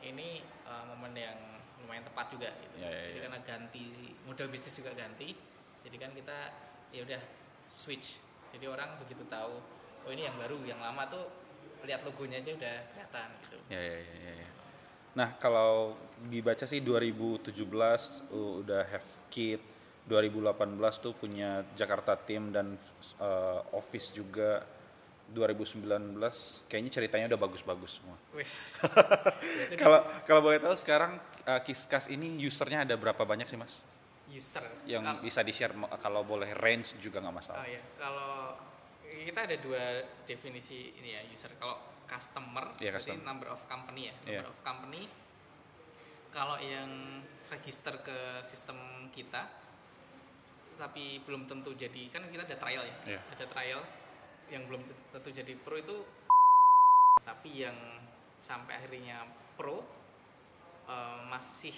ini 0.00 0.38
eh, 0.42 0.84
momen 0.86 1.12
yang 1.12 1.38
lumayan 1.82 2.04
tepat 2.04 2.30
juga 2.30 2.50
gitu 2.58 2.76
Ya, 2.78 2.86
ya, 2.86 3.02
jadi 3.10 3.18
ya. 3.18 3.22
karena 3.26 3.38
ganti 3.42 3.84
model 4.22 4.46
bisnis 4.48 4.74
juga 4.74 4.94
ganti 4.94 5.34
jadi 5.82 5.96
kan 5.96 6.10
kita 6.12 6.38
ya 6.90 7.02
udah 7.02 7.20
switch 7.66 8.22
jadi 8.50 8.66
orang 8.66 8.96
begitu 8.98 9.26
tahu 9.26 9.58
oh 10.02 10.10
ini 10.10 10.24
yang 10.24 10.36
baru 10.36 10.62
yang 10.62 10.78
lama 10.78 11.04
tuh 11.06 11.26
lihat 11.82 12.02
logonya 12.02 12.38
aja 12.38 12.54
udah 12.54 12.76
kelihatan 12.88 13.28
gitu 13.40 13.58
Ya, 13.68 13.78
ya, 13.78 13.98
ya, 13.98 14.14
ya, 14.20 14.32
ya. 14.36 14.48
Nah, 15.14 15.34
kalau 15.36 15.98
dibaca 16.24 16.62
sih 16.62 16.78
2017 16.78 17.50
uh, 18.30 18.62
udah 18.62 18.82
have 18.86 19.06
kit, 19.28 19.58
2018 20.08 20.56
tuh 20.98 21.12
punya 21.12 21.62
Jakarta 21.72 22.16
Team 22.16 22.50
dan 22.50 22.74
uh, 23.20 23.60
Office 23.72 24.10
juga. 24.10 24.64
2019 25.28 25.84
kayaknya 26.72 26.88
ceritanya 26.90 27.28
udah 27.28 27.36
bagus-bagus 27.38 28.00
semua. 28.00 28.16
Kalau 29.76 30.00
kalau 30.24 30.40
boleh 30.40 30.56
tahu 30.56 30.72
sekarang 30.72 31.20
uh, 31.44 31.60
Kiskas 31.60 32.08
ini 32.08 32.40
usernya 32.40 32.88
ada 32.88 32.96
berapa 32.96 33.20
banyak 33.22 33.44
sih, 33.44 33.60
Mas? 33.60 33.84
user 34.26 34.64
Yang 34.84 35.04
Kal- 35.04 35.20
bisa 35.20 35.40
di-share 35.40 35.72
mo- 35.72 35.92
kalau 35.96 36.20
boleh 36.20 36.52
range 36.54 36.96
juga 36.96 37.20
nggak 37.20 37.28
oh 37.28 37.40
masalah. 37.40 37.64
ya 37.64 37.80
kalau 37.96 38.56
kita 39.04 39.40
ada 39.44 39.56
dua 39.56 39.84
definisi 40.24 40.92
ini 40.94 41.12
ya 41.12 41.24
user 41.28 41.52
kalau 41.56 41.76
customer 42.04 42.72
Iya, 42.76 42.88
berarti 42.90 43.12
customer. 43.12 43.24
number 43.24 43.48
of 43.48 43.60
company 43.64 44.08
ya 44.08 44.14
Iya. 44.22 44.40
number 44.40 44.48
of 44.48 44.60
company 44.62 45.02
kalau 46.28 46.56
yang 46.56 47.20
register 47.48 48.00
ke 48.00 48.16
sistem 48.44 48.76
kita 49.10 49.44
tapi 50.78 51.20
belum 51.26 51.50
tentu 51.50 51.74
jadi 51.74 52.08
kan 52.14 52.22
kita 52.30 52.46
ada 52.46 52.56
trial 52.56 52.82
ya 52.86 52.96
Iya. 53.18 53.20
ada 53.34 53.44
trial 53.50 53.82
yang 54.48 54.62
belum 54.70 54.82
tentu 55.12 55.28
jadi 55.34 55.52
pro 55.60 55.76
itu 55.76 56.06
tapi 57.26 57.66
yang 57.66 57.76
sampai 58.38 58.78
akhirnya 58.80 59.26
pro 59.58 59.82
eh, 60.88 61.18
masih 61.28 61.74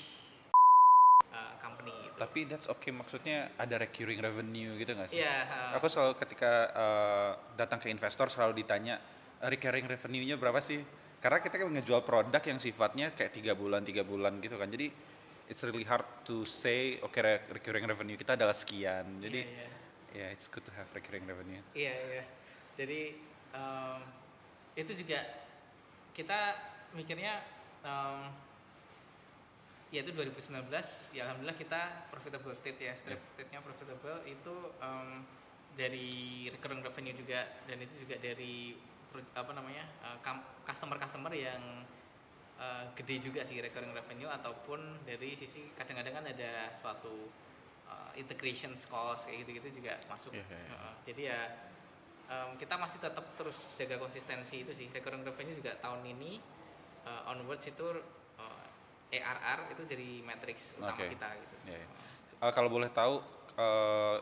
uh, 1.33 1.55
company 1.63 1.95
gitu. 2.07 2.17
Tapi 2.21 2.41
that's 2.47 2.69
okay 2.69 2.93
maksudnya 2.93 3.55
ada 3.57 3.81
recurring 3.81 4.21
revenue 4.21 4.77
gitu 4.79 4.93
nggak 4.95 5.09
sih? 5.11 5.23
Iya, 5.23 5.47
uh, 5.47 5.79
Aku 5.79 5.87
selalu 5.91 6.15
ketika 6.19 6.53
uh, 6.75 7.31
datang 7.55 7.79
ke 7.81 7.89
investor 7.91 8.29
selalu 8.29 8.63
ditanya 8.63 8.99
recurring 9.47 9.89
revenue-nya 9.89 10.37
berapa 10.37 10.61
sih? 10.61 10.83
Karena 11.21 11.39
kita 11.45 11.61
kan 11.61 11.69
ngejual 11.69 12.03
produk 12.05 12.43
yang 12.45 12.59
sifatnya 12.61 13.13
kayak 13.13 13.33
tiga 13.33 13.53
bulan 13.53 13.85
tiga 13.85 14.03
bulan 14.05 14.41
gitu 14.41 14.57
kan. 14.57 14.69
Jadi 14.69 14.89
it's 15.51 15.67
really 15.67 15.83
hard 15.83 16.07
to 16.23 16.47
say 16.47 17.03
oke 17.03 17.11
okay, 17.11 17.43
recurring 17.51 17.83
revenue 17.85 18.15
kita 18.15 18.39
adalah 18.39 18.55
sekian. 18.55 19.19
Jadi 19.19 19.43
iya, 19.43 19.67
iya. 19.67 19.69
yeah, 20.15 20.29
it's 20.31 20.47
good 20.47 20.63
to 20.63 20.73
have 20.79 20.87
recurring 20.95 21.27
revenue. 21.27 21.59
Iya 21.75 21.95
iya. 22.15 22.25
Jadi 22.79 23.19
um, 23.53 24.01
itu 24.79 24.95
juga 24.95 25.27
kita 26.15 26.55
mikirnya 26.95 27.43
um, 27.83 28.31
ya 29.91 30.07
itu 30.07 30.15
2019 30.15 30.71
ya 31.11 31.27
alhamdulillah 31.27 31.59
kita 31.59 32.07
profitable 32.15 32.55
state 32.55 32.79
ya 32.79 32.95
state 32.95 33.19
Yeah. 33.19 33.31
state-nya 33.35 33.59
profitable 33.59 34.23
itu 34.23 34.55
um, 34.79 35.27
dari 35.75 36.47
recurring 36.55 36.83
revenue 36.83 37.15
juga 37.19 37.51
dan 37.67 37.83
itu 37.83 38.07
juga 38.07 38.15
dari 38.23 38.79
apa 39.35 39.51
namanya 39.51 39.91
uh, 40.07 40.19
kam- 40.23 40.47
customer-customer 40.63 41.35
yang 41.35 41.83
uh, 42.61 42.85
gede 42.93 43.17
juga 43.25 43.41
sih 43.43 43.59
recurring 43.59 43.97
revenue 43.97 44.29
ataupun 44.29 45.03
dari 45.09 45.33
sisi 45.33 45.73
kadang-kadang 45.75 46.21
kan 46.21 46.27
ada 46.29 46.69
suatu 46.77 47.33
uh, 47.89 48.13
integration 48.15 48.77
cost 48.77 49.27
kayak 49.27 49.49
gitu-gitu 49.49 49.81
juga 49.81 49.97
masuk. 50.07 50.37
Iya, 50.37 50.45
iya, 50.45 50.61
iya. 50.61 50.77
Uh, 50.77 50.95
jadi 51.09 51.23
ya 51.25 51.41
um, 52.29 52.51
kita 52.61 52.77
masih 52.77 53.01
tetap 53.01 53.25
terus 53.35 53.59
jaga 53.75 53.97
konsistensi 53.97 54.63
itu 54.63 54.73
sih 54.77 54.87
recurring 54.93 55.25
revenue 55.25 55.57
juga 55.57 55.75
tahun 55.81 56.05
ini 56.05 56.39
uh, 57.09 57.33
onwards 57.33 57.65
itu 57.65 57.87
uh, 58.39 58.65
ARR 59.11 59.75
itu 59.75 59.83
jadi 59.91 60.23
matrix 60.23 60.79
utama 60.79 60.95
Oke. 60.95 61.11
kita 61.11 61.29
gitu. 61.35 61.57
Iya, 61.67 61.79
iya. 61.83 61.89
Uh, 62.41 62.53
kalau 62.55 62.71
boleh 62.71 62.89
tahu 62.93 63.19
uh, 63.59 64.17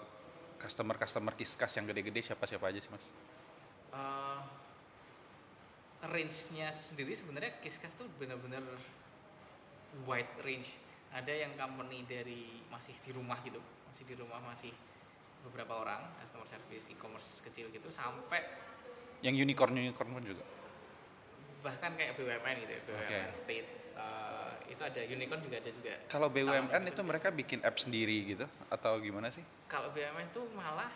customer-customer 0.59 1.39
Kiskas 1.39 1.77
yang 1.79 1.87
gede-gede 1.87 2.33
siapa-siapa 2.33 2.67
aja 2.67 2.81
sih 2.83 2.91
mas? 2.91 3.07
Uh, 3.95 4.43
range-nya 6.07 6.71
sendiri 6.71 7.11
sebenarnya 7.17 7.59
Kiskas 7.59 7.95
tuh 7.99 8.07
benar-benar 8.23 8.63
wide 10.07 10.31
range. 10.47 10.71
Ada 11.11 11.33
yang 11.49 11.57
company 11.57 12.05
dari 12.05 12.63
masih 12.69 12.95
di 13.03 13.11
rumah 13.17 13.41
gitu, 13.43 13.59
masih 13.89 14.05
di 14.05 14.15
rumah 14.15 14.39
masih 14.45 14.71
beberapa 15.43 15.81
orang 15.81 16.03
customer 16.21 16.47
service 16.47 16.87
e-commerce 16.93 17.41
kecil 17.47 17.71
gitu 17.73 17.89
sampai 17.91 18.43
Yang 19.19 19.43
unicorn-unicorn 19.43 20.11
pun 20.15 20.25
juga? 20.25 20.45
bahkan 21.59 21.91
kayak 21.99 22.15
BUMN 22.15 22.55
gitu 22.63 22.73
ya, 22.79 22.81
BUMN 22.87 23.03
Oke. 23.03 23.19
state 23.35 23.69
uh, 23.99 24.55
itu 24.71 24.79
ada 24.79 25.01
unicorn 25.03 25.43
juga 25.43 25.59
ada 25.59 25.71
juga. 25.75 25.95
Kalau 26.07 26.31
BUMN 26.31 26.83
itu 26.87 27.03
mereka 27.03 27.35
bikin 27.35 27.59
app 27.67 27.83
sendiri 27.83 28.31
gitu? 28.31 28.47
Atau 28.71 29.03
gimana 29.03 29.27
sih? 29.35 29.43
kalau 29.69 29.93
BUMN 29.93 30.33
tuh 30.33 30.49
malah 30.57 30.89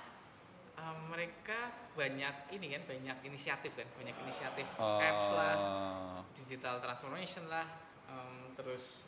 um, 0.82 0.98
mereka 1.08 1.70
banyak 1.94 2.34
ini 2.50 2.66
kan 2.74 2.82
banyak 2.84 3.16
inisiatif 3.22 3.70
kan 3.72 3.86
banyak 3.94 4.16
inisiatif 4.18 4.66
apps 4.78 5.28
lah 5.30 5.54
Oh, 5.54 6.20
digital 6.34 6.82
transformation 6.82 7.46
lah 7.46 7.66
um, 8.10 8.50
terus 8.52 9.06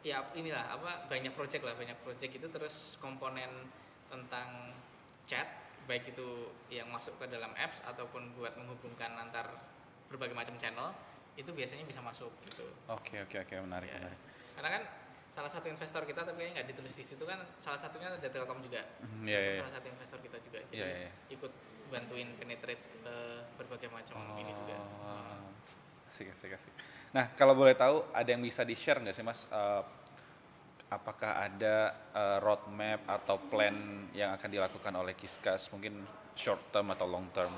ya 0.00 0.22
inilah 0.32 0.70
apa 0.70 1.10
banyak 1.10 1.34
project 1.34 1.66
lah 1.66 1.74
banyak 1.74 1.98
project 2.00 2.32
itu 2.32 2.46
terus 2.46 2.94
komponen 2.96 3.66
tentang 4.06 4.70
chat 5.26 5.50
baik 5.86 6.06
itu 6.08 6.28
yang 6.68 6.86
masuk 6.90 7.18
ke 7.18 7.26
dalam 7.26 7.50
apps 7.54 7.82
ataupun 7.82 8.34
buat 8.34 8.54
menghubungkan 8.54 9.18
antar 9.18 9.50
berbagai 10.06 10.34
macam 10.34 10.54
channel 10.58 10.94
itu 11.34 11.50
biasanya 11.50 11.82
bisa 11.82 11.98
masuk 12.00 12.30
gitu 12.46 12.64
Oke 12.86 13.18
oke 13.20 13.36
oke 13.36 13.54
menarik 13.60 13.90
Ya. 13.90 13.98
menarik. 13.98 14.20
karena 14.54 14.68
kan 14.72 14.82
salah 15.36 15.52
satu 15.52 15.68
investor 15.68 16.00
kita 16.02 16.24
tapi 16.24 16.36
kayaknya 16.40 16.54
nggak 16.56 16.68
ditulis 16.72 16.94
di 16.96 17.04
situ 17.04 17.20
kan 17.22 17.36
salah 17.60 17.76
satunya 17.76 18.08
ada 18.08 18.24
Telkom 18.24 18.64
juga 18.64 18.80
Mhm, 19.04 19.28
Iya 19.28 19.36
iya. 19.36 19.52
iya. 19.52 19.60
salah 19.60 19.74
satu 19.76 19.86
investor 19.92 20.18
kita 20.24 20.36
juga 20.40 20.58
jadi 20.64 20.76
Iya, 20.80 20.86
iya, 20.88 20.98
iya. 21.04 21.10
ikut 21.28 21.52
bantuin 21.86 22.28
penetrate 22.34 22.82
ke 23.04 23.14
berbagai 23.54 23.92
macam 23.92 24.16
ini 24.40 24.52
juga 24.56 24.76
Oh, 24.80 25.44
asik 26.08 26.32
asik 26.32 26.56
asik. 26.56 26.72
Nah 27.12 27.36
kalau 27.36 27.52
boleh 27.52 27.76
tahu 27.76 28.00
ada 28.10 28.24
yang 28.26 28.40
bisa 28.40 28.64
di 28.64 28.72
share 28.72 28.96
nggak 28.98 29.12
sih 29.12 29.20
mas? 29.20 29.44
Eh, 29.46 29.82
apakah 30.88 31.44
ada 31.44 31.76
eh, 32.10 32.38
roadmap 32.40 33.04
atau 33.04 33.36
plan 33.36 33.76
yang 34.16 34.32
akan 34.32 34.48
dilakukan 34.48 34.94
oleh 34.96 35.12
Kiskas 35.12 35.68
mungkin 35.68 36.00
short 36.32 36.72
term 36.72 36.88
atau 36.90 37.04
long 37.04 37.28
term? 37.30 37.52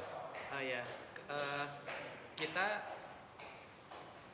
Oh 0.51 0.59
ya, 0.59 0.83
eh, 1.31 1.67
kita 2.35 2.67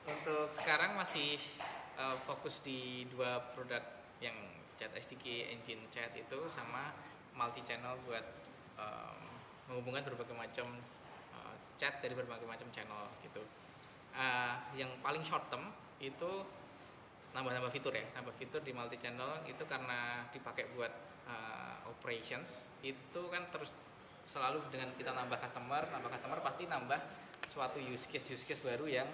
untuk 0.04 0.48
sekarang 0.48 0.96
masih 0.96 1.36
eh, 1.98 2.16
fokus 2.26 2.60
di 2.64 3.06
dua 3.10 3.40
produk 3.54 3.82
yang 4.22 4.34
chat 4.74 4.90
SDK 4.94 5.54
engine 5.54 5.86
chat 5.94 6.10
itu 6.18 6.38
sama 6.50 6.90
multi 7.34 7.62
channel 7.66 7.98
buat 8.06 8.22
em, 8.78 9.18
menghubungkan 9.70 10.06
berbagai 10.06 10.34
macam 10.34 10.66
eh, 11.34 11.56
chat 11.78 11.98
dari 12.02 12.14
berbagai 12.14 12.46
macam 12.46 12.66
channel 12.70 13.10
gitu. 13.22 13.42
Eh, 14.14 14.54
yang 14.78 14.90
paling 15.02 15.22
short 15.26 15.46
term 15.50 15.70
itu 15.98 16.46
nambah-nambah 17.34 17.74
fitur 17.74 17.90
ya, 17.90 18.06
nambah 18.14 18.34
fitur 18.38 18.62
di 18.62 18.70
multi 18.70 18.94
channel 18.98 19.42
itu 19.50 19.62
karena 19.66 20.26
dipakai 20.30 20.70
buat 20.78 20.92
eh, 21.26 21.76
operations 21.90 22.62
itu 22.82 23.20
kan 23.30 23.50
terus 23.50 23.74
selalu 24.24 24.62
dengan 24.72 24.88
kita 24.96 25.12
nambah 25.12 25.36
customer, 25.42 25.84
nambah 25.90 26.10
customer 26.16 26.38
pasti 26.40 26.64
nambah 26.64 27.00
suatu 27.50 27.76
use 27.76 28.08
case 28.08 28.32
use 28.32 28.44
case 28.46 28.62
baru 28.64 28.88
yang 28.88 29.08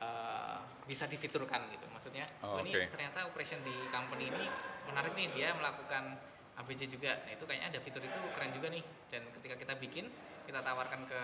eh, 0.00 0.58
bisa 0.84 1.04
difiturkan 1.06 1.70
gitu. 1.70 1.86
Maksudnya, 1.92 2.24
Oh, 2.40 2.56
oh, 2.56 2.64
ini 2.64 2.72
ternyata 2.88 3.28
operation 3.28 3.60
di 3.62 3.72
company 3.88 4.26
ini 4.26 4.44
menarik 4.88 5.12
nih 5.14 5.28
dia 5.32 5.48
melakukan 5.54 6.16
ABC 6.56 6.90
juga. 6.90 7.14
Nah, 7.24 7.32
itu 7.32 7.44
kayaknya 7.44 7.68
ada 7.72 7.80
fitur 7.80 8.02
itu 8.02 8.18
keren 8.34 8.50
juga 8.50 8.68
nih. 8.68 8.82
Dan 9.08 9.22
ketika 9.38 9.54
kita 9.56 9.74
bikin, 9.78 10.08
kita 10.44 10.60
tawarkan 10.60 11.06
ke 11.06 11.20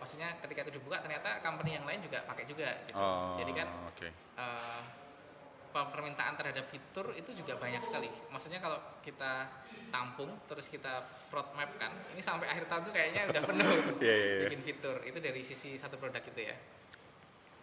maksudnya 0.00 0.32
ketika 0.40 0.64
itu 0.64 0.80
dibuka 0.80 0.96
ternyata 1.04 1.44
company 1.44 1.76
yang 1.76 1.84
lain 1.84 2.00
juga 2.00 2.24
pakai 2.24 2.48
juga 2.48 2.72
gitu. 2.88 2.96
Oh, 2.96 3.36
Jadi 3.36 3.52
kan 3.52 3.68
oke. 3.88 4.08
eh, 4.40 4.80
per- 5.70 5.90
permintaan 5.92 6.34
terhadap 6.40 6.64
fitur 6.66 7.12
itu 7.12 7.30
juga 7.36 7.60
banyak 7.60 7.82
sekali. 7.84 8.08
Maksudnya 8.32 8.58
kalau 8.58 8.80
kita 9.04 9.44
tampung 9.90 10.30
terus 10.46 10.70
kita 10.70 11.02
roadmap 11.28 11.68
kan, 11.76 11.92
ini 12.14 12.22
sampai 12.22 12.46
akhir 12.48 12.70
tahun 12.70 12.82
tuh 12.86 12.92
kayaknya 12.94 13.22
udah 13.28 13.42
penuh 13.42 13.68
Iya, 14.04 14.14
iya, 14.14 14.14
iya. 14.14 14.40
bikin 14.48 14.60
fitur. 14.62 14.96
Itu 15.04 15.18
dari 15.20 15.42
sisi 15.42 15.74
satu 15.76 15.98
produk 15.98 16.22
itu 16.22 16.40
ya. 16.46 16.56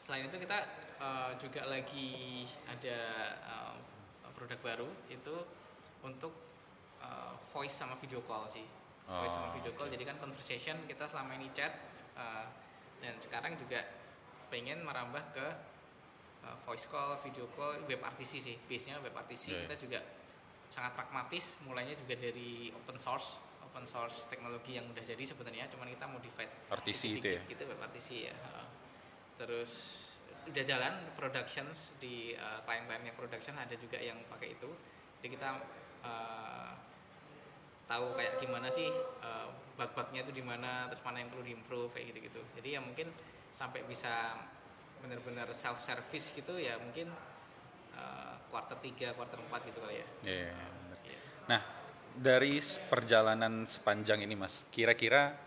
Selain 0.08 0.24
itu 0.24 0.40
kita 0.40 0.58
eh, 1.04 1.32
juga 1.36 1.68
lagi 1.68 2.48
ada 2.64 3.00
eh, 3.36 3.76
produk 4.32 4.60
baru 4.64 4.88
itu 5.12 5.36
untuk 6.00 6.32
eh, 7.04 7.36
voice 7.52 7.76
sama 7.76 8.00
video 8.00 8.24
call 8.24 8.48
sih. 8.48 8.64
Voice 9.04 9.36
sama 9.36 9.52
Oh, 9.52 9.56
video 9.60 9.76
call. 9.76 9.92
Jadi 9.92 10.08
kan 10.08 10.16
conversation 10.16 10.80
kita 10.88 11.12
selama 11.12 11.36
ini 11.36 11.52
chat 11.52 11.76
eh, 12.16 12.48
dan 13.04 13.20
sekarang 13.20 13.60
juga 13.60 13.84
pengen 14.48 14.80
merambah 14.88 15.36
ke 15.36 15.48
uh, 16.48 16.56
voice 16.64 16.88
call, 16.88 17.20
video 17.20 17.46
call, 17.54 17.84
web 17.84 18.00
RTC 18.00 18.32
sih. 18.40 18.56
Base-nya 18.68 19.00
web 19.04 19.14
RTC 19.14 19.46
iya. 19.52 19.60
kita 19.68 19.76
juga 19.76 20.00
sangat 20.72 20.96
pragmatis, 20.96 21.60
mulainya 21.64 21.96
juga 22.00 22.16
dari 22.20 22.72
open 22.76 23.00
source, 23.00 23.40
open 23.64 23.88
source 23.88 24.28
teknologi 24.32 24.76
yang 24.76 24.88
udah 24.92 25.04
jadi 25.04 25.24
sebenarnya, 25.24 25.72
cuman 25.72 25.88
kita 25.92 26.06
modified 26.08 26.52
RTC 26.72 27.02
itu 27.20 27.28
ya? 27.40 27.42
gitu 27.48 27.64
web 27.68 27.80
RTC 27.92 28.10
ya. 28.32 28.36
Uh, 28.36 28.67
Terus 29.38 29.72
udah 30.48 30.64
jalan 30.64 30.94
productions 31.20 31.92
di 32.00 32.32
uh, 32.40 32.64
klien-klien 32.64 33.04
yang 33.12 33.18
production 33.20 33.56
ada 33.60 33.76
juga 33.76 34.00
yang 34.00 34.18
pakai 34.32 34.56
itu. 34.56 34.70
Jadi 35.20 35.28
kita 35.36 35.50
uh, 36.08 36.72
tahu 37.88 38.16
kayak 38.16 38.40
gimana 38.40 38.72
sih 38.72 38.88
uh, 39.24 39.48
bug-bugnya 39.76 40.24
itu 40.24 40.34
di 40.34 40.44
mana, 40.44 40.88
terus 40.90 41.04
mana 41.04 41.22
yang 41.22 41.30
perlu 41.30 41.44
diimprove 41.44 41.92
kayak 41.96 42.16
gitu-gitu. 42.16 42.42
Jadi 42.60 42.70
ya 42.76 42.82
mungkin 42.82 43.12
sampai 43.52 43.84
bisa 43.86 44.40
benar-benar 45.04 45.54
self 45.54 45.86
service 45.86 46.34
gitu 46.34 46.58
ya 46.58 46.80
mungkin 46.82 47.12
uh, 47.94 48.36
quarter 48.50 48.78
3, 48.80 49.14
quarter 49.14 49.40
4 49.40 49.70
gitu 49.70 49.80
kali 49.84 49.96
ya. 50.02 50.08
Iya, 50.24 50.50
iya, 50.52 50.68
benar. 50.82 51.00
Iya. 51.04 51.20
Nah, 51.48 51.62
dari 52.18 52.54
perjalanan 52.90 53.54
sepanjang 53.68 54.24
ini, 54.24 54.34
Mas, 54.34 54.66
kira-kira 54.74 55.38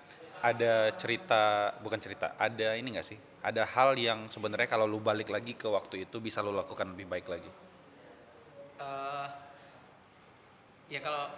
ada 0.40 0.92
cerita, 0.96 1.74
bukan 1.82 2.00
cerita, 2.00 2.38
ada 2.38 2.78
ini 2.78 2.96
nggak 2.96 3.06
sih? 3.06 3.18
Ada 3.40 3.64
hal 3.64 3.96
yang 3.96 4.28
sebenarnya 4.28 4.68
kalau 4.68 4.84
lu 4.84 5.00
balik 5.00 5.32
lagi 5.32 5.56
ke 5.56 5.64
waktu 5.64 6.04
itu 6.04 6.20
bisa 6.20 6.44
lu 6.44 6.52
lakukan 6.52 6.92
lebih 6.92 7.08
baik 7.08 7.26
lagi. 7.28 7.50
Eh, 8.80 9.26
ya 10.92 11.00
kalau 11.00 11.28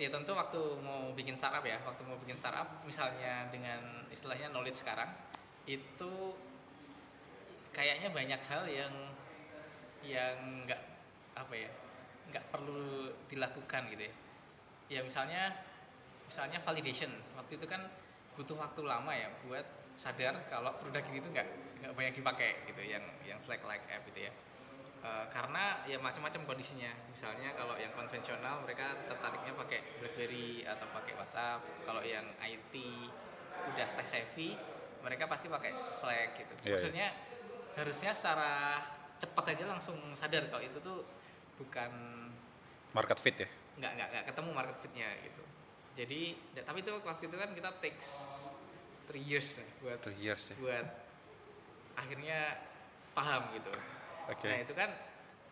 ya 0.00 0.08
tentu 0.08 0.32
waktu 0.32 0.60
mau 0.80 1.12
bikin 1.12 1.36
startup 1.36 1.64
ya 1.64 1.76
waktu 1.84 2.00
mau 2.08 2.16
bikin 2.24 2.36
startup 2.40 2.68
misalnya 2.88 3.48
dengan 3.52 4.08
istilahnya 4.08 4.48
knowledge 4.48 4.80
sekarang 4.80 5.08
itu 5.68 6.32
kayaknya 7.72 8.08
banyak 8.12 8.40
hal 8.48 8.64
yang 8.68 8.94
yang 10.02 10.66
nggak 10.66 10.80
apa 11.36 11.54
ya 11.54 11.70
nggak 12.32 12.44
perlu 12.48 13.12
dilakukan 13.28 13.88
gitu 13.92 14.08
ya 14.08 14.14
ya 14.92 15.00
misalnya 15.00 15.56
misalnya 16.28 16.58
validation 16.64 17.12
waktu 17.36 17.56
itu 17.56 17.66
kan 17.68 17.88
butuh 18.36 18.56
waktu 18.56 18.80
lama 18.84 19.12
ya 19.12 19.28
buat 19.44 19.64
sadar 19.94 20.48
kalau 20.48 20.72
produk 20.80 21.04
ini 21.12 21.18
tuh 21.20 21.30
nggak 21.30 21.48
nggak 21.82 21.92
banyak 21.92 22.14
dipakai 22.16 22.64
gitu 22.70 22.82
yang 22.86 23.04
yang 23.26 23.38
Slack 23.42 23.62
like 23.66 23.84
app 23.90 24.06
gitu 24.08 24.30
ya. 24.30 24.32
Eh, 25.02 25.26
karena 25.34 25.82
ya 25.82 25.98
macam-macam 25.98 26.46
kondisinya. 26.46 26.94
Misalnya 27.10 27.50
kalau 27.58 27.74
yang 27.74 27.90
konvensional 27.90 28.62
mereka 28.62 28.94
tertariknya 29.10 29.52
pakai 29.58 29.78
BlackBerry 29.98 30.62
atau 30.62 30.86
pakai 30.94 31.12
WhatsApp. 31.18 31.60
Kalau 31.82 32.02
yang 32.06 32.22
IT 32.38 32.74
udah 33.52 33.86
tech 33.98 34.08
savvy 34.08 34.54
mereka 35.02 35.26
pasti 35.26 35.50
pakai 35.50 35.74
Slack 35.90 36.38
gitu. 36.38 36.52
Iya, 36.54 36.62
iya. 36.62 36.72
maksudnya 36.78 37.08
harusnya 37.74 38.10
secara 38.14 38.78
cepat 39.18 39.44
aja 39.58 39.64
langsung 39.66 39.98
sadar 40.14 40.46
kalau 40.50 40.62
itu 40.62 40.78
tuh 40.78 41.02
bukan 41.58 41.90
Market 42.92 43.18
fit 43.18 43.36
ya. 43.38 43.48
nggak 43.72 43.92
nggak 43.96 44.08
nggak 44.12 44.24
ketemu 44.28 44.50
market 44.52 44.76
fitnya 44.84 45.08
gitu. 45.24 45.42
Jadi 45.96 46.20
tapi 46.60 46.78
itu 46.84 46.92
waktu 46.92 47.24
itu 47.24 47.36
kan 47.40 47.50
kita 47.56 47.70
takes 47.80 48.06
three 49.12 49.20
years 49.22 49.52
nih 49.54 49.68
buat 49.84 49.98
Two 50.00 50.16
years 50.16 50.42
ya. 50.48 50.56
buat 50.56 50.86
akhirnya 51.94 52.38
paham 53.12 53.52
gitu 53.52 53.72
Oke. 54.32 54.48
nah 54.48 54.58
itu 54.58 54.72
kan 54.72 54.88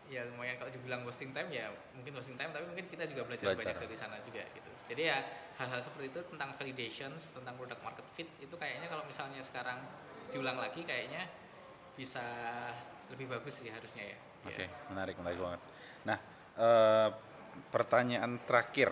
ya 0.09 0.25
lumayan 0.27 0.57
kalau 0.57 0.73
dibilang 0.73 1.05
wasting 1.05 1.29
time 1.31 1.47
ya 1.47 1.69
mungkin 1.93 2.17
wasting 2.17 2.35
time 2.35 2.49
tapi 2.51 2.65
mungkin 2.67 2.89
kita 2.89 3.05
juga 3.05 3.23
belajar, 3.23 3.53
Belajar. 3.53 3.77
banyak 3.77 3.85
dari 3.85 3.95
sana 3.95 4.17
juga 4.25 4.43
gitu 4.51 4.71
jadi 4.89 5.01
ya 5.07 5.17
hal-hal 5.55 5.79
seperti 5.79 6.09
itu 6.11 6.19
tentang 6.27 6.49
validations 6.57 7.31
tentang 7.31 7.53
product 7.55 7.79
market 7.79 8.03
fit 8.17 8.27
itu 8.41 8.55
kayaknya 8.57 8.89
kalau 8.89 9.05
misalnya 9.05 9.39
sekarang 9.39 9.77
diulang 10.33 10.57
lagi 10.57 10.81
kayaknya 10.83 11.29
bisa 11.93 12.23
lebih 13.13 13.29
bagus 13.29 13.61
sih 13.61 13.69
harusnya 13.69 14.15
ya 14.15 14.17
Oke, 14.41 14.65
Ya. 14.65 14.73
menarik, 14.89 15.21
menarik 15.21 15.37
banget. 15.37 15.61
Nah, 16.01 16.17
eh, 16.57 17.09
pertanyaan 17.69 18.41
terakhir, 18.41 18.89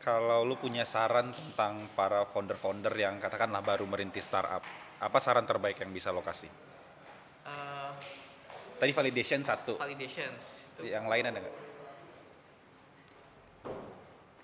kalau 0.00 0.44
lu 0.44 0.56
punya 0.60 0.84
saran 0.84 1.32
tentang 1.32 1.88
para 1.96 2.28
founder-founder 2.28 2.92
yang 2.94 3.16
katakanlah 3.18 3.64
baru 3.64 3.88
merintis 3.88 4.28
startup, 4.28 4.62
apa 5.00 5.18
saran 5.18 5.48
terbaik 5.48 5.80
yang 5.80 5.90
bisa 5.92 6.12
lo 6.12 6.20
kasih? 6.20 6.50
Eh, 7.46 7.90
Tadi 8.76 8.92
validation 8.92 9.40
satu, 9.40 9.80
validations 9.80 10.76
itu 10.76 10.92
yang 10.92 11.08
lain 11.08 11.32
ada 11.32 11.40
nggak? 11.40 11.56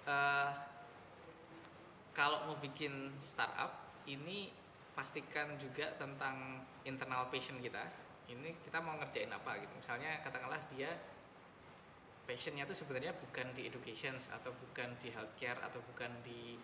Eh, 0.08 0.50
kalau 2.16 2.48
mau 2.48 2.56
bikin 2.60 3.12
startup 3.20 4.00
ini 4.08 4.48
pastikan 4.92 5.56
juga 5.56 5.88
tentang 5.96 6.60
internal 6.84 7.32
passion 7.32 7.56
kita 7.60 7.80
ini 8.28 8.52
kita 8.60 8.80
mau 8.80 8.96
ngerjain 9.00 9.32
apa 9.32 9.56
gitu 9.60 9.72
misalnya 9.72 10.20
katakanlah 10.20 10.60
dia 10.72 10.92
passionnya 12.22 12.64
itu 12.64 12.74
sebenarnya 12.76 13.12
bukan 13.18 13.50
di 13.52 13.66
education 13.66 14.14
atau 14.16 14.54
bukan 14.54 14.94
di 15.02 15.10
healthcare 15.10 15.58
atau 15.58 15.82
bukan 15.92 16.10
di 16.22 16.54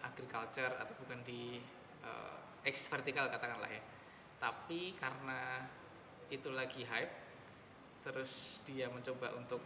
agriculture 0.00 0.72
atau 0.80 0.94
bukan 1.04 1.20
di 1.26 1.60
eh, 2.04 2.38
X 2.66 2.88
vertikal 2.88 3.28
katakanlah 3.28 3.68
ya. 3.68 3.82
Tapi 4.40 4.96
karena 4.96 5.64
itu 6.32 6.50
lagi 6.50 6.82
hype 6.82 7.14
terus 8.02 8.62
dia 8.64 8.86
mencoba 8.88 9.34
untuk 9.36 9.60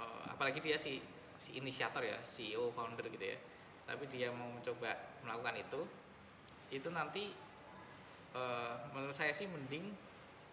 eh, 0.00 0.24
apalagi 0.30 0.62
dia 0.64 0.78
si 0.80 1.02
si 1.40 1.56
inisiator 1.56 2.04
ya 2.04 2.18
CEO 2.24 2.72
founder 2.72 3.06
gitu 3.12 3.36
ya. 3.36 3.38
Tapi 3.84 4.06
dia 4.08 4.30
mau 4.30 4.48
mencoba 4.48 5.20
melakukan 5.26 5.56
itu 5.60 5.80
itu 6.70 6.88
nanti 6.88 7.34
eh, 8.32 8.74
menurut 8.96 9.14
saya 9.14 9.34
sih 9.34 9.44
mending 9.50 10.10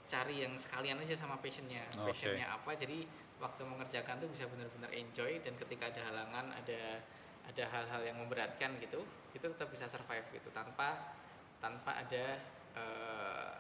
cari 0.08 0.44
yang 0.48 0.56
sekalian 0.56 0.98
aja 1.04 1.16
sama 1.20 1.36
passionnya. 1.40 1.84
Oke. 2.00 2.12
passionnya 2.12 2.48
apa. 2.48 2.72
Jadi 2.76 3.27
waktu 3.38 3.62
mengerjakan 3.64 4.18
tuh 4.18 4.30
bisa 4.30 4.50
benar-benar 4.50 4.90
enjoy 4.90 5.38
dan 5.46 5.54
ketika 5.56 5.94
ada 5.94 6.02
halangan 6.10 6.46
ada 6.54 7.02
ada 7.48 7.64
hal-hal 7.70 8.02
yang 8.04 8.18
memberatkan 8.18 8.76
gitu 8.82 9.06
itu 9.32 9.46
tetap 9.46 9.70
bisa 9.70 9.86
survive 9.86 10.26
gitu 10.34 10.50
tanpa 10.52 11.14
tanpa 11.62 12.02
ada 12.02 12.42
eh, 12.74 13.52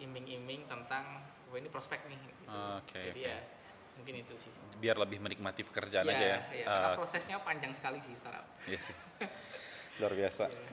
iming-iming 0.00 0.68
tentang 0.68 1.20
wah 1.50 1.58
ini 1.58 1.68
prospek 1.68 2.06
nih 2.06 2.20
gitu. 2.20 2.46
Oke, 2.48 3.00
jadi 3.10 3.20
oke. 3.20 3.28
ya 3.28 3.38
mungkin 3.98 4.14
itu 4.22 4.34
sih 4.38 4.52
Biar 4.80 4.96
lebih 4.96 5.20
menikmati 5.20 5.60
pekerjaan 5.60 6.08
Iya, 6.08 6.16
aja 6.16 6.24
ya. 6.24 6.38
iya, 6.56 6.64
karena 6.64 6.88
Eh, 6.88 6.96
prosesnya 6.96 7.36
panjang 7.44 7.72
sekali 7.76 7.98
sih 8.00 8.14
startup 8.16 8.46
iya 8.64 8.80
sih. 8.80 8.96
Luar 10.00 10.12
biasa. 10.16 10.48
Iya. 10.48 10.72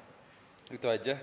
Itu 0.72 0.88
aja. 0.88 1.16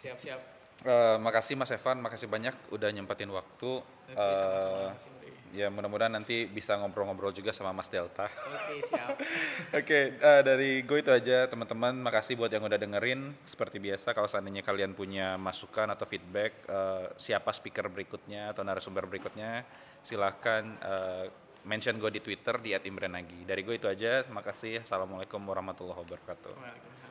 siap-siap 0.00 0.40
Eh, 0.82 1.16
makasih 1.16 1.54
Mas 1.54 1.70
Evan, 1.70 2.02
makasih 2.02 2.26
banyak 2.26 2.54
udah 2.68 2.90
nyempetin 2.90 3.30
waktu. 3.30 3.78
Oke, 3.78 4.12
Eh, 4.12 4.34
sama-sama, 4.34 4.90
Indri. 4.90 5.30
ya 5.54 5.68
mudah-mudahan 5.68 6.10
nanti 6.10 6.44
bisa 6.44 6.74
ngobrol-ngobrol 6.74 7.30
juga 7.30 7.54
sama 7.54 7.70
Mas 7.70 7.86
Delta. 7.86 8.26
oke 8.26 8.74
siap 8.82 9.14
Oke, 9.78 9.98
eh, 10.16 10.40
dari 10.42 10.82
gue 10.82 10.98
itu 10.98 11.08
aja 11.08 11.46
teman-teman. 11.46 11.94
Makasih 11.96 12.34
buat 12.34 12.50
yang 12.50 12.66
udah 12.66 12.76
dengerin. 12.76 13.30
Seperti 13.42 13.78
biasa, 13.78 14.10
kalau 14.10 14.26
seandainya 14.26 14.60
kalian 14.60 14.92
punya 14.92 15.38
masukan 15.38 15.86
atau 15.86 16.02
feedback, 16.02 16.66
eh, 16.66 17.14
siapa 17.14 17.54
speaker 17.54 17.86
berikutnya 17.86 18.50
atau 18.50 18.66
narasumber 18.66 19.06
berikutnya, 19.06 19.62
silahkan 20.02 20.66
eh, 20.82 21.24
mention 21.62 21.94
gue 21.94 22.10
di 22.10 22.18
Twitter 22.18 22.58
di 22.58 22.74
@imrenagi. 22.74 23.46
Dari 23.46 23.62
gue 23.62 23.78
itu 23.78 23.86
aja. 23.86 24.26
Makasih. 24.26 24.82
Assalamualaikum 24.82 25.38
warahmatullahi 25.38 26.02
wabarakatuh. 26.02 26.52
Waalaikumsalam 26.58 27.01